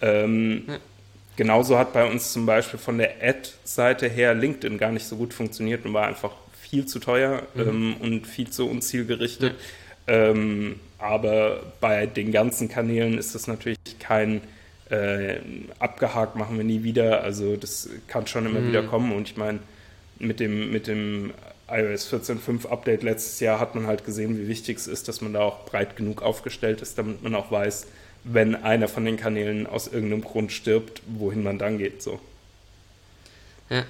Ähm, 0.00 0.64
ja. 0.68 0.78
Genauso 1.34 1.76
hat 1.78 1.92
bei 1.92 2.08
uns 2.08 2.32
zum 2.32 2.46
Beispiel 2.46 2.78
von 2.78 2.98
der 2.98 3.14
Ad-Seite 3.20 4.08
her 4.08 4.34
LinkedIn 4.34 4.78
gar 4.78 4.92
nicht 4.92 5.06
so 5.06 5.16
gut 5.16 5.34
funktioniert 5.34 5.84
und 5.84 5.92
war 5.92 6.06
einfach 6.06 6.32
viel 6.60 6.86
zu 6.86 7.00
teuer 7.00 7.42
mhm. 7.54 7.60
Ähm, 7.60 7.96
und 8.00 8.26
viel 8.26 8.50
zu 8.50 8.68
unzielgerichtet. 8.68 9.54
Ähm, 10.06 10.78
aber 10.98 11.60
bei 11.80 12.06
den 12.06 12.30
ganzen 12.30 12.68
Kanälen 12.68 13.18
ist 13.18 13.34
das 13.34 13.48
natürlich 13.48 13.78
kein 13.98 14.40
äh, 14.90 15.38
abgehakt 15.78 16.36
machen 16.36 16.56
wir 16.56 16.64
nie 16.64 16.82
wieder. 16.82 17.22
Also 17.22 17.56
das 17.56 17.88
kann 18.06 18.26
schon 18.26 18.46
immer 18.46 18.60
mhm. 18.60 18.68
wieder 18.68 18.82
kommen. 18.82 19.12
Und 19.12 19.28
ich 19.28 19.36
meine, 19.36 19.58
mit 20.18 20.40
dem, 20.40 20.70
mit 20.70 20.86
dem 20.86 21.32
iOS 21.68 22.12
14.5 22.12 22.68
Update 22.68 23.02
letztes 23.02 23.40
Jahr 23.40 23.58
hat 23.58 23.74
man 23.74 23.86
halt 23.86 24.04
gesehen, 24.04 24.38
wie 24.38 24.48
wichtig 24.48 24.78
es 24.78 24.86
ist, 24.86 25.08
dass 25.08 25.20
man 25.20 25.32
da 25.32 25.40
auch 25.40 25.64
breit 25.64 25.96
genug 25.96 26.22
aufgestellt 26.22 26.80
ist, 26.80 26.96
damit 26.98 27.22
man 27.22 27.34
auch 27.34 27.50
weiß, 27.50 27.86
wenn 28.24 28.54
einer 28.54 28.88
von 28.88 29.04
den 29.04 29.16
Kanälen 29.16 29.66
aus 29.66 29.88
irgendeinem 29.88 30.22
Grund 30.22 30.52
stirbt, 30.52 31.02
wohin 31.06 31.42
man 31.42 31.58
dann 31.58 31.78
geht. 31.78 32.02
So. 32.02 32.20
Ja. 33.70 33.84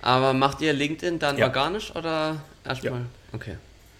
Aber 0.00 0.32
macht 0.32 0.60
ihr 0.60 0.72
LinkedIn 0.72 1.20
dann 1.20 1.38
ja. 1.38 1.46
organisch 1.46 1.94
oder 1.94 2.42
erstmal? 2.64 3.00
Ja. 3.00 3.06
Okay. 3.32 3.56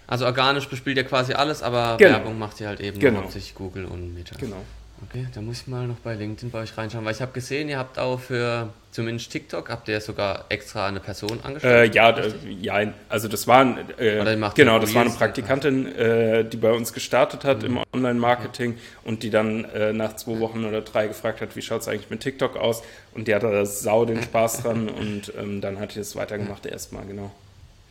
Also 0.08 0.26
organisch 0.26 0.68
bespielt 0.68 0.96
ihr 0.96 1.04
quasi 1.04 1.32
alles, 1.32 1.62
aber 1.62 1.96
genau. 1.96 2.10
Werbung 2.10 2.38
macht 2.38 2.60
ihr 2.60 2.68
halt 2.68 2.80
eben 2.80 2.98
genau. 2.98 3.20
hauptsächlich 3.20 3.54
Google 3.54 3.84
und 3.84 4.14
Meta. 4.14 4.36
Genau. 4.38 4.62
Okay, 5.08 5.26
da 5.34 5.40
muss 5.40 5.62
ich 5.62 5.66
mal 5.66 5.86
noch 5.86 5.96
bei 5.96 6.14
LinkedIn 6.14 6.50
bei 6.50 6.60
euch 6.60 6.76
reinschauen, 6.76 7.04
weil 7.04 7.12
ich 7.12 7.20
habe 7.20 7.32
gesehen, 7.32 7.68
ihr 7.68 7.78
habt 7.78 7.98
auch 7.98 8.20
für 8.20 8.68
zumindest 8.92 9.32
TikTok, 9.32 9.68
habt 9.68 9.88
ihr 9.88 10.00
sogar 10.00 10.44
extra 10.48 10.86
eine 10.86 11.00
Person 11.00 11.40
angestellt? 11.42 11.92
Äh, 11.92 11.96
ja, 11.96 12.80
ja, 12.80 12.92
also 13.08 13.26
das 13.26 13.48
war, 13.48 13.76
äh, 13.98 14.36
genau, 14.54 14.78
das 14.78 14.94
war 14.94 15.02
eine 15.02 15.10
Praktikantin, 15.10 15.86
äh, 15.96 16.44
die 16.44 16.56
bei 16.56 16.70
uns 16.72 16.92
gestartet 16.92 17.44
hat 17.44 17.62
mhm. 17.62 17.66
im 17.66 17.78
Online-Marketing 17.92 18.74
ja. 18.74 18.78
und 19.04 19.22
die 19.22 19.30
dann 19.30 19.64
äh, 19.64 19.92
nach 19.92 20.14
zwei 20.16 20.38
Wochen 20.38 20.64
oder 20.64 20.82
drei 20.82 21.08
gefragt 21.08 21.40
hat, 21.40 21.56
wie 21.56 21.62
schaut 21.62 21.80
es 21.80 21.88
eigentlich 21.88 22.10
mit 22.10 22.20
TikTok 22.20 22.56
aus? 22.56 22.82
Und 23.12 23.26
die 23.28 23.34
hatte 23.34 23.50
da 23.50 23.66
sau 23.66 24.04
den 24.04 24.22
Spaß 24.22 24.62
dran 24.62 24.88
und 25.00 25.32
ähm, 25.38 25.60
dann 25.60 25.80
hat 25.80 25.94
die 25.94 25.98
das 25.98 26.14
weitergemacht 26.14 26.64
erstmal, 26.66 27.04
genau. 27.06 27.32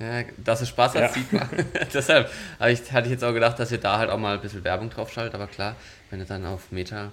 Ja, 0.02 0.24
dass 0.44 0.62
es 0.62 0.70
Spaß 0.70 0.96
hat, 0.96 1.02
ja. 1.02 1.10
sieht 1.10 1.32
man. 1.32 1.48
Deshalb 1.94 2.32
ich, 2.68 2.92
hatte 2.92 3.06
ich 3.06 3.12
jetzt 3.12 3.24
auch 3.24 3.34
gedacht, 3.34 3.60
dass 3.60 3.72
ihr 3.72 3.78
da 3.78 4.00
halt 4.00 4.10
auch 4.10 4.18
mal 4.18 4.36
ein 4.36 4.42
bisschen 4.42 4.64
Werbung 4.64 4.90
drauf 4.90 5.14
schaltet, 5.14 5.36
aber 5.36 5.46
klar, 5.46 5.76
wenn 6.10 6.20
es 6.20 6.28
dann 6.28 6.44
auf 6.46 6.72
Meta 6.72 7.12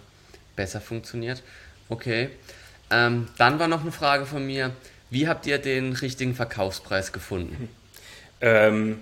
besser 0.56 0.80
funktioniert. 0.80 1.42
Okay. 1.90 2.30
Ähm, 2.90 3.28
dann 3.36 3.58
war 3.58 3.68
noch 3.68 3.82
eine 3.82 3.92
Frage 3.92 4.24
von 4.24 4.46
mir. 4.46 4.72
Wie 5.10 5.28
habt 5.28 5.46
ihr 5.46 5.58
den 5.58 5.92
richtigen 5.92 6.34
Verkaufspreis 6.34 7.12
gefunden? 7.12 7.68
Ähm, 8.40 9.00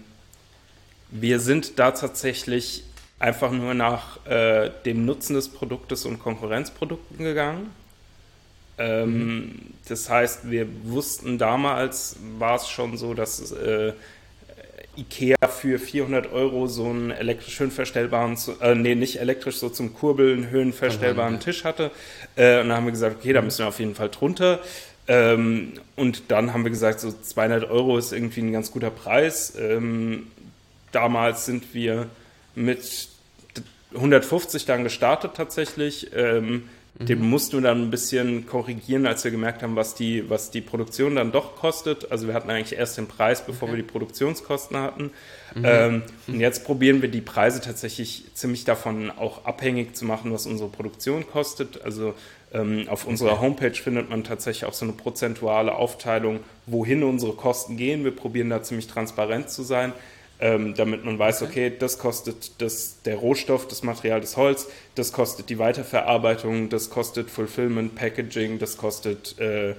wir 1.11 1.39
sind 1.39 1.79
da 1.79 1.93
tatsächlich 1.93 2.83
einfach 3.21 3.53
nur 3.53 3.75
nach 3.75 4.25
äh, 4.27 4.71
dem 4.85 5.05
Nutzen 5.05 5.35
des 5.35 5.49
Produktes 5.49 6.05
und 6.05 6.19
Konkurrenzprodukten 6.19 7.19
gegangen. 7.19 7.71
Ähm, 8.79 9.37
mhm. 9.37 9.53
Das 9.89 10.11
heißt, 10.11 10.51
wir 10.51 10.67
wussten 10.85 11.39
damals, 11.39 12.17
war 12.39 12.57
es 12.57 12.69
schon 12.69 12.97
so, 12.97 13.15
dass 13.15 13.53
äh, 13.53 13.93
Ikea 14.97 15.37
für 15.49 15.79
400 15.79 16.33
Euro 16.33 16.67
so 16.67 16.87
einen 16.87 17.11
elektrisch 17.11 17.61
höhenverstellbaren, 17.61 18.37
äh, 18.61 18.75
nee, 18.75 18.95
nicht 18.95 19.21
elektrisch, 19.21 19.57
so 19.57 19.69
zum 19.69 19.95
Kurbeln 19.95 20.51
höhenverstellbaren 20.51 21.41
Tisch 21.41 21.65
hatte. 21.65 21.91
Äh, 22.35 22.61
und 22.61 22.69
dann 22.69 22.77
haben 22.77 22.85
wir 22.87 22.93
gesagt, 22.93 23.17
okay, 23.21 23.33
da 23.33 23.43
müssen 23.43 23.61
wir 23.61 23.69
auf 23.69 23.79
jeden 23.79 23.95
Fall 23.95 24.09
drunter. 24.09 24.61
Ähm, 25.09 25.75
und 25.95 26.31
dann 26.31 26.53
haben 26.53 26.65
wir 26.65 26.71
gesagt, 26.71 27.01
so 27.01 27.13
200 27.13 27.71
Euro 27.71 27.97
ist 27.99 28.13
irgendwie 28.13 28.41
ein 28.41 28.53
ganz 28.53 28.73
guter 28.73 28.91
Preis. 28.91 29.55
Ähm, 29.59 30.27
damals 30.93 31.47
sind 31.47 31.75
wir 31.75 32.09
mit 32.55 33.09
150 33.95 34.65
dann 34.65 34.83
gestartet 34.83 35.33
tatsächlich. 35.35 36.11
Ähm, 36.15 36.69
Mhm. 36.99 37.07
Den 37.07 37.21
musst 37.29 37.53
du 37.53 37.61
dann 37.61 37.83
ein 37.83 37.91
bisschen 37.91 38.47
korrigieren, 38.47 39.07
als 39.07 39.25
wir 39.25 39.31
gemerkt 39.31 39.63
haben, 39.63 39.77
was 39.77 39.95
die, 39.95 40.29
was 40.31 40.51
die 40.51 40.61
Produktion 40.61 41.17
dann 41.17 41.33
doch 41.33 41.57
kostet. 41.57 42.11
Also 42.11 42.27
wir 42.27 42.35
hatten 42.35 42.51
eigentlich 42.51 42.79
erst 42.79 42.97
den 42.97 43.07
Preis, 43.07 43.45
bevor 43.45 43.69
okay. 43.69 43.77
wir 43.77 43.83
die 43.83 43.89
Produktionskosten 43.91 44.77
hatten. 44.79 45.11
Mhm. 45.55 45.65
Ähm, 45.65 46.03
und 46.27 46.41
jetzt 46.41 46.65
probieren 46.65 47.03
wir 47.03 47.11
die 47.11 47.21
Preise 47.21 47.61
tatsächlich 47.61 48.25
ziemlich 48.35 48.65
davon 48.65 49.11
auch 49.11 49.45
abhängig 49.45 49.95
zu 49.95 50.05
machen, 50.05 50.33
was 50.33 50.47
unsere 50.47 50.71
Produktion 50.71 51.27
kostet. 51.27 51.83
Also 51.83 52.15
ähm, 52.53 52.87
auf 52.89 53.07
unserer 53.07 53.41
Homepage 53.41 53.75
findet 53.75 54.09
man 54.09 54.25
tatsächlich 54.25 54.65
auch 54.65 54.73
so 54.73 54.87
eine 54.87 54.95
prozentuale 54.95 55.75
Aufteilung, 55.75 56.41
wohin 56.67 57.03
unsere 57.03 57.33
Kosten 57.33 57.77
gehen. 57.77 58.05
Wir 58.05 58.17
probieren 58.17 58.49
da 58.49 58.63
ziemlich 58.63 58.87
transparent 58.87 59.51
zu 59.51 59.63
sein 59.63 59.93
ähm, 60.39 60.75
damit 60.75 61.05
man 61.05 61.19
weiß, 61.19 61.43
okay, 61.43 61.73
das 61.77 61.99
kostet 61.99 62.61
das, 62.61 63.03
der 63.05 63.17
Rohstoff, 63.17 63.67
das 63.69 63.83
Material, 63.83 64.21
das 64.21 64.37
Holz, 64.37 64.69
das 64.95 65.13
kostet 65.13 65.49
die 65.49 65.59
Weiterverarbeitung, 65.59 66.69
das 66.69 66.91
kostet 66.91 67.31
Fulfillment, 67.31 67.95
Packaging, 67.95 68.59
das 68.59 68.77
kostet, 68.77 69.39
äh, 69.39 69.75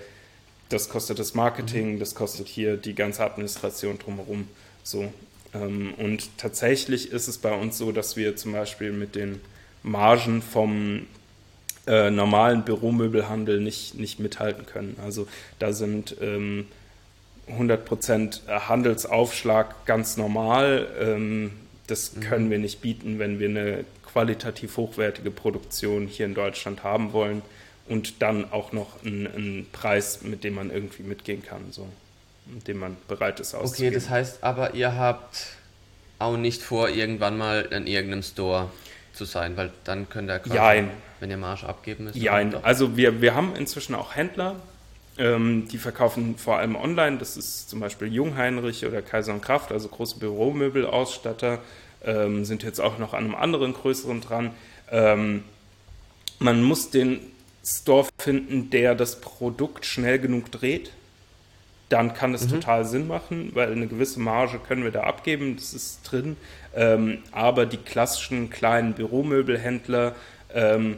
das 0.70 0.90
kostet 0.90 1.20
das 1.20 1.36
Marketing, 1.36 1.96
mhm. 1.96 2.00
das 2.00 2.16
kostet 2.16 2.48
hier 2.48 2.78
die 2.78 2.96
ganze 2.96 3.24
Administration 3.24 4.00
drumherum. 4.00 4.48
So. 4.84 5.12
Ähm, 5.54 5.94
und 5.98 6.30
tatsächlich 6.38 7.12
ist 7.12 7.28
es 7.28 7.38
bei 7.38 7.54
uns 7.54 7.78
so, 7.78 7.92
dass 7.92 8.18
wir 8.18 8.36
zum 8.36 8.54
Beispiel 8.54 8.92
mit 8.92 9.16
den 9.16 9.42
Margen 9.84 10.42
vom 10.42 11.06
äh, 11.86 12.10
normalen 12.10 12.64
Büromöbelhandel 12.66 13.62
nicht, 13.62 13.96
nicht 13.96 14.20
mithalten 14.20 14.66
können. 14.66 14.98
Also 15.04 15.28
da 15.60 15.72
sind 15.72 16.18
ähm, 16.20 16.66
100% 17.50 18.48
Handelsaufschlag 18.48 19.86
ganz 19.86 20.18
normal. 20.18 20.88
Ähm, 21.00 21.52
das 21.88 22.16
mhm. 22.16 22.20
können 22.22 22.50
wir 22.50 22.60
nicht 22.60 22.82
bieten, 22.82 23.20
wenn 23.20 23.40
wir 23.40 23.50
eine 23.50 23.86
qualitativ 24.06 24.78
hochwertige 24.78 25.32
Produktion 25.32 26.08
hier 26.08 26.26
in 26.26 26.34
Deutschland 26.34 26.84
haben 26.84 27.14
wollen. 27.14 27.42
und 27.88 28.22
dann 28.22 28.52
auch 28.52 28.74
noch 28.74 29.04
einen 29.06 29.66
Preis, 29.72 30.22
mit 30.22 30.44
dem 30.44 30.56
man 30.56 30.72
irgendwie 30.72 31.04
mitgehen 31.04 31.42
kann, 31.42 31.72
so, 31.72 31.88
mit 32.46 32.68
dem 32.68 32.80
man 32.80 32.98
bereit 33.08 33.40
ist 33.40 33.56
auszugeben. 33.56 33.88
Okay, 33.88 33.96
das 33.96 34.10
heißt 34.10 34.44
aber, 34.44 34.74
ihr 34.74 34.96
habt 34.96 35.56
auch 36.20 36.36
nicht 36.36 36.62
vor, 36.62 36.90
irgendwann 36.90 37.38
mal 37.38 37.62
in 37.72 37.88
irgendeinem 37.88 38.24
Store 38.24 38.70
zu 39.14 39.26
sein, 39.26 39.56
weil 39.56 39.72
dann 39.84 40.10
könnt 40.10 40.30
ihr 40.30 40.40
quasi, 40.40 40.88
wenn 41.20 41.30
ihr 41.30 41.38
Marsch 41.38 41.64
abgeben 41.64 42.06
müsst. 42.06 42.18
Ja, 42.18 42.34
also 42.62 42.98
wir, 42.98 43.22
wir 43.22 43.36
haben 43.36 43.56
inzwischen 43.56 43.96
auch 43.96 44.16
Händler, 44.16 44.56
ähm, 45.18 45.68
die 45.68 45.78
verkaufen 45.78 46.38
vor 46.38 46.58
allem 46.58 46.76
online. 46.76 47.18
Das 47.18 47.38
ist 47.38 47.70
zum 47.70 47.80
Beispiel 47.80 48.14
Jungheinrich 48.14 48.86
oder 48.86 49.02
Kaiser 49.02 49.34
und 49.34 49.42
Kraft, 49.42 49.72
also 49.72 49.88
große 49.88 50.20
Büromöbelausstatter, 50.20 51.60
ähm, 52.04 52.46
sind 52.46 52.64
jetzt 52.64 52.80
auch 52.80 52.98
noch 52.98 53.14
an 53.14 53.26
einem 53.26 53.36
anderen 53.36 53.74
größeren 53.74 54.22
dran. 54.22 54.52
Ähm, 54.92 55.44
man 56.40 56.64
muss 56.64 56.90
den 56.92 57.20
Store 57.64 58.08
finden, 58.18 58.70
der 58.70 58.96
das 58.96 59.20
Produkt 59.20 59.86
schnell 59.86 60.20
genug 60.20 60.52
dreht. 60.52 60.92
Dann 61.90 62.14
kann 62.14 62.34
es 62.34 62.46
mhm. 62.46 62.52
total 62.52 62.86
Sinn 62.86 63.08
machen, 63.08 63.52
weil 63.54 63.72
eine 63.72 63.88
gewisse 63.88 64.20
Marge 64.20 64.60
können 64.60 64.84
wir 64.84 64.92
da 64.92 65.04
abgeben, 65.04 65.56
das 65.56 65.74
ist 65.74 66.02
drin. 66.04 66.38
Ähm, 66.76 67.20
aber 67.32 67.66
die 67.66 67.78
klassischen 67.78 68.50
kleinen 68.50 68.94
Büromöbelhändler 68.94 70.16
ähm, 70.54 70.98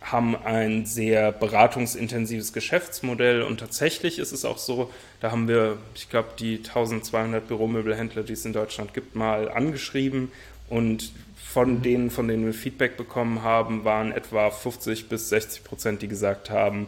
haben 0.00 0.34
ein 0.34 0.86
sehr 0.86 1.30
beratungsintensives 1.30 2.52
Geschäftsmodell 2.52 3.42
und 3.42 3.60
tatsächlich 3.60 4.18
ist 4.18 4.32
es 4.32 4.44
auch 4.44 4.58
so, 4.58 4.90
da 5.20 5.30
haben 5.30 5.46
wir, 5.46 5.76
ich 5.94 6.08
glaube, 6.08 6.30
die 6.38 6.58
1200 6.58 7.46
Büromöbelhändler, 7.46 8.22
die 8.22 8.32
es 8.32 8.44
in 8.44 8.52
Deutschland 8.52 8.94
gibt, 8.94 9.14
mal 9.14 9.50
angeschrieben 9.50 10.32
und 10.70 11.12
von 11.36 11.74
mhm. 11.74 11.82
denen, 11.82 12.10
von 12.10 12.28
denen 12.28 12.46
wir 12.46 12.54
Feedback 12.54 12.96
bekommen 12.96 13.42
haben, 13.42 13.84
waren 13.84 14.12
etwa 14.12 14.50
50 14.50 15.08
bis 15.08 15.28
60 15.28 15.64
Prozent, 15.64 16.02
die 16.02 16.08
gesagt 16.08 16.48
haben, 16.48 16.86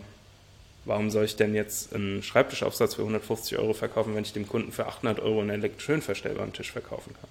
warum 0.84 1.10
soll 1.10 1.24
ich 1.24 1.36
denn 1.36 1.54
jetzt 1.54 1.94
einen 1.94 2.22
Schreibtischaufsatz 2.22 2.94
für 2.94 3.02
150 3.02 3.58
Euro 3.58 3.74
verkaufen, 3.74 4.14
wenn 4.14 4.24
ich 4.24 4.32
dem 4.32 4.48
Kunden 4.48 4.72
für 4.72 4.86
800 4.86 5.20
Euro 5.20 5.40
einen 5.40 5.50
elektrisch 5.50 5.84
schön 5.84 6.02
verstellbaren 6.02 6.52
Tisch 6.52 6.72
verkaufen 6.72 7.14
kann? 7.20 7.28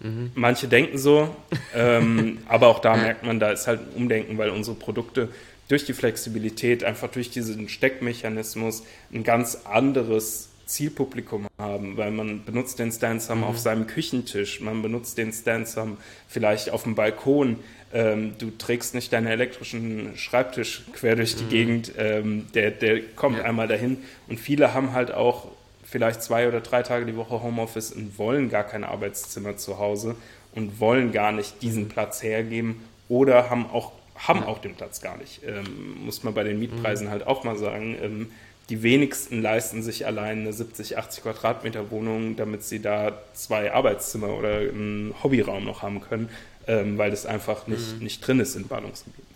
Mhm. 0.00 0.32
Manche 0.34 0.68
denken 0.68 0.98
so, 0.98 1.34
ähm, 1.74 2.38
aber 2.48 2.68
auch 2.68 2.80
da 2.80 2.96
merkt 2.96 3.24
man, 3.24 3.40
da 3.40 3.50
ist 3.50 3.66
halt 3.66 3.80
ein 3.80 3.96
Umdenken, 3.96 4.38
weil 4.38 4.50
unsere 4.50 4.76
Produkte 4.76 5.28
durch 5.68 5.84
die 5.84 5.94
Flexibilität, 5.94 6.84
einfach 6.84 7.10
durch 7.10 7.30
diesen 7.30 7.68
Steckmechanismus 7.68 8.84
ein 9.12 9.24
ganz 9.24 9.62
anderes 9.64 10.48
Zielpublikum 10.66 11.46
haben, 11.58 11.96
weil 11.96 12.10
man 12.10 12.44
benutzt 12.44 12.78
den 12.78 12.92
Stansom 12.92 13.38
mhm. 13.38 13.44
auf 13.44 13.58
seinem 13.58 13.86
Küchentisch, 13.86 14.60
man 14.60 14.82
benutzt 14.82 15.16
den 15.16 15.32
Stansom 15.32 15.96
vielleicht 16.28 16.70
auf 16.70 16.82
dem 16.82 16.94
Balkon. 16.94 17.58
Ähm, 17.94 18.34
du 18.38 18.50
trägst 18.50 18.94
nicht 18.94 19.12
deinen 19.12 19.28
elektrischen 19.28 20.16
Schreibtisch 20.16 20.82
quer 20.92 21.14
durch 21.14 21.36
die 21.36 21.44
mhm. 21.44 21.48
Gegend, 21.48 21.92
ähm, 21.96 22.46
der, 22.54 22.72
der 22.72 23.00
kommt 23.00 23.38
ja. 23.38 23.44
einmal 23.44 23.68
dahin. 23.68 23.98
Und 24.28 24.40
viele 24.40 24.74
haben 24.74 24.92
halt 24.92 25.12
auch 25.12 25.48
vielleicht 25.96 26.22
zwei 26.22 26.46
oder 26.46 26.60
drei 26.60 26.82
Tage 26.82 27.06
die 27.06 27.16
Woche 27.16 27.42
Homeoffice 27.42 27.90
und 27.90 28.18
wollen 28.18 28.50
gar 28.50 28.64
kein 28.64 28.84
Arbeitszimmer 28.84 29.56
zu 29.56 29.78
Hause 29.78 30.14
und 30.54 30.78
wollen 30.78 31.10
gar 31.10 31.32
nicht 31.32 31.62
diesen 31.62 31.84
mhm. 31.84 31.88
Platz 31.88 32.22
hergeben 32.22 32.84
oder 33.08 33.48
haben 33.48 33.64
auch, 33.70 33.92
haben 34.14 34.44
auch 34.44 34.58
den 34.58 34.74
Platz 34.74 35.00
gar 35.00 35.16
nicht. 35.16 35.40
Ähm, 35.46 36.04
muss 36.04 36.22
man 36.22 36.34
bei 36.34 36.44
den 36.44 36.58
Mietpreisen 36.58 37.06
mhm. 37.06 37.12
halt 37.12 37.26
auch 37.26 37.44
mal 37.44 37.56
sagen. 37.56 37.96
Ähm, 38.02 38.30
die 38.68 38.82
wenigsten 38.82 39.40
leisten 39.40 39.82
sich 39.82 40.04
allein 40.04 40.40
eine 40.40 40.52
70, 40.52 40.98
80 40.98 41.22
Quadratmeter 41.22 41.90
Wohnung, 41.90 42.36
damit 42.36 42.62
sie 42.62 42.82
da 42.82 43.18
zwei 43.32 43.72
Arbeitszimmer 43.72 44.28
oder 44.28 44.58
einen 44.58 45.14
Hobbyraum 45.22 45.64
noch 45.64 45.80
haben 45.80 46.02
können, 46.02 46.28
ähm, 46.66 46.98
weil 46.98 47.10
das 47.10 47.24
einfach 47.24 47.68
nicht, 47.68 47.94
mhm. 47.94 48.02
nicht 48.02 48.26
drin 48.26 48.38
ist 48.40 48.54
in 48.54 48.68
Ballungsgebieten. 48.68 49.34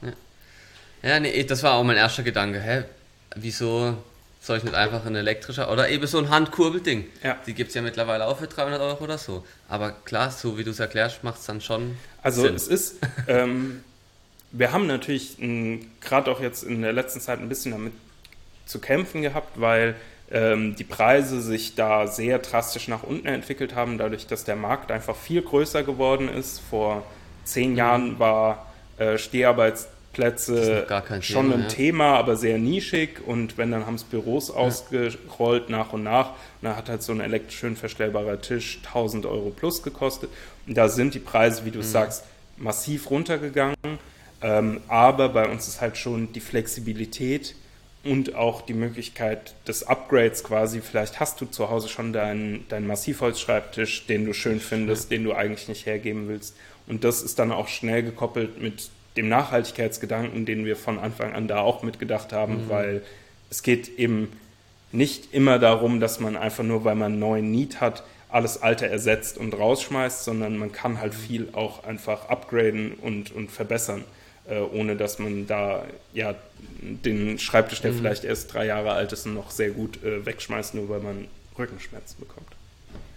Ja. 0.00 0.12
ja, 1.02 1.20
nee, 1.20 1.44
das 1.44 1.62
war 1.62 1.74
auch 1.74 1.84
mein 1.84 1.98
erster 1.98 2.22
Gedanke. 2.22 2.62
Hä? 2.62 2.84
Wieso 3.36 3.98
soll 4.42 4.58
ich 4.58 4.64
nicht 4.64 4.74
einfach 4.74 5.06
ein 5.06 5.14
elektrischer 5.14 5.70
oder 5.70 5.88
eben 5.88 6.04
so 6.08 6.18
ein 6.18 6.28
Handkurbelding? 6.28 7.04
Ja. 7.22 7.36
Die 7.46 7.54
gibt 7.54 7.68
es 7.68 7.74
ja 7.76 7.82
mittlerweile 7.82 8.26
auch 8.26 8.38
für 8.38 8.48
300 8.48 8.80
Euro 8.80 9.04
oder 9.04 9.16
so. 9.16 9.46
Aber 9.68 9.92
klar, 9.92 10.32
so 10.32 10.58
wie 10.58 10.64
du 10.64 10.72
es 10.72 10.80
erklärst, 10.80 11.22
macht 11.22 11.38
es 11.38 11.46
dann 11.46 11.60
schon. 11.60 11.96
Also 12.22 12.42
Sinn. 12.42 12.56
es 12.56 12.66
ist, 12.66 12.96
ähm, 13.28 13.84
wir 14.50 14.72
haben 14.72 14.88
natürlich 14.88 15.36
gerade 16.00 16.30
auch 16.30 16.40
jetzt 16.40 16.64
in 16.64 16.82
der 16.82 16.92
letzten 16.92 17.20
Zeit 17.20 17.38
ein 17.38 17.48
bisschen 17.48 17.70
damit 17.70 17.92
zu 18.66 18.80
kämpfen 18.80 19.22
gehabt, 19.22 19.60
weil 19.60 19.94
ähm, 20.32 20.74
die 20.74 20.84
Preise 20.84 21.40
sich 21.40 21.76
da 21.76 22.08
sehr 22.08 22.40
drastisch 22.40 22.88
nach 22.88 23.04
unten 23.04 23.28
entwickelt 23.28 23.76
haben, 23.76 23.96
dadurch, 23.96 24.26
dass 24.26 24.42
der 24.42 24.56
Markt 24.56 24.90
einfach 24.90 25.14
viel 25.14 25.42
größer 25.42 25.84
geworden 25.84 26.28
ist. 26.28 26.60
Vor 26.68 27.04
zehn 27.44 27.70
mhm. 27.70 27.76
Jahren 27.76 28.18
war 28.18 28.72
äh, 28.98 29.18
Steharbeits 29.18 29.86
Plätze 30.12 30.86
schon 31.20 31.46
Thema, 31.46 31.54
ein 31.54 31.62
ja. 31.62 31.68
Thema, 31.68 32.04
aber 32.16 32.36
sehr 32.36 32.58
nischig. 32.58 33.20
Und 33.26 33.58
wenn, 33.58 33.70
dann 33.70 33.86
haben 33.86 33.94
es 33.94 34.04
Büros 34.04 34.48
ja. 34.48 34.54
ausgerollt 34.54 35.70
nach 35.70 35.92
und 35.92 36.02
nach. 36.02 36.30
Und 36.30 36.36
da 36.62 36.76
hat 36.76 36.88
halt 36.88 37.02
so 37.02 37.12
ein 37.12 37.20
elektrisch 37.20 37.58
schön 37.58 37.76
verstellbarer 37.76 38.40
Tisch 38.40 38.80
1000 38.84 39.26
Euro 39.26 39.50
plus 39.50 39.82
gekostet. 39.82 40.30
Und 40.66 40.76
da 40.76 40.88
sind 40.88 41.14
die 41.14 41.18
Preise, 41.18 41.64
wie 41.64 41.70
du 41.70 41.78
mhm. 41.78 41.84
sagst, 41.84 42.24
massiv 42.56 43.10
runtergegangen. 43.10 43.76
Ähm, 44.42 44.80
aber 44.88 45.28
bei 45.30 45.48
uns 45.48 45.68
ist 45.68 45.80
halt 45.80 45.96
schon 45.96 46.32
die 46.32 46.40
Flexibilität 46.40 47.54
und 48.04 48.34
auch 48.34 48.62
die 48.62 48.74
Möglichkeit 48.74 49.54
des 49.66 49.84
Upgrades 49.84 50.42
quasi. 50.42 50.80
Vielleicht 50.80 51.20
hast 51.20 51.40
du 51.40 51.46
zu 51.46 51.70
Hause 51.70 51.88
schon 51.88 52.12
deinen, 52.12 52.66
deinen 52.68 52.86
Massivholzschreibtisch, 52.86 54.06
den 54.06 54.26
du 54.26 54.34
schön 54.34 54.60
findest, 54.60 55.10
ja. 55.10 55.16
den 55.16 55.24
du 55.24 55.32
eigentlich 55.32 55.68
nicht 55.68 55.86
hergeben 55.86 56.28
willst. 56.28 56.56
Und 56.86 57.04
das 57.04 57.22
ist 57.22 57.38
dann 57.38 57.52
auch 57.52 57.68
schnell 57.68 58.02
gekoppelt 58.02 58.60
mit 58.60 58.90
dem 59.16 59.28
Nachhaltigkeitsgedanken, 59.28 60.46
den 60.46 60.64
wir 60.64 60.76
von 60.76 60.98
Anfang 60.98 61.32
an 61.32 61.48
da 61.48 61.60
auch 61.60 61.82
mitgedacht 61.82 62.32
haben, 62.32 62.64
mhm. 62.64 62.68
weil 62.68 63.02
es 63.50 63.62
geht 63.62 63.98
eben 63.98 64.32
nicht 64.92 65.32
immer 65.32 65.58
darum, 65.58 66.00
dass 66.00 66.20
man 66.20 66.36
einfach 66.36 66.64
nur, 66.64 66.84
weil 66.84 66.94
man 66.94 67.12
einen 67.12 67.20
neuen 67.20 67.50
Need 67.50 67.80
hat, 67.80 68.02
alles 68.28 68.62
Alte 68.62 68.88
ersetzt 68.88 69.36
und 69.36 69.52
rausschmeißt, 69.52 70.24
sondern 70.24 70.56
man 70.56 70.72
kann 70.72 71.00
halt 71.00 71.14
viel 71.14 71.48
auch 71.52 71.84
einfach 71.84 72.28
upgraden 72.28 72.94
und, 72.94 73.30
und 73.30 73.50
verbessern, 73.50 74.04
äh, 74.48 74.58
ohne 74.58 74.96
dass 74.96 75.18
man 75.18 75.46
da 75.46 75.84
ja 76.14 76.34
den 76.80 77.38
Schreibtisch, 77.38 77.82
der 77.82 77.92
mhm. 77.92 77.98
vielleicht 77.98 78.24
erst 78.24 78.52
drei 78.52 78.66
Jahre 78.66 78.92
alt 78.92 79.12
ist, 79.12 79.26
noch 79.26 79.50
sehr 79.50 79.70
gut 79.70 80.02
äh, 80.02 80.24
wegschmeißt, 80.24 80.74
nur 80.74 80.88
weil 80.88 81.00
man 81.00 81.28
Rückenschmerzen 81.58 82.18
bekommt. 82.18 82.48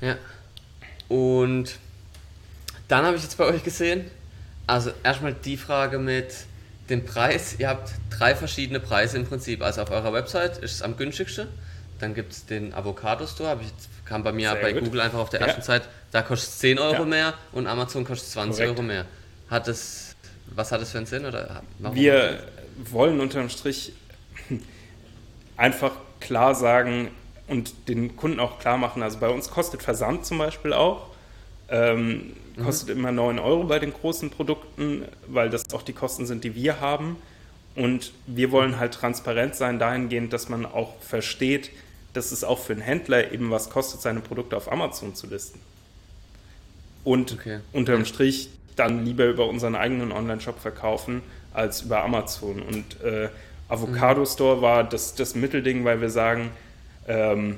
Ja. 0.02 0.18
Und 1.08 1.80
dann 2.88 3.06
habe 3.06 3.16
ich 3.16 3.24
jetzt 3.24 3.38
bei 3.38 3.46
euch 3.46 3.64
gesehen, 3.64 4.06
also 4.68 4.92
erstmal 5.04 5.34
die 5.34 5.58
Frage 5.58 6.00
mit 6.00 6.34
dem 6.90 7.06
Preis. 7.06 7.56
Ihr 7.58 7.70
habt 7.70 7.92
drei 8.10 8.36
verschiedene 8.36 8.80
Preise 8.80 9.18
im 9.18 9.26
Prinzip. 9.26 9.62
Also 9.62 9.82
auf 9.82 9.92
eurer 9.92 10.14
Website 10.14 10.58
ist 10.58 10.74
es 10.74 10.82
am 10.82 10.98
günstigsten. 10.98 11.48
Dann 12.00 12.14
gibt 12.14 12.34
es 12.34 12.46
den 12.46 12.74
Avocado 12.74 13.26
Store, 13.26 13.58
ich 13.62 13.72
kam 14.06 14.24
bei 14.24 14.32
mir 14.32 14.52
Sehr 14.52 14.62
bei 14.62 14.74
gut. 14.74 14.84
Google 14.84 15.02
einfach 15.02 15.20
auf 15.20 15.30
der 15.30 15.42
ersten 15.42 15.62
ja. 15.62 15.66
Zeit, 15.66 15.84
da 16.12 16.22
kostet 16.22 16.50
es 16.50 16.60
10 16.60 16.80
Euro 16.80 16.94
ja. 16.94 17.06
mehr 17.06 17.34
und 17.54 17.68
Amazon 17.68 18.04
kostet 18.04 18.30
20 18.32 18.58
Korrekt. 18.58 18.80
Euro 18.80 18.88
mehr. 18.88 19.06
Hat 19.50 19.68
das, 19.68 20.16
was 20.54 20.72
hat 20.72 20.82
das 20.82 20.92
für 20.92 20.98
einen 20.98 21.08
Sinn? 21.08 21.26
Oder 21.26 21.62
Wir 21.94 22.44
wollen 22.92 23.22
unterm 23.22 23.50
Strich 23.50 23.94
einfach 25.58 25.94
klar 26.20 26.54
sagen 26.54 27.12
und 27.48 27.88
den 27.88 28.16
Kunden 28.16 28.40
auch 28.40 28.60
klar 28.60 28.78
machen, 28.78 29.04
also 29.04 29.20
bei 29.20 29.30
uns 29.30 29.50
kostet 29.50 29.84
Versand 29.84 30.26
zum 30.26 30.38
Beispiel 30.38 30.74
auch. 30.74 31.08
Ähm, 31.70 32.34
kostet 32.62 32.90
mhm. 32.90 33.02
immer 33.02 33.12
9 33.12 33.40
Euro 33.40 33.64
bei 33.64 33.80
den 33.80 33.94
großen 33.94 34.30
Produkten, 34.30 35.06
weil 35.28 35.50
das 35.50 35.74
auch 35.74 35.82
die 35.82 35.94
Kosten 35.94 36.26
sind, 36.26 36.44
die 36.44 36.56
wir 36.56 36.80
haben. 36.80 37.18
Und 37.76 38.14
wir 38.26 38.52
wollen 38.52 38.80
halt 38.80 38.94
transparent 38.94 39.56
sein 39.56 39.80
dahingehend, 39.80 40.32
dass 40.32 40.48
man 40.48 40.66
auch 40.66 41.00
versteht, 41.02 41.72
dass 42.14 42.32
es 42.32 42.44
auch 42.44 42.60
für 42.60 42.74
einen 42.74 42.82
Händler 42.82 43.34
eben 43.34 43.52
was 43.52 43.70
kostet, 43.70 44.02
seine 44.02 44.22
Produkte 44.22 44.56
auf 44.56 44.72
Amazon 44.72 45.16
zu 45.16 45.28
listen. 45.28 45.60
Und 47.04 47.34
okay. 47.34 47.60
unterm 47.74 48.06
Strich 48.06 48.50
dann 48.76 49.06
lieber 49.06 49.26
über 49.26 49.48
unseren 49.48 49.76
eigenen 49.76 50.12
Online-Shop 50.12 50.60
verkaufen 50.60 51.22
als 51.54 51.82
über 51.82 52.04
Amazon. 52.04 52.62
Und 52.62 53.02
äh, 53.02 53.30
Avocado 53.68 54.22
mhm. 54.22 54.26
Store 54.26 54.62
war 54.62 54.84
das, 54.84 55.16
das 55.16 55.36
Mittelding, 55.36 55.84
weil 55.84 56.02
wir 56.02 56.10
sagen, 56.10 56.52
ähm, 57.08 57.58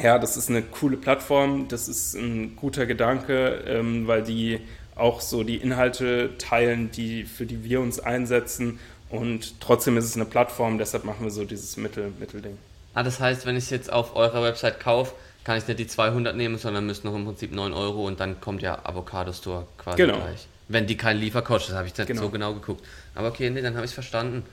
ja, 0.00 0.18
das 0.18 0.36
ist 0.36 0.48
eine 0.48 0.62
coole 0.62 0.96
Plattform, 0.96 1.68
das 1.68 1.88
ist 1.88 2.14
ein 2.14 2.56
guter 2.56 2.86
Gedanke, 2.86 3.62
ähm, 3.66 4.06
weil 4.06 4.22
die 4.22 4.60
auch 4.94 5.20
so 5.20 5.42
die 5.42 5.56
Inhalte 5.56 6.30
teilen, 6.38 6.90
die, 6.90 7.24
für 7.24 7.46
die 7.46 7.64
wir 7.64 7.80
uns 7.80 8.00
einsetzen. 8.00 8.78
Und 9.10 9.60
trotzdem 9.60 9.96
ist 9.96 10.04
es 10.04 10.16
eine 10.16 10.24
Plattform, 10.24 10.78
deshalb 10.78 11.04
machen 11.04 11.24
wir 11.24 11.30
so 11.30 11.44
dieses 11.44 11.76
Mittel, 11.76 12.12
Mittelding. 12.18 12.56
Ah, 12.94 13.02
das 13.02 13.20
heißt, 13.20 13.46
wenn 13.46 13.56
ich 13.56 13.64
es 13.64 13.70
jetzt 13.70 13.92
auf 13.92 14.16
eurer 14.16 14.42
Website 14.42 14.80
kaufe, 14.80 15.14
kann 15.44 15.58
ich 15.58 15.66
nicht 15.66 15.78
die 15.78 15.86
200 15.86 16.36
nehmen, 16.36 16.58
sondern 16.58 16.86
müsste 16.86 17.06
noch 17.06 17.14
im 17.14 17.24
Prinzip 17.24 17.52
9 17.52 17.72
Euro 17.72 18.06
und 18.06 18.20
dann 18.20 18.40
kommt 18.40 18.62
ja 18.62 18.78
Avocado 18.84 19.32
Store 19.32 19.66
quasi 19.78 19.96
genau. 19.96 20.16
gleich. 20.16 20.46
Wenn 20.68 20.86
die 20.86 20.96
keinen 20.96 21.20
Lieferkost, 21.20 21.68
das 21.68 21.76
habe 21.76 21.88
ich 21.88 21.96
nicht 21.96 22.06
genau. 22.06 22.22
so 22.22 22.30
genau 22.30 22.54
geguckt. 22.54 22.84
Aber 23.14 23.28
okay, 23.28 23.50
nee, 23.50 23.60
dann 23.60 23.74
habe 23.74 23.84
ich 23.84 23.90
es 23.90 23.94
verstanden. 23.94 24.44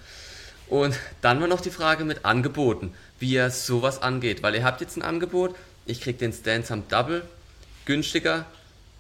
Und 0.70 0.98
dann 1.22 1.42
war 1.42 1.48
noch 1.48 1.62
die 1.62 1.72
Frage 1.72 2.06
mit 2.06 2.26
Angeboten, 2.26 2.94
wie 3.20 3.34
ihr 3.34 3.50
sowas 3.50 4.02
angeht, 4.02 4.44
weil 4.44 4.56
ihr 4.56 4.64
habt 4.64 4.82
jetzt 4.82 4.98
ein 4.98 5.02
Angebot, 5.02 5.56
ich 5.86 6.02
kriege 6.02 6.20
den 6.20 6.32
Stance 6.32 6.74
Hub 6.74 6.88
Double 6.90 7.24
günstiger, 7.86 8.46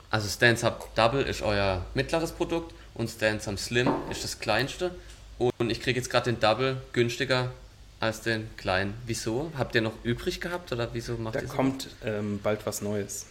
also 0.10 0.28
Stance 0.28 0.66
Hub 0.66 0.94
Double 0.96 1.22
ist 1.22 1.42
euer 1.42 1.86
mittleres 1.94 2.32
Produkt 2.32 2.74
und 2.96 3.10
Stansam 3.10 3.58
Slim 3.58 3.90
ist 4.10 4.24
das 4.24 4.40
kleinste. 4.40 4.92
Und 5.38 5.70
ich 5.70 5.82
kriege 5.82 5.98
jetzt 5.98 6.10
gerade 6.10 6.32
den 6.32 6.40
Double 6.40 6.82
günstiger 6.92 7.52
als 8.00 8.22
den 8.22 8.50
kleinen. 8.58 8.94
Wieso? 9.06 9.52
Habt 9.58 9.76
ihr 9.76 9.82
noch 9.82 9.94
übrig 10.04 10.42
gehabt 10.42 10.72
oder 10.72 10.90
wieso 10.94 11.14
macht 11.18 11.36
da 11.36 11.40
ihr 11.42 11.48
Da 11.48 11.54
kommt 11.54 11.88
ähm, 12.04 12.40
bald 12.42 12.66
was 12.66 12.82
Neues. 12.82 13.28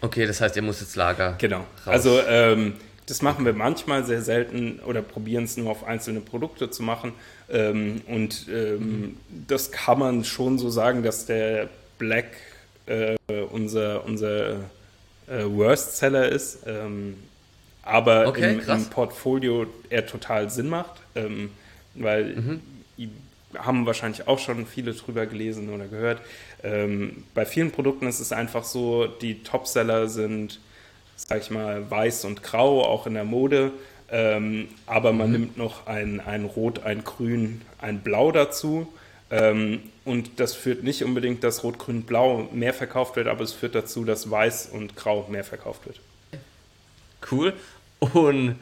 Okay, 0.00 0.26
das 0.26 0.40
heißt, 0.40 0.56
ihr 0.56 0.62
müsst 0.62 0.82
jetzt 0.82 0.96
Lager. 0.96 1.36
Genau. 1.38 1.60
Raus. 1.60 1.86
Also 1.86 2.20
ähm, 2.20 2.74
das 3.06 3.22
machen 3.22 3.44
wir 3.44 3.52
manchmal 3.52 4.04
sehr 4.04 4.22
selten 4.22 4.80
oder 4.86 5.02
probieren 5.02 5.44
es 5.44 5.56
nur 5.56 5.70
auf 5.70 5.84
einzelne 5.84 6.20
Produkte 6.20 6.70
zu 6.70 6.82
machen. 6.82 7.12
Ähm, 7.50 8.00
und 8.06 8.46
ähm, 8.48 8.78
mhm. 8.78 9.16
das 9.46 9.70
kann 9.70 9.98
man 9.98 10.24
schon 10.24 10.58
so 10.58 10.70
sagen, 10.70 11.02
dass 11.02 11.26
der 11.26 11.68
Black 11.98 12.36
äh, 12.86 13.16
unser, 13.50 14.04
unser 14.04 14.56
äh, 15.26 15.44
Worst 15.44 15.96
Seller 15.96 16.28
ist. 16.28 16.60
Ähm, 16.66 17.16
aber 17.82 18.26
okay, 18.28 18.54
im, 18.54 18.60
im, 18.60 18.84
Portfolio 18.86 19.66
er 19.90 20.06
total 20.06 20.48
Sinn 20.48 20.68
macht, 20.68 21.02
ähm, 21.14 21.50
weil 21.94 22.24
mhm. 22.36 22.60
haben 23.58 23.84
wahrscheinlich 23.84 24.26
auch 24.26 24.38
schon 24.38 24.66
viele 24.66 24.94
drüber 24.94 25.26
gelesen 25.26 25.68
oder 25.68 25.86
gehört. 25.86 26.20
Ähm, 26.62 27.24
bei 27.34 27.44
vielen 27.44 27.70
Produkten 27.70 28.06
ist 28.06 28.20
es 28.20 28.32
einfach 28.32 28.64
so, 28.64 29.06
die 29.06 29.42
Topseller 29.42 30.08
sind 30.08 30.60
sag 31.16 31.40
ich 31.40 31.50
mal, 31.50 31.90
weiß 31.90 32.24
und 32.24 32.42
grau, 32.42 32.82
auch 32.82 33.06
in 33.06 33.14
der 33.14 33.24
Mode. 33.24 33.72
Ähm, 34.10 34.68
aber 34.86 35.12
man 35.12 35.28
mhm. 35.28 35.32
nimmt 35.32 35.56
noch 35.56 35.86
ein, 35.86 36.20
ein 36.20 36.44
Rot, 36.44 36.84
ein 36.84 37.04
Grün, 37.04 37.62
ein 37.78 38.00
Blau 38.00 38.32
dazu. 38.32 38.92
Ähm, 39.30 39.82
und 40.04 40.38
das 40.38 40.54
führt 40.54 40.84
nicht 40.84 41.02
unbedingt, 41.02 41.42
dass 41.42 41.64
Rot, 41.64 41.78
Grün, 41.78 42.02
Blau 42.02 42.48
mehr 42.52 42.74
verkauft 42.74 43.16
wird, 43.16 43.26
aber 43.26 43.42
es 43.42 43.52
führt 43.52 43.74
dazu, 43.74 44.04
dass 44.04 44.30
Weiß 44.30 44.68
und 44.70 44.96
Grau 44.96 45.26
mehr 45.28 45.44
verkauft 45.44 45.86
wird. 45.86 46.00
Cool. 47.30 47.54
Und 48.00 48.58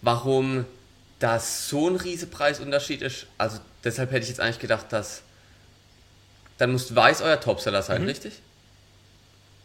warum 0.00 0.64
das 1.18 1.68
so 1.68 1.88
ein 1.88 1.96
riese 1.96 2.26
Preisunterschied 2.26 3.02
ist, 3.02 3.26
also 3.38 3.58
deshalb 3.84 4.10
hätte 4.12 4.22
ich 4.22 4.28
jetzt 4.28 4.40
eigentlich 4.40 4.60
gedacht, 4.60 4.86
dass 4.90 5.22
dann 6.58 6.72
muss 6.72 6.94
Weiß 6.94 7.22
euer 7.22 7.40
Topseller 7.40 7.82
sein, 7.82 8.02
mhm. 8.02 8.08
richtig? 8.08 8.34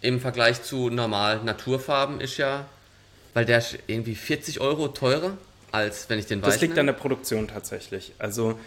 Im 0.01 0.19
Vergleich 0.19 0.63
zu 0.63 0.89
normal 0.89 1.43
Naturfarben 1.43 2.21
ist 2.21 2.37
ja, 2.37 2.65
weil 3.33 3.45
der 3.45 3.59
ist 3.59 3.77
irgendwie 3.87 4.15
40 4.15 4.59
Euro 4.59 4.89
teurer, 4.89 5.37
als 5.71 6.09
wenn 6.09 6.19
ich 6.19 6.25
den 6.25 6.41
weiß. 6.41 6.53
Das 6.53 6.61
liegt 6.61 6.75
nehme. 6.75 6.81
an 6.81 6.85
der 6.87 6.93
Produktion 6.93 7.47
tatsächlich. 7.47 8.13
Also 8.19 8.59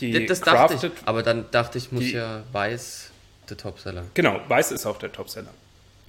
die 0.00 0.26
das, 0.26 0.40
das 0.40 0.54
dachte 0.54 0.86
ich, 0.86 0.92
aber 1.04 1.22
dann 1.22 1.46
dachte 1.50 1.78
ich, 1.78 1.92
muss 1.92 2.04
die, 2.04 2.12
ja 2.12 2.42
weiß 2.52 3.10
der 3.48 3.56
Topseller. 3.56 4.04
Genau, 4.14 4.40
weiß 4.48 4.72
ist 4.72 4.86
auch 4.86 4.98
der 4.98 5.12
Topseller. 5.12 5.50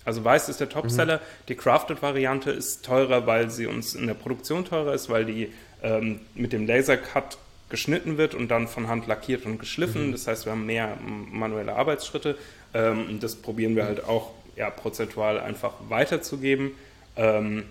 Also 0.05 0.23
weiß 0.23 0.49
ist 0.49 0.59
der 0.59 0.69
Topseller. 0.69 1.17
Mhm. 1.17 1.47
Die 1.49 1.55
Crafted-Variante 1.55 2.51
ist 2.51 2.83
teurer, 2.85 3.25
weil 3.25 3.49
sie 3.49 3.67
uns 3.67 3.95
in 3.95 4.07
der 4.07 4.13
Produktion 4.13 4.65
teurer 4.65 4.93
ist, 4.93 5.09
weil 5.09 5.25
die 5.25 5.53
ähm, 5.81 6.21
mit 6.35 6.53
dem 6.53 6.67
Lasercut 6.67 7.37
geschnitten 7.69 8.17
wird 8.17 8.35
und 8.35 8.49
dann 8.49 8.67
von 8.67 8.87
Hand 8.87 9.07
lackiert 9.07 9.45
und 9.45 9.59
geschliffen. 9.59 10.07
Mhm. 10.07 10.11
Das 10.11 10.27
heißt, 10.27 10.45
wir 10.45 10.51
haben 10.51 10.65
mehr 10.65 10.97
manuelle 11.01 11.75
Arbeitsschritte. 11.75 12.37
Ähm, 12.73 13.19
das 13.19 13.35
probieren 13.35 13.75
wir 13.75 13.83
mhm. 13.83 13.87
halt 13.87 14.03
auch 14.03 14.31
ja, 14.55 14.69
prozentual 14.69 15.39
einfach 15.39 15.73
weiterzugeben. 15.89 16.71
Ähm, 17.15 17.63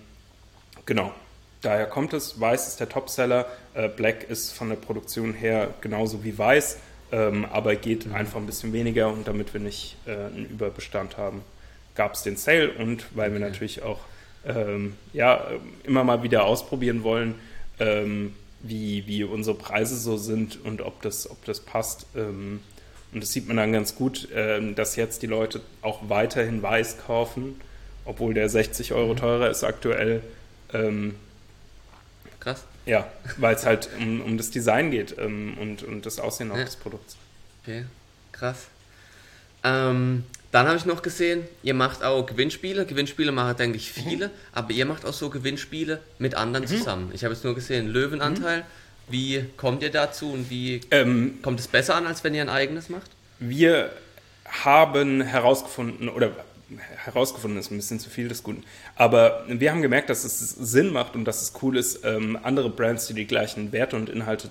genau, 0.87 1.13
daher 1.61 1.87
kommt 1.87 2.13
es. 2.13 2.41
Weiß 2.41 2.69
ist 2.69 2.81
der 2.81 2.89
Topseller, 2.89 3.47
äh, 3.75 3.89
Black 3.89 4.25
ist 4.25 4.53
von 4.53 4.69
der 4.69 4.77
Produktion 4.77 5.33
her 5.33 5.69
genauso 5.81 6.25
wie 6.25 6.37
Weiß, 6.37 6.79
ähm, 7.11 7.45
aber 7.47 7.77
geht 7.77 8.07
mhm. 8.07 8.15
einfach 8.15 8.39
ein 8.39 8.47
bisschen 8.47 8.73
weniger 8.73 9.09
und 9.09 9.27
damit 9.29 9.53
wir 9.53 9.61
nicht 9.61 9.97
äh, 10.07 10.13
einen 10.13 10.49
Überbestand 10.51 11.17
haben, 11.17 11.43
gab 11.95 12.15
es 12.15 12.23
den 12.23 12.37
Sale 12.37 12.71
und 12.71 13.07
weil 13.17 13.31
okay. 13.31 13.41
wir 13.41 13.47
natürlich 13.47 13.83
auch 13.83 14.01
ähm, 14.45 14.95
ja, 15.13 15.47
immer 15.85 16.05
mal 16.05 16.23
wieder 16.23 16.45
ausprobieren 16.45 17.03
wollen, 17.03 17.37
ähm, 17.79 18.35
wie, 18.63 19.07
wie 19.07 19.25
unsere 19.25 19.57
Preise 19.57 19.97
so 19.97 20.17
sind 20.17 20.65
und 20.65 20.83
ob 20.83 21.03
das, 21.03 21.31
ob 21.31 21.45
das 21.45 21.61
passt, 21.61 22.07
ähm, 22.17 22.61
und 23.13 23.23
das 23.23 23.33
sieht 23.33 23.47
man 23.47 23.57
dann 23.57 23.73
ganz 23.73 23.95
gut, 23.95 24.29
ähm, 24.35 24.75
dass 24.75 24.97
jetzt 24.97 25.23
die 25.23 25.27
Leute 25.27 25.61
auch 25.83 26.09
weiterhin 26.09 26.63
weiß 26.63 26.99
kaufen, 27.07 27.61
obwohl 28.05 28.35
der 28.35 28.49
60 28.49 28.93
Euro 28.93 29.13
mhm. 29.13 29.19
teurer 29.19 29.51
ist 29.51 29.65
aktuell. 29.65 30.23
Ähm, 30.73 31.15
Krass. 32.41 32.65
Ja, 32.87 33.07
weil 33.37 33.55
es 33.55 33.65
halt 33.65 33.89
um, 33.99 34.21
um, 34.23 34.37
das 34.37 34.51
Design 34.51 34.91
geht 34.91 35.17
ähm, 35.19 35.57
und, 35.61 35.83
und 35.85 36.07
das 36.07 36.19
Aussehen 36.19 36.51
auch 36.51 36.57
ja. 36.57 36.65
des 36.65 36.77
Produkts. 36.77 37.17
Okay, 37.63 37.85
krass. 38.33 38.67
Ähm, 39.63 40.25
dann 40.51 40.67
habe 40.67 40.77
ich 40.77 40.85
noch 40.85 41.03
gesehen, 41.03 41.45
ihr 41.63 41.75
macht 41.75 42.03
auch 42.03 42.27
Gewinnspiele. 42.27 42.85
Gewinnspiele 42.85 43.31
machen, 43.31 43.57
denke 43.57 43.77
ich, 43.77 43.93
viele, 43.93 44.29
mhm. 44.29 44.33
aber 44.53 44.73
ihr 44.73 44.87
macht 44.87 45.05
auch 45.05 45.13
so 45.13 45.31
Gewinnspiele 45.31 46.01
mit 46.19 46.35
anderen 46.35 46.65
mhm. 46.65 46.77
zusammen. 46.77 47.11
Ich 47.15 47.25
habe 47.25 47.35
jetzt 47.35 47.45
nur 47.45 47.55
gesehen, 47.55 47.89
Löwenanteil. 47.89 48.61
Mhm. 48.61 48.82
Wie 49.13 49.45
kommt 49.59 49.83
ihr 49.83 49.91
dazu 49.91 50.33
und 50.33 50.49
wie 50.49 50.81
ähm, 50.91 51.39
kommt 51.43 51.61
es 51.61 51.69
besser 51.69 51.95
an, 51.95 52.07
als 52.07 52.25
wenn 52.25 52.35
ihr 52.35 52.41
ein 52.41 52.49
eigenes 52.49 52.89
macht? 52.89 53.11
Wir 53.39 53.93
haben 54.47 55.21
herausgefunden, 55.21 56.09
oder 56.09 56.31
herausgefunden 57.05 57.61
ist 57.61 57.71
ein 57.71 57.77
bisschen 57.77 58.01
zu 58.01 58.09
viel 58.09 58.29
des 58.29 58.43
Guten, 58.43 58.65
aber 58.97 59.45
wir 59.47 59.71
haben 59.71 59.83
gemerkt, 59.83 60.09
dass 60.09 60.25
es 60.25 60.51
Sinn 60.51 60.91
macht 60.93 61.15
und 61.15 61.27
dass 61.27 61.43
es 61.43 61.53
cool 61.61 61.77
ist, 61.77 62.05
ähm, 62.05 62.39
andere 62.43 62.71
Brands, 62.71 63.07
die 63.07 63.15
die 63.15 63.27
gleichen 63.27 63.71
Werte 63.73 63.97
und 63.97 64.09
Inhalte 64.09 64.49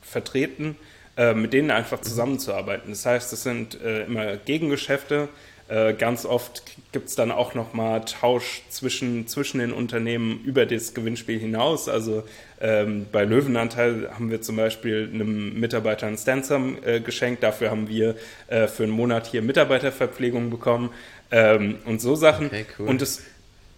vertreten, 0.00 0.76
äh, 1.16 1.34
mit 1.34 1.52
denen 1.52 1.72
einfach 1.72 2.00
zusammenzuarbeiten. 2.00 2.90
Das 2.90 3.04
heißt, 3.04 3.32
es 3.32 3.42
sind 3.42 3.80
äh, 3.80 4.04
immer 4.04 4.36
Gegengeschäfte, 4.36 5.28
äh, 5.68 5.92
ganz 5.92 6.24
oft 6.24 6.62
gibt 6.92 7.08
es 7.08 7.14
dann 7.14 7.30
auch 7.30 7.54
nochmal 7.54 8.02
Tausch 8.04 8.62
zwischen, 8.70 9.26
zwischen 9.26 9.60
den 9.60 9.72
Unternehmen 9.72 10.40
über 10.44 10.64
das 10.64 10.94
Gewinnspiel 10.94 11.38
hinaus. 11.38 11.88
Also 11.88 12.24
ähm, 12.60 13.06
bei 13.12 13.24
Löwenanteil 13.24 14.10
haben 14.14 14.30
wir 14.30 14.40
zum 14.40 14.56
Beispiel 14.56 15.10
einem 15.12 15.60
Mitarbeiter 15.60 16.06
ein 16.06 16.16
Stansum 16.16 16.78
äh, 16.84 17.00
geschenkt. 17.00 17.42
Dafür 17.42 17.70
haben 17.70 17.88
wir 17.88 18.16
äh, 18.46 18.66
für 18.66 18.84
einen 18.84 18.92
Monat 18.92 19.26
hier 19.26 19.42
Mitarbeiterverpflegung 19.42 20.48
bekommen 20.48 20.88
ähm, 21.30 21.76
und 21.84 22.00
so 22.00 22.14
Sachen. 22.14 22.46
Okay, 22.46 22.64
cool. 22.78 22.88
Und 22.88 23.02
es 23.02 23.22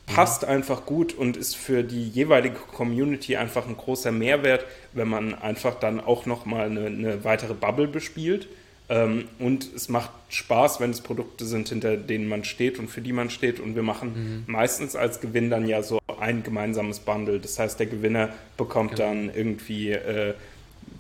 passt 0.06 0.44
einfach 0.44 0.86
gut 0.86 1.12
und 1.12 1.36
ist 1.36 1.56
für 1.56 1.82
die 1.82 2.08
jeweilige 2.08 2.56
Community 2.56 3.36
einfach 3.36 3.66
ein 3.66 3.76
großer 3.76 4.12
Mehrwert, 4.12 4.64
wenn 4.92 5.08
man 5.08 5.34
einfach 5.34 5.74
dann 5.74 6.00
auch 6.00 6.26
nochmal 6.26 6.66
eine, 6.66 6.86
eine 6.86 7.24
weitere 7.24 7.54
Bubble 7.54 7.88
bespielt. 7.88 8.48
Ähm, 8.90 9.28
und 9.38 9.72
es 9.74 9.88
macht 9.88 10.10
Spaß, 10.28 10.80
wenn 10.80 10.90
es 10.90 11.00
Produkte 11.00 11.46
sind, 11.46 11.68
hinter 11.68 11.96
denen 11.96 12.28
man 12.28 12.42
steht 12.42 12.80
und 12.80 12.88
für 12.88 13.00
die 13.00 13.12
man 13.12 13.30
steht. 13.30 13.60
Und 13.60 13.76
wir 13.76 13.84
machen 13.84 14.44
mhm. 14.46 14.52
meistens 14.52 14.96
als 14.96 15.20
Gewinn 15.20 15.48
dann 15.48 15.66
ja 15.66 15.82
so 15.82 16.00
ein 16.18 16.42
gemeinsames 16.42 16.98
Bundle. 16.98 17.38
Das 17.38 17.58
heißt, 17.58 17.78
der 17.78 17.86
Gewinner 17.86 18.30
bekommt 18.56 18.96
genau. 18.96 19.08
dann 19.08 19.30
irgendwie 19.32 19.92
äh, 19.92 20.34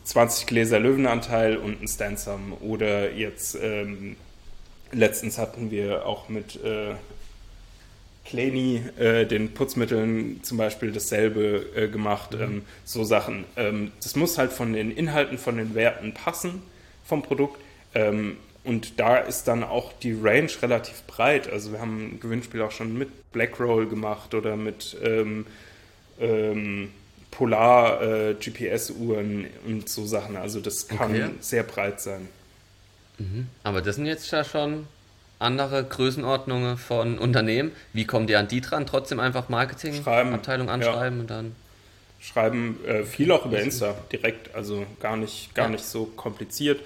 20 0.04 0.46
Gläser 0.46 0.78
Löwenanteil 0.78 1.56
und 1.56 1.82
ein 1.82 1.88
Stansum. 1.88 2.52
Oder 2.60 3.12
jetzt 3.12 3.58
ähm, 3.60 4.14
letztens 4.92 5.38
hatten 5.38 5.72
wir 5.72 6.06
auch 6.06 6.28
mit 6.28 6.62
äh, 6.64 6.94
Claney, 8.24 8.82
äh, 9.00 9.26
den 9.26 9.52
Putzmitteln 9.52 10.44
zum 10.44 10.58
Beispiel 10.58 10.92
dasselbe 10.92 11.66
äh, 11.74 11.88
gemacht. 11.88 12.34
Mhm. 12.34 12.40
Ähm, 12.40 12.62
so 12.84 13.02
Sachen. 13.02 13.46
Ähm, 13.56 13.90
das 14.00 14.14
muss 14.14 14.38
halt 14.38 14.52
von 14.52 14.74
den 14.74 14.92
Inhalten, 14.92 15.38
von 15.38 15.56
den 15.56 15.74
Werten 15.74 16.14
passen 16.14 16.62
vom 17.04 17.22
Produkt. 17.22 17.58
Ähm, 17.94 18.36
und 18.62 19.00
da 19.00 19.16
ist 19.16 19.44
dann 19.44 19.64
auch 19.64 19.92
die 20.02 20.12
Range 20.12 20.50
relativ 20.60 21.02
breit. 21.06 21.50
Also 21.50 21.72
wir 21.72 21.80
haben 21.80 22.14
ein 22.14 22.20
Gewinnspiel 22.20 22.60
auch 22.62 22.72
schon 22.72 22.96
mit 22.96 23.32
Blackroll 23.32 23.88
gemacht 23.88 24.34
oder 24.34 24.56
mit 24.56 24.96
ähm, 25.02 25.46
ähm, 26.20 26.90
Polar 27.30 28.02
äh, 28.02 28.36
und 29.66 29.88
so 29.88 30.04
Sachen. 30.04 30.36
Also 30.36 30.60
das 30.60 30.88
kann 30.88 31.10
okay. 31.10 31.30
sehr 31.40 31.62
breit 31.62 32.00
sein. 32.00 32.28
Mhm. 33.18 33.46
Aber 33.62 33.80
das 33.80 33.96
sind 33.96 34.06
jetzt 34.06 34.30
ja 34.30 34.44
schon 34.44 34.86
andere 35.38 35.82
Größenordnungen 35.84 36.76
von 36.76 37.18
Unternehmen. 37.18 37.72
Wie 37.92 38.04
kommt 38.04 38.28
ihr 38.28 38.38
an 38.38 38.48
die 38.48 38.60
dran? 38.60 38.86
Trotzdem 38.86 39.20
einfach 39.20 39.48
Marketingabteilung 39.48 40.68
anschreiben 40.68 41.18
ja. 41.18 41.22
und 41.22 41.30
dann. 41.30 41.56
Schreiben 42.20 42.84
äh, 42.84 43.04
viel 43.04 43.32
auch 43.32 43.46
über 43.46 43.58
Insta 43.58 43.94
direkt, 44.12 44.54
also 44.54 44.84
gar 45.00 45.16
nicht, 45.16 45.54
gar 45.54 45.66
ja. 45.66 45.72
nicht 45.72 45.84
so 45.84 46.04
kompliziert. 46.04 46.80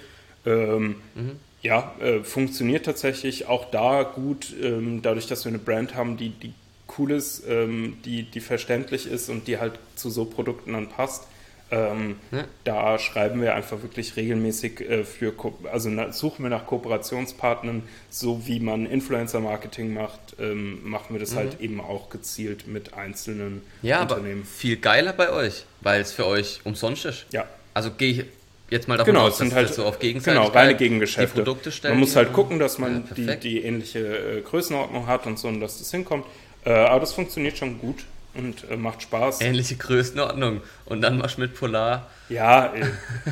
Ähm, 0.45 0.95
mhm. 1.15 1.39
Ja, 1.61 1.95
äh, 1.99 2.23
funktioniert 2.23 2.85
tatsächlich 2.85 3.47
auch 3.47 3.71
da 3.71 4.03
gut, 4.03 4.53
ähm, 4.61 5.01
dadurch, 5.01 5.25
dass 5.25 5.45
wir 5.45 5.49
eine 5.49 5.57
Brand 5.57 5.95
haben, 5.95 6.15
die, 6.15 6.29
die 6.29 6.53
cool 6.97 7.11
ist, 7.11 7.43
ähm, 7.47 7.97
die, 8.05 8.23
die 8.23 8.39
verständlich 8.39 9.07
ist 9.07 9.29
und 9.29 9.47
die 9.47 9.57
halt 9.57 9.79
zu 9.95 10.09
so 10.09 10.25
Produkten 10.25 10.73
dann 10.73 10.89
passt. 10.89 11.27
Ähm, 11.71 12.17
ja. 12.31 12.43
Da 12.63 12.99
schreiben 12.99 13.41
wir 13.41 13.55
einfach 13.55 13.81
wirklich 13.81 14.15
regelmäßig 14.15 14.81
äh, 14.81 15.03
für, 15.03 15.33
also 15.71 15.89
na, 15.89 16.11
suchen 16.11 16.43
wir 16.43 16.49
nach 16.49 16.67
Kooperationspartnern, 16.67 17.81
so 18.11 18.45
wie 18.45 18.59
man 18.59 18.85
Influencer-Marketing 18.85 19.91
macht, 19.91 20.35
ähm, 20.39 20.87
machen 20.87 21.15
wir 21.15 21.19
das 21.19 21.31
mhm. 21.31 21.37
halt 21.37 21.61
eben 21.61 21.81
auch 21.81 22.09
gezielt 22.09 22.67
mit 22.67 22.93
einzelnen 22.93 23.63
ja, 23.81 24.03
Unternehmen. 24.03 24.41
Ja, 24.41 24.47
viel 24.47 24.77
geiler 24.77 25.13
bei 25.13 25.31
euch, 25.31 25.65
weil 25.81 26.01
es 26.01 26.11
für 26.11 26.27
euch 26.27 26.61
umsonst 26.63 27.05
ist. 27.05 27.25
Ja. 27.31 27.47
Also 27.73 27.89
gehe 27.89 28.11
ich 28.11 28.25
jetzt 28.69 28.87
mal 28.87 28.97
davon 28.97 29.13
genau, 29.13 29.27
aus, 29.27 29.37
dass 29.37 29.53
halt, 29.53 29.69
das 29.69 29.75
so 29.75 29.85
auf 29.85 29.99
Gegenseitigkeit 29.99 30.51
genau, 30.51 30.57
reine 30.57 30.75
Gegengeschäfte. 30.75 31.37
Die 31.37 31.43
Produkte 31.43 31.71
stellen. 31.71 31.95
Man 31.95 32.01
muss 32.01 32.15
halt 32.15 32.33
gucken, 32.33 32.59
dass 32.59 32.77
man 32.77 33.07
ja, 33.15 33.35
die, 33.35 33.39
die, 33.39 33.63
ähnliche 33.63 33.99
äh, 33.99 34.41
Größenordnung 34.41 35.07
hat 35.07 35.25
und 35.27 35.37
so 35.37 35.47
und 35.47 35.59
dass 35.59 35.79
das 35.79 35.91
hinkommt. 35.91 36.25
Äh, 36.65 36.71
aber 36.71 36.99
das 37.01 37.13
funktioniert 37.13 37.57
schon 37.57 37.79
gut. 37.79 38.05
und 38.33 38.69
äh, 38.69 38.75
macht 38.75 39.01
Spaß. 39.01 39.41
Ähnliche 39.41 39.75
Größenordnung. 39.75 40.61
Und 40.85 41.01
dann 41.01 41.17
machst 41.17 41.37
du 41.37 41.41
mit 41.41 41.55
Polar. 41.55 42.09
Ja, 42.29 42.73
äh, 42.73 42.85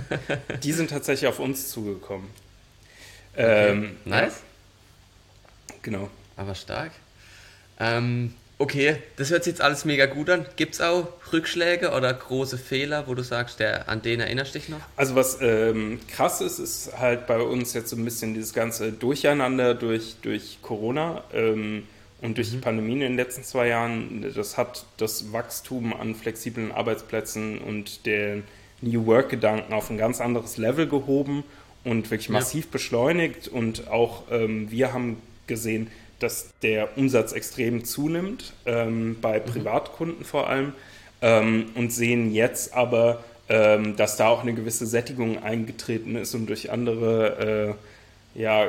die 0.64 0.72
sind 0.72 0.90
tatsächlich 0.90 1.28
auf 1.28 1.40
uns 1.40 1.70
zugekommen. 1.70 2.30
Okay. 3.34 3.72
Ähm, 3.72 3.98
nice. 4.06 4.42
Ja. 5.70 5.76
Genau. 5.82 6.10
Aber 6.38 6.56
stark. 6.56 6.92
Ähm, 7.80 8.34
okay, 8.58 8.98
das 9.16 9.30
hört 9.32 9.44
sich 9.44 9.54
jetzt 9.54 9.62
alles 9.62 9.86
mega 9.86 10.06
gut 10.06 10.30
an. 10.30 10.46
Gibt 10.56 10.76
es 10.76 10.82
auch 10.82 11.08
Rückschläge 11.32 11.92
oder 11.92 12.14
große 12.14 12.58
Fehler, 12.58 13.08
wo 13.08 13.16
du 13.16 13.24
sagst, 13.24 13.60
der, 13.60 13.90
an 13.90 14.02
den 14.02 14.20
erinnerst 14.20 14.56
du 14.56 14.60
dich 14.60 14.70
noch? 14.70 14.80
Also 14.96 15.16
was 15.16 15.40
ähm, 15.42 16.00
krass 16.08 16.42
ist, 16.42 16.60
ist 16.60 16.98
halt 16.98 17.28
bei 17.28 17.40
uns 17.40 17.74
jetzt 17.74 17.90
so 17.90 17.96
ein 17.96 18.06
bisschen 18.06 18.34
dieses 18.34 18.54
ganze 18.54 18.92
Durcheinander 18.92 19.74
durch, 19.74 20.16
durch 20.22 20.60
Corona. 20.62 21.24
Ähm, 21.34 21.84
und 22.24 22.38
durch 22.38 22.52
die 22.52 22.56
mhm. 22.56 22.62
Pandemie 22.62 22.94
in 22.94 23.00
den 23.02 23.16
letzten 23.18 23.44
zwei 23.44 23.68
Jahren, 23.68 24.32
das 24.34 24.58
hat 24.58 24.86
das 24.96 25.34
Wachstum 25.34 25.94
an 25.94 26.16
flexiblen 26.16 26.72
Arbeitsplätzen 26.72 27.58
und 27.58 28.06
den 28.06 28.46
New 28.80 29.06
Work-Gedanken 29.06 29.74
auf 29.74 29.90
ein 29.90 29.98
ganz 29.98 30.22
anderes 30.22 30.56
Level 30.56 30.88
gehoben 30.88 31.44
und 31.84 32.10
wirklich 32.12 32.30
massiv 32.30 32.66
ja. 32.66 32.72
beschleunigt. 32.72 33.50
Und 33.50 33.90
auch 33.90 34.24
ähm, 34.32 34.72
wir 34.72 34.94
haben 34.94 35.22
gesehen, 35.48 35.92
dass 36.24 36.50
der 36.62 36.98
Umsatz 36.98 37.34
extrem 37.34 37.86
zunimmt, 37.86 38.54
ähm, 38.66 39.18
bei 39.22 39.40
mhm. 39.40 39.46
Privatkunden 39.46 40.26
vor 40.26 40.50
allem, 40.50 40.74
ähm, 41.22 41.68
und 41.76 41.92
sehen 41.92 42.34
jetzt 42.34 42.74
aber, 42.74 43.24
ähm, 43.50 43.96
dass 43.96 44.18
da 44.18 44.30
auch 44.30 44.42
eine 44.42 44.54
gewisse 44.54 44.86
Sättigung 44.86 45.44
eingetreten 45.44 46.16
ist 46.16 46.34
und 46.34 46.48
durch 46.48 46.72
andere 46.72 47.76
äh, 48.36 48.42
ja, 48.42 48.68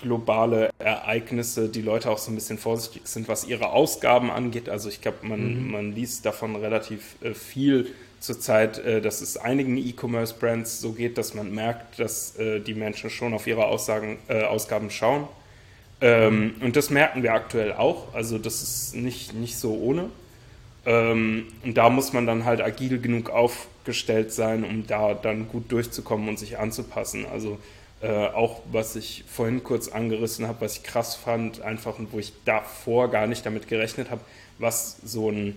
globale 0.00 0.70
Ereignisse 0.78 1.68
die 1.68 1.82
Leute 1.82 2.10
auch 2.10 2.18
so 2.18 2.30
ein 2.30 2.34
bisschen 2.34 2.58
vorsichtig 2.58 3.02
sind, 3.06 3.28
was 3.28 3.46
ihre 3.46 3.70
Ausgaben 3.70 4.30
angeht. 4.30 4.68
Also 4.68 4.88
ich 4.88 5.00
glaube, 5.00 5.18
man, 5.26 5.64
mhm. 5.64 5.70
man 5.70 5.92
liest 5.92 6.26
davon 6.26 6.56
relativ 6.56 7.16
äh, 7.22 7.34
viel 7.34 7.90
zurzeit, 8.20 8.78
äh, 8.78 9.00
dass 9.00 9.20
es 9.20 9.36
einigen 9.36 9.76
E-Commerce-Brands 9.76 10.80
so 10.80 10.92
geht, 10.92 11.18
dass 11.18 11.34
man 11.34 11.54
merkt, 11.54 11.98
dass 11.98 12.36
äh, 12.36 12.60
die 12.60 12.74
Menschen 12.74 13.10
schon 13.10 13.34
auf 13.34 13.46
ihre 13.46 13.66
Aussagen, 13.66 14.18
äh, 14.28 14.42
Ausgaben 14.42 14.90
schauen. 14.90 15.28
Ähm, 16.00 16.54
und 16.60 16.76
das 16.76 16.90
merken 16.90 17.22
wir 17.22 17.32
aktuell 17.32 17.72
auch. 17.72 18.14
Also 18.14 18.38
das 18.38 18.62
ist 18.62 18.96
nicht, 18.96 19.34
nicht 19.34 19.56
so 19.56 19.74
ohne. 19.74 20.10
Ähm, 20.86 21.46
und 21.64 21.76
da 21.76 21.88
muss 21.88 22.12
man 22.12 22.26
dann 22.26 22.44
halt 22.44 22.60
agil 22.60 23.00
genug 23.00 23.30
aufgestellt 23.30 24.32
sein, 24.32 24.64
um 24.64 24.86
da 24.86 25.14
dann 25.14 25.48
gut 25.48 25.70
durchzukommen 25.72 26.28
und 26.28 26.38
sich 26.38 26.58
anzupassen. 26.58 27.26
Also 27.32 27.58
äh, 28.02 28.26
auch 28.26 28.60
was 28.70 28.96
ich 28.96 29.24
vorhin 29.26 29.64
kurz 29.64 29.88
angerissen 29.88 30.46
habe, 30.46 30.60
was 30.62 30.76
ich 30.76 30.82
krass 30.82 31.14
fand, 31.14 31.62
einfach 31.62 31.98
und 31.98 32.12
wo 32.12 32.18
ich 32.18 32.32
davor 32.44 33.10
gar 33.10 33.26
nicht 33.26 33.46
damit 33.46 33.66
gerechnet 33.68 34.10
habe, 34.10 34.20
was 34.58 34.98
so 35.04 35.30
ein 35.30 35.56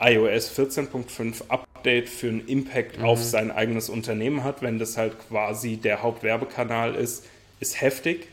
iOS 0.00 0.58
14.5 0.58 1.48
Update 1.48 2.08
für 2.08 2.28
einen 2.28 2.46
Impact 2.46 2.98
mhm. 2.98 3.04
auf 3.04 3.22
sein 3.22 3.50
eigenes 3.50 3.90
Unternehmen 3.90 4.42
hat, 4.42 4.62
wenn 4.62 4.78
das 4.78 4.96
halt 4.96 5.14
quasi 5.28 5.76
der 5.76 6.02
Hauptwerbekanal 6.02 6.94
ist, 6.94 7.26
ist 7.60 7.80
heftig. 7.80 8.26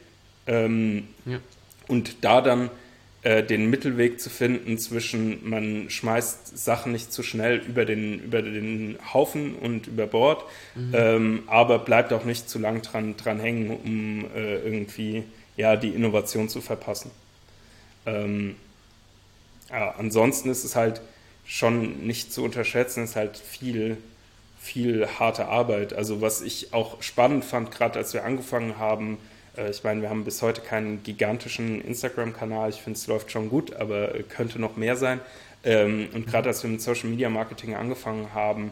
Ähm, 0.47 1.07
ja. 1.25 1.39
Und 1.87 2.23
da 2.23 2.41
dann 2.41 2.69
äh, 3.23 3.43
den 3.43 3.69
Mittelweg 3.69 4.21
zu 4.21 4.29
finden 4.29 4.77
zwischen, 4.77 5.49
man 5.49 5.89
schmeißt 5.89 6.57
Sachen 6.57 6.91
nicht 6.91 7.11
zu 7.11 7.23
schnell 7.23 7.57
über 7.57 7.83
den, 7.83 8.19
über 8.19 8.41
den 8.41 8.97
Haufen 9.13 9.55
und 9.55 9.87
über 9.87 10.07
Bord, 10.07 10.45
mhm. 10.75 10.93
ähm, 10.93 11.43
aber 11.47 11.79
bleibt 11.79 12.13
auch 12.13 12.23
nicht 12.25 12.49
zu 12.49 12.59
lang 12.59 12.81
dran, 12.83 13.17
dran 13.17 13.39
hängen, 13.39 13.69
um 13.69 14.25
äh, 14.35 14.57
irgendwie 14.59 15.23
ja, 15.57 15.75
die 15.75 15.89
Innovation 15.89 16.47
zu 16.47 16.61
verpassen. 16.61 17.11
Ähm, 18.05 18.55
ja, 19.69 19.95
ansonsten 19.97 20.49
ist 20.49 20.63
es 20.63 20.75
halt 20.75 21.01
schon 21.45 22.05
nicht 22.05 22.31
zu 22.31 22.43
unterschätzen, 22.43 23.03
ist 23.03 23.15
halt 23.15 23.37
viel, 23.37 23.97
viel 24.59 25.07
harte 25.19 25.47
Arbeit. 25.47 25.93
Also 25.93 26.21
was 26.21 26.41
ich 26.41 26.73
auch 26.73 27.01
spannend 27.01 27.43
fand, 27.43 27.71
gerade 27.71 27.99
als 27.99 28.13
wir 28.13 28.23
angefangen 28.23 28.77
haben, 28.77 29.17
ich 29.69 29.83
meine, 29.83 30.01
wir 30.01 30.09
haben 30.09 30.23
bis 30.23 30.41
heute 30.41 30.61
keinen 30.61 31.03
gigantischen 31.03 31.81
Instagram-Kanal. 31.81 32.69
Ich 32.69 32.81
finde, 32.81 32.97
es 32.97 33.07
läuft 33.07 33.31
schon 33.31 33.49
gut, 33.49 33.75
aber 33.75 34.09
könnte 34.29 34.59
noch 34.59 34.77
mehr 34.77 34.95
sein. 34.95 35.19
Ähm, 35.63 36.09
und 36.13 36.27
gerade 36.27 36.49
als 36.49 36.63
wir 36.63 36.69
mit 36.69 36.81
Social 36.81 37.09
Media 37.09 37.29
Marketing 37.29 37.75
angefangen 37.75 38.33
haben, 38.33 38.71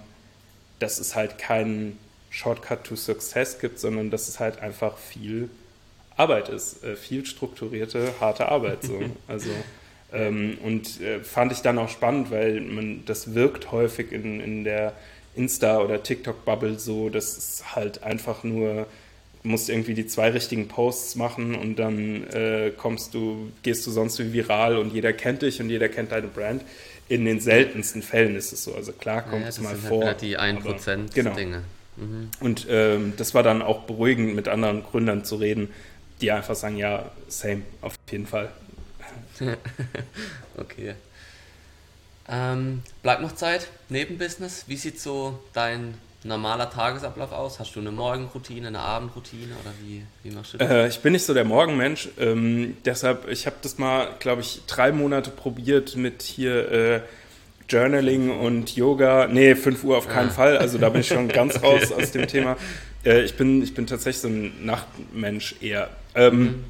dass 0.79 0.99
es 0.99 1.15
halt 1.15 1.37
keinen 1.37 1.97
Shortcut 2.29 2.83
to 2.83 2.95
Success 2.95 3.59
gibt, 3.59 3.79
sondern 3.79 4.11
dass 4.11 4.27
es 4.27 4.39
halt 4.39 4.59
einfach 4.59 4.97
viel 4.97 5.49
Arbeit 6.17 6.49
ist, 6.49 6.83
äh, 6.83 6.95
viel 6.95 7.25
strukturierte, 7.25 8.13
harte 8.19 8.49
Arbeit. 8.49 8.83
So. 8.83 8.99
Also, 9.27 9.49
ähm, 10.13 10.57
und 10.63 11.01
äh, 11.01 11.19
fand 11.21 11.51
ich 11.51 11.61
dann 11.61 11.77
auch 11.77 11.89
spannend, 11.89 12.31
weil 12.31 12.61
man 12.61 13.03
das 13.05 13.33
wirkt 13.33 13.71
häufig 13.71 14.11
in, 14.11 14.39
in 14.39 14.63
der 14.63 14.93
Insta- 15.35 15.83
oder 15.83 16.03
TikTok-Bubble 16.03 16.79
so, 16.79 17.09
dass 17.09 17.37
es 17.37 17.75
halt 17.75 18.03
einfach 18.03 18.43
nur 18.43 18.87
musst 19.45 19.69
irgendwie 19.69 19.93
die 19.93 20.07
zwei 20.07 20.29
richtigen 20.29 20.67
Posts 20.67 21.15
machen 21.15 21.55
und 21.55 21.77
dann 21.77 22.27
äh, 22.31 22.71
kommst 22.75 23.13
du, 23.13 23.51
gehst 23.63 23.85
du 23.87 23.91
sonst 23.91 24.19
wie 24.19 24.33
viral 24.33 24.77
und 24.77 24.93
jeder 24.93 25.13
kennt 25.13 25.41
dich 25.41 25.61
und 25.61 25.69
jeder 25.69 25.89
kennt 25.89 26.11
deine 26.11 26.27
Brand. 26.27 26.63
In 27.07 27.23
den 27.23 27.39
seltensten 27.39 28.01
Fällen 28.01 28.35
ist 28.35 28.51
es 28.51 28.63
so. 28.63 28.73
Also 28.73 28.91
klar 28.91 29.21
kommt 29.21 29.43
ja, 29.43 29.49
es 29.49 29.61
mal 29.61 29.73
halt 29.73 29.79
vor. 29.81 30.05
Halt 30.05 30.21
die 30.21 30.39
1% 30.39 31.13
genau. 31.13 31.35
Dinge. 31.35 31.61
Mhm. 31.97 32.31
Und 32.39 32.65
ähm, 32.69 33.13
das 33.15 33.33
war 33.33 33.43
dann 33.43 33.61
auch 33.61 33.83
beruhigend, 33.83 34.35
mit 34.35 34.47
anderen 34.47 34.83
Gründern 34.83 35.23
zu 35.23 35.35
reden, 35.35 35.69
die 36.21 36.31
einfach 36.31 36.55
sagen, 36.55 36.77
ja, 36.77 37.11
same, 37.27 37.61
auf 37.81 37.95
jeden 38.11 38.25
Fall. 38.25 38.51
okay. 40.57 40.95
Ähm, 42.27 42.81
bleibt 43.03 43.21
noch 43.21 43.35
Zeit, 43.35 43.67
Nebenbusiness. 43.89 44.63
Wie 44.67 44.77
sieht 44.77 44.99
so 44.99 45.39
dein 45.53 45.93
normaler 46.25 46.69
Tagesablauf 46.69 47.31
aus? 47.31 47.59
Hast 47.59 47.75
du 47.75 47.79
eine 47.79 47.91
Morgenroutine, 47.91 48.67
eine 48.67 48.79
Abendroutine 48.79 49.53
oder 49.61 49.71
wie, 49.81 50.03
wie 50.23 50.35
machst 50.35 50.53
du 50.53 50.57
das? 50.57 50.69
Äh, 50.69 50.87
ich 50.87 50.99
bin 50.99 51.13
nicht 51.13 51.25
so 51.25 51.33
der 51.33 51.45
Morgenmensch. 51.45 52.09
Ähm, 52.19 52.77
deshalb, 52.83 53.29
ich 53.29 53.45
habe 53.45 53.55
das 53.61 53.77
mal, 53.77 54.09
glaube 54.19 54.41
ich, 54.41 54.61
drei 54.67 54.91
Monate 54.91 55.29
probiert 55.29 55.95
mit 55.95 56.23
hier 56.23 56.71
äh, 56.71 57.01
Journaling 57.69 58.39
und 58.39 58.75
Yoga. 58.75 59.27
Nee, 59.27 59.55
5 59.55 59.83
Uhr 59.83 59.97
auf 59.97 60.07
keinen 60.07 60.29
ah. 60.29 60.33
Fall. 60.33 60.57
Also 60.57 60.77
da 60.77 60.89
bin 60.89 61.01
ich 61.01 61.07
schon 61.07 61.27
ganz 61.27 61.55
okay. 61.63 61.65
raus 61.65 61.91
aus 61.91 62.11
dem 62.11 62.27
Thema. 62.27 62.57
Äh, 63.05 63.21
ich, 63.21 63.35
bin, 63.35 63.61
ich 63.61 63.73
bin 63.73 63.87
tatsächlich 63.87 64.21
so 64.21 64.27
ein 64.27 64.65
Nachtmensch 64.65 65.55
eher. 65.61 65.89
Ähm, 66.15 66.39
mhm. 66.39 66.63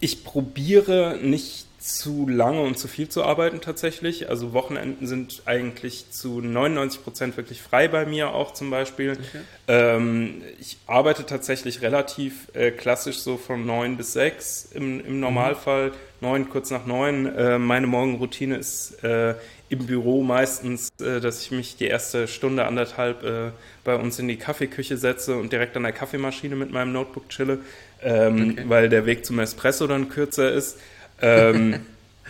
Ich 0.00 0.24
probiere 0.24 1.18
nicht 1.22 1.66
zu 1.84 2.26
lange 2.26 2.62
und 2.62 2.78
zu 2.78 2.88
viel 2.88 3.10
zu 3.10 3.22
arbeiten 3.24 3.60
tatsächlich. 3.60 4.30
Also 4.30 4.54
Wochenenden 4.54 5.06
sind 5.06 5.42
eigentlich 5.44 6.10
zu 6.10 6.40
99 6.40 7.04
Prozent 7.04 7.36
wirklich 7.36 7.60
frei 7.60 7.88
bei 7.88 8.06
mir 8.06 8.32
auch 8.32 8.54
zum 8.54 8.70
Beispiel. 8.70 9.12
Okay. 9.12 9.42
Ähm, 9.68 10.40
ich 10.58 10.78
arbeite 10.86 11.26
tatsächlich 11.26 11.82
relativ 11.82 12.48
äh, 12.54 12.70
klassisch 12.70 13.18
so 13.18 13.36
von 13.36 13.66
9 13.66 13.98
bis 13.98 14.14
6 14.14 14.70
im, 14.72 15.04
im 15.04 15.20
Normalfall. 15.20 15.92
Mhm. 16.22 16.48
kurz 16.48 16.70
nach 16.70 16.86
9. 16.86 17.26
Äh, 17.26 17.58
meine 17.58 17.86
Morgenroutine 17.86 18.56
ist 18.56 19.04
äh, 19.04 19.34
im 19.68 19.86
Büro 19.86 20.22
meistens, 20.22 20.88
äh, 21.00 21.20
dass 21.20 21.42
ich 21.42 21.50
mich 21.50 21.76
die 21.76 21.86
erste 21.86 22.28
Stunde, 22.28 22.64
anderthalb 22.64 23.22
äh, 23.24 23.50
bei 23.84 23.96
uns 23.96 24.18
in 24.18 24.28
die 24.28 24.36
Kaffeeküche 24.36 24.96
setze 24.96 25.36
und 25.36 25.52
direkt 25.52 25.76
an 25.76 25.82
der 25.82 25.92
Kaffeemaschine 25.92 26.56
mit 26.56 26.72
meinem 26.72 26.92
Notebook 26.92 27.28
chille, 27.28 27.58
ähm, 28.02 28.52
okay. 28.52 28.64
weil 28.68 28.88
der 28.88 29.04
Weg 29.04 29.26
zum 29.26 29.38
Espresso 29.38 29.86
dann 29.86 30.08
kürzer 30.08 30.50
ist. 30.50 30.78
Ähm, 31.20 31.80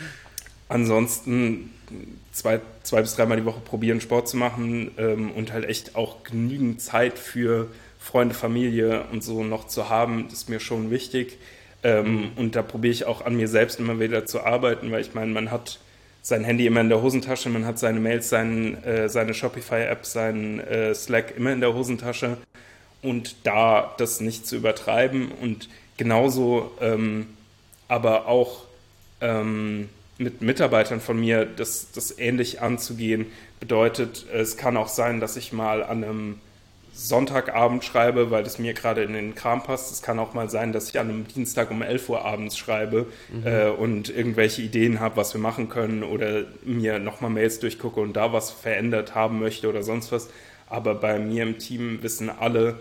ansonsten 0.68 1.70
zwei, 2.32 2.60
zwei 2.82 3.00
bis 3.00 3.14
dreimal 3.14 3.38
die 3.38 3.44
Woche 3.44 3.60
probieren, 3.60 4.00
Sport 4.00 4.28
zu 4.28 4.36
machen 4.36 4.90
ähm, 4.98 5.30
und 5.30 5.52
halt 5.52 5.64
echt 5.66 5.96
auch 5.96 6.24
genügend 6.24 6.80
Zeit 6.80 7.18
für 7.18 7.68
Freunde, 7.98 8.34
Familie 8.34 9.04
und 9.12 9.24
so 9.24 9.44
noch 9.44 9.66
zu 9.66 9.88
haben, 9.88 10.28
ist 10.30 10.48
mir 10.48 10.60
schon 10.60 10.90
wichtig. 10.90 11.38
Ähm, 11.82 12.06
mhm. 12.06 12.30
Und 12.36 12.56
da 12.56 12.62
probiere 12.62 12.92
ich 12.92 13.06
auch 13.06 13.24
an 13.24 13.36
mir 13.36 13.48
selbst 13.48 13.78
immer 13.78 14.00
wieder 14.00 14.26
zu 14.26 14.44
arbeiten, 14.44 14.90
weil 14.90 15.00
ich 15.00 15.14
meine, 15.14 15.32
man 15.32 15.50
hat 15.50 15.78
sein 16.22 16.42
Handy 16.42 16.66
immer 16.66 16.80
in 16.80 16.88
der 16.88 17.02
Hosentasche, 17.02 17.50
man 17.50 17.66
hat 17.66 17.78
seine 17.78 18.00
Mails, 18.00 18.30
sein, 18.30 18.82
äh, 18.82 19.08
seine 19.08 19.34
Shopify-App, 19.34 20.06
seinen 20.06 20.58
äh, 20.60 20.94
Slack 20.94 21.34
immer 21.36 21.52
in 21.52 21.60
der 21.60 21.74
Hosentasche. 21.74 22.38
Und 23.02 23.36
da 23.44 23.94
das 23.98 24.20
nicht 24.20 24.46
zu 24.46 24.56
übertreiben 24.56 25.30
und 25.30 25.68
genauso 25.98 26.72
ähm, 26.80 27.26
aber 27.88 28.26
auch 28.26 28.64
ähm, 29.20 29.88
mit 30.18 30.42
Mitarbeitern 30.42 31.00
von 31.00 31.18
mir 31.18 31.44
das, 31.44 31.90
das 31.92 32.18
ähnlich 32.18 32.60
anzugehen, 32.60 33.26
bedeutet, 33.60 34.26
es 34.32 34.56
kann 34.56 34.76
auch 34.76 34.88
sein, 34.88 35.20
dass 35.20 35.36
ich 35.36 35.52
mal 35.52 35.82
an 35.82 36.04
einem 36.04 36.40
Sonntagabend 36.96 37.84
schreibe, 37.84 38.30
weil 38.30 38.44
das 38.44 38.60
mir 38.60 38.72
gerade 38.72 39.02
in 39.02 39.14
den 39.14 39.34
Kram 39.34 39.64
passt. 39.64 39.90
Es 39.90 40.00
kann 40.00 40.20
auch 40.20 40.32
mal 40.32 40.48
sein, 40.48 40.72
dass 40.72 40.90
ich 40.90 41.00
an 41.00 41.08
einem 41.08 41.26
Dienstag 41.26 41.72
um 41.72 41.82
11 41.82 42.08
Uhr 42.08 42.24
abends 42.24 42.56
schreibe 42.56 43.06
mhm. 43.32 43.46
äh, 43.46 43.68
und 43.68 44.10
irgendwelche 44.10 44.62
Ideen 44.62 45.00
habe, 45.00 45.16
was 45.16 45.34
wir 45.34 45.40
machen 45.40 45.68
können 45.68 46.04
oder 46.04 46.44
mir 46.62 47.00
nochmal 47.00 47.30
Mails 47.30 47.58
durchgucke 47.58 48.00
und 48.00 48.12
da 48.12 48.32
was 48.32 48.52
verändert 48.52 49.16
haben 49.16 49.40
möchte 49.40 49.68
oder 49.68 49.82
sonst 49.82 50.12
was. 50.12 50.28
Aber 50.68 50.94
bei 50.94 51.18
mir 51.18 51.42
im 51.42 51.58
Team 51.58 52.00
wissen 52.02 52.30
alle, 52.30 52.76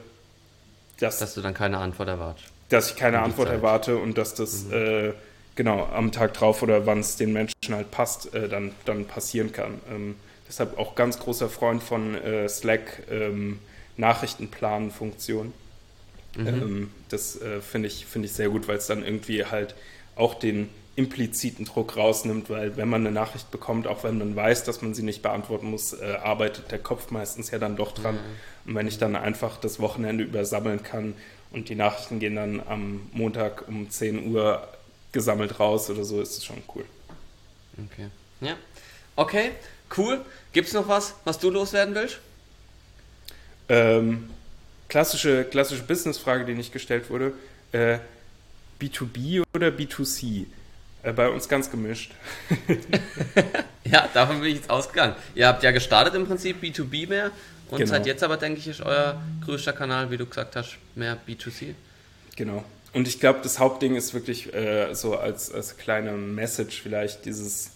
dass, 1.00 1.18
dass 1.18 1.34
du 1.34 1.42
dann 1.42 1.56
keine 1.56 1.80
Antwort 1.80 2.10
erwartest. 2.10 2.48
Dass 2.70 2.92
ich 2.92 2.96
keine 2.96 3.20
Antwort 3.20 3.48
Zeit. 3.48 3.58
erwarte 3.58 3.98
und 3.98 4.18
dass 4.20 4.36
das 4.36 4.66
mhm. 4.66 4.74
äh, 4.74 5.14
genau 5.56 5.86
am 5.86 6.12
Tag 6.12 6.34
drauf 6.34 6.62
oder 6.62 6.86
wann 6.86 7.00
es 7.00 7.16
den 7.16 7.34
Menschen 7.34 7.54
halt 7.72 7.92
passt, 7.92 8.34
äh, 8.34 8.50
dann, 8.50 8.72
dann 8.86 9.06
passieren 9.06 9.52
kann. 9.52 9.80
Ähm, 9.92 10.16
deshalb 10.48 10.78
auch 10.78 10.96
ganz 10.96 11.20
großer 11.20 11.50
Freund 11.50 11.84
von 11.84 12.16
äh, 12.16 12.48
Slack 12.50 13.04
ähm, 13.12 13.60
Nachrichtenplan-Funktion. 13.98 15.54
Mhm. 16.36 16.48
Ähm, 16.48 16.92
das 17.10 17.40
äh, 17.42 17.62
finde 17.62 17.88
ich, 17.88 18.06
find 18.06 18.26
ich 18.26 18.34
sehr 18.34 18.50
gut, 18.50 18.68
weil 18.68 18.78
es 18.78 18.88
dann 18.88 19.04
irgendwie 19.04 19.46
halt 19.46 19.76
auch 20.16 20.36
den 20.36 20.70
impliziten 20.96 21.66
Druck 21.66 21.98
rausnimmt, 21.98 22.50
weil 22.50 22.78
wenn 22.78 22.88
man 22.88 23.02
eine 23.02 23.12
Nachricht 23.12 23.50
bekommt, 23.50 23.88
auch 23.88 24.04
wenn 24.04 24.20
man 24.20 24.36
weiß, 24.36 24.64
dass 24.64 24.84
man 24.84 24.94
sie 24.94 25.02
nicht 25.02 25.24
beantworten 25.24 25.70
muss, 25.70 25.94
äh, 25.94 26.18
arbeitet 26.22 26.72
der 26.72 26.80
Kopf 26.80 27.10
meistens 27.10 27.50
ja 27.50 27.58
dann 27.58 27.76
doch 27.76 27.94
dran. 27.94 28.16
Mhm. 28.16 28.70
Und 28.70 28.76
wenn 28.76 28.88
ich 28.88 29.00
dann 29.00 29.16
einfach 29.16 29.58
das 29.58 29.80
Wochenende 29.80 30.24
übersammeln 30.24 30.84
kann 30.84 31.16
und 31.52 31.70
die 31.70 31.76
Nachrichten 31.76 32.20
gehen 32.20 32.36
dann 32.36 32.62
am 32.68 33.02
Montag 33.12 33.68
um 33.68 33.90
10 33.90 34.32
Uhr 34.32 34.68
gesammelt 35.14 35.60
raus 35.60 35.90
oder 35.90 36.04
so, 36.04 36.20
ist 36.22 36.38
es 36.38 36.44
schon 36.44 36.62
cool. 36.76 36.84
Okay. 37.86 38.08
Ja. 38.42 38.58
Okay, 39.16 39.52
cool. 39.98 40.20
Gibt 40.52 40.68
es 40.68 40.74
noch 40.74 40.88
was, 40.88 41.16
was 41.24 41.40
du 41.40 41.50
loswerden 41.50 41.96
willst? 41.96 42.20
Ähm, 43.70 44.30
klassische, 44.90 45.46
klassische 45.46 45.84
Business-Frage, 45.84 46.46
die 46.46 46.54
nicht 46.54 46.74
gestellt 46.74 47.10
wurde. 47.10 47.34
Äh, 47.72 48.00
B2B 48.82 49.44
oder 49.56 49.70
B2C? 49.70 50.46
Äh, 51.04 51.14
bei 51.14 51.30
uns 51.30 51.48
ganz 51.48 51.70
gemischt. 51.70 52.12
ja, 53.84 54.10
davon 54.14 54.42
bin 54.42 54.50
ich 54.50 54.56
jetzt 54.58 54.70
ausgegangen. 54.70 55.16
Ihr 55.36 55.48
habt 55.48 55.64
ja 55.64 55.72
gestartet 55.72 56.16
im 56.16 56.26
Prinzip 56.28 56.62
B2B 56.62 57.08
mehr 57.08 57.32
und 57.70 57.78
genau. 57.78 57.90
seit 57.90 58.06
jetzt 58.06 58.24
aber, 58.24 58.38
denke 58.38 58.60
ich, 58.60 58.68
ist 58.68 58.82
euer 58.82 59.22
größter 59.46 59.74
Kanal, 59.74 60.12
wie 60.12 60.18
du 60.18 60.26
gesagt 60.26 60.56
hast, 60.56 60.78
mehr 60.96 61.18
B2C. 61.28 61.74
Genau. 62.36 62.64
Und 62.94 63.08
ich 63.08 63.20
glaube, 63.20 63.40
das 63.42 63.60
Hauptding 63.60 63.96
ist 63.96 64.14
wirklich 64.14 64.54
äh, 64.54 64.94
so 64.94 65.18
als, 65.18 65.52
als 65.52 65.78
kleine 65.78 66.12
Message 66.12 66.82
vielleicht 66.82 67.26
dieses 67.26 67.72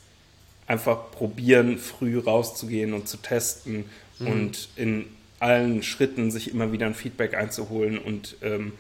einfach 0.67 1.11
probieren, 1.11 1.77
früh 1.77 2.19
rauszugehen 2.19 2.93
und 2.93 3.07
zu 3.07 3.17
testen 3.17 3.85
mhm. 4.19 4.27
und 4.27 4.69
in 4.75 5.05
allen 5.39 5.81
Schritten 5.81 6.29
sich 6.29 6.51
immer 6.51 6.71
wieder 6.71 6.85
ein 6.85 6.95
Feedback 6.95 7.35
einzuholen 7.35 7.97
und 7.97 8.35
ähm, 8.41 8.73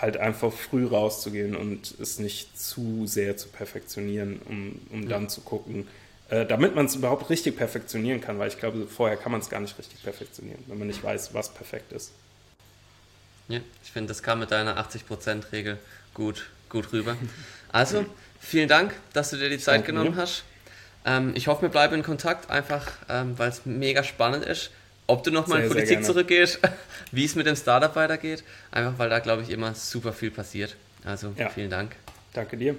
halt 0.00 0.16
einfach 0.16 0.52
früh 0.52 0.86
rauszugehen 0.86 1.54
und 1.54 1.94
es 2.00 2.18
nicht 2.18 2.58
zu 2.58 3.06
sehr 3.06 3.36
zu 3.36 3.48
perfektionieren, 3.48 4.40
um, 4.48 4.80
um 4.90 5.02
ja. 5.02 5.08
dann 5.10 5.28
zu 5.28 5.40
gucken, 5.42 5.88
äh, 6.28 6.46
damit 6.46 6.74
man 6.74 6.86
es 6.86 6.94
überhaupt 6.94 7.28
richtig 7.28 7.56
perfektionieren 7.56 8.20
kann, 8.20 8.38
weil 8.38 8.48
ich 8.48 8.58
glaube, 8.58 8.86
vorher 8.86 9.16
kann 9.16 9.32
man 9.32 9.40
es 9.40 9.50
gar 9.50 9.60
nicht 9.60 9.78
richtig 9.78 10.02
perfektionieren, 10.02 10.62
wenn 10.66 10.78
man 10.78 10.86
nicht 10.86 11.02
weiß, 11.02 11.34
was 11.34 11.52
perfekt 11.52 11.92
ist. 11.92 12.12
Ja, 13.52 13.60
ich 13.84 13.90
finde, 13.90 14.08
das 14.08 14.22
kam 14.22 14.38
mit 14.38 14.50
deiner 14.50 14.78
80%-Regel 14.78 15.78
gut, 16.14 16.46
gut 16.68 16.92
rüber. 16.92 17.16
Also, 17.70 18.04
vielen 18.40 18.68
Dank, 18.68 18.94
dass 19.12 19.30
du 19.30 19.36
dir 19.36 19.48
die 19.48 19.58
Zeit 19.58 19.76
Danke 19.76 19.92
genommen 19.92 20.16
mir. 20.16 20.22
hast. 20.22 20.44
Ähm, 21.04 21.32
ich 21.34 21.46
hoffe, 21.46 21.62
wir 21.62 21.68
bleiben 21.68 21.94
in 21.94 22.02
Kontakt, 22.02 22.50
einfach 22.50 22.92
ähm, 23.08 23.38
weil 23.38 23.48
es 23.48 23.64
mega 23.64 24.04
spannend 24.04 24.44
ist 24.44 24.70
ob 25.06 25.24
du 25.24 25.30
nochmal 25.30 25.62
in 25.62 25.68
Politik 25.68 26.04
zurückgehst, 26.04 26.58
wie 27.12 27.24
es 27.24 27.34
mit 27.34 27.46
dem 27.46 27.56
Startup 27.56 27.94
weitergeht. 27.96 28.44
Einfach 28.70 28.98
weil 28.98 29.10
da, 29.10 29.18
glaube 29.18 29.42
ich, 29.42 29.50
immer 29.50 29.74
super 29.74 30.12
viel 30.12 30.30
passiert. 30.30 30.76
Also 31.04 31.34
ja. 31.36 31.48
vielen 31.48 31.70
Dank. 31.70 31.96
Danke 32.32 32.56
dir. 32.56 32.76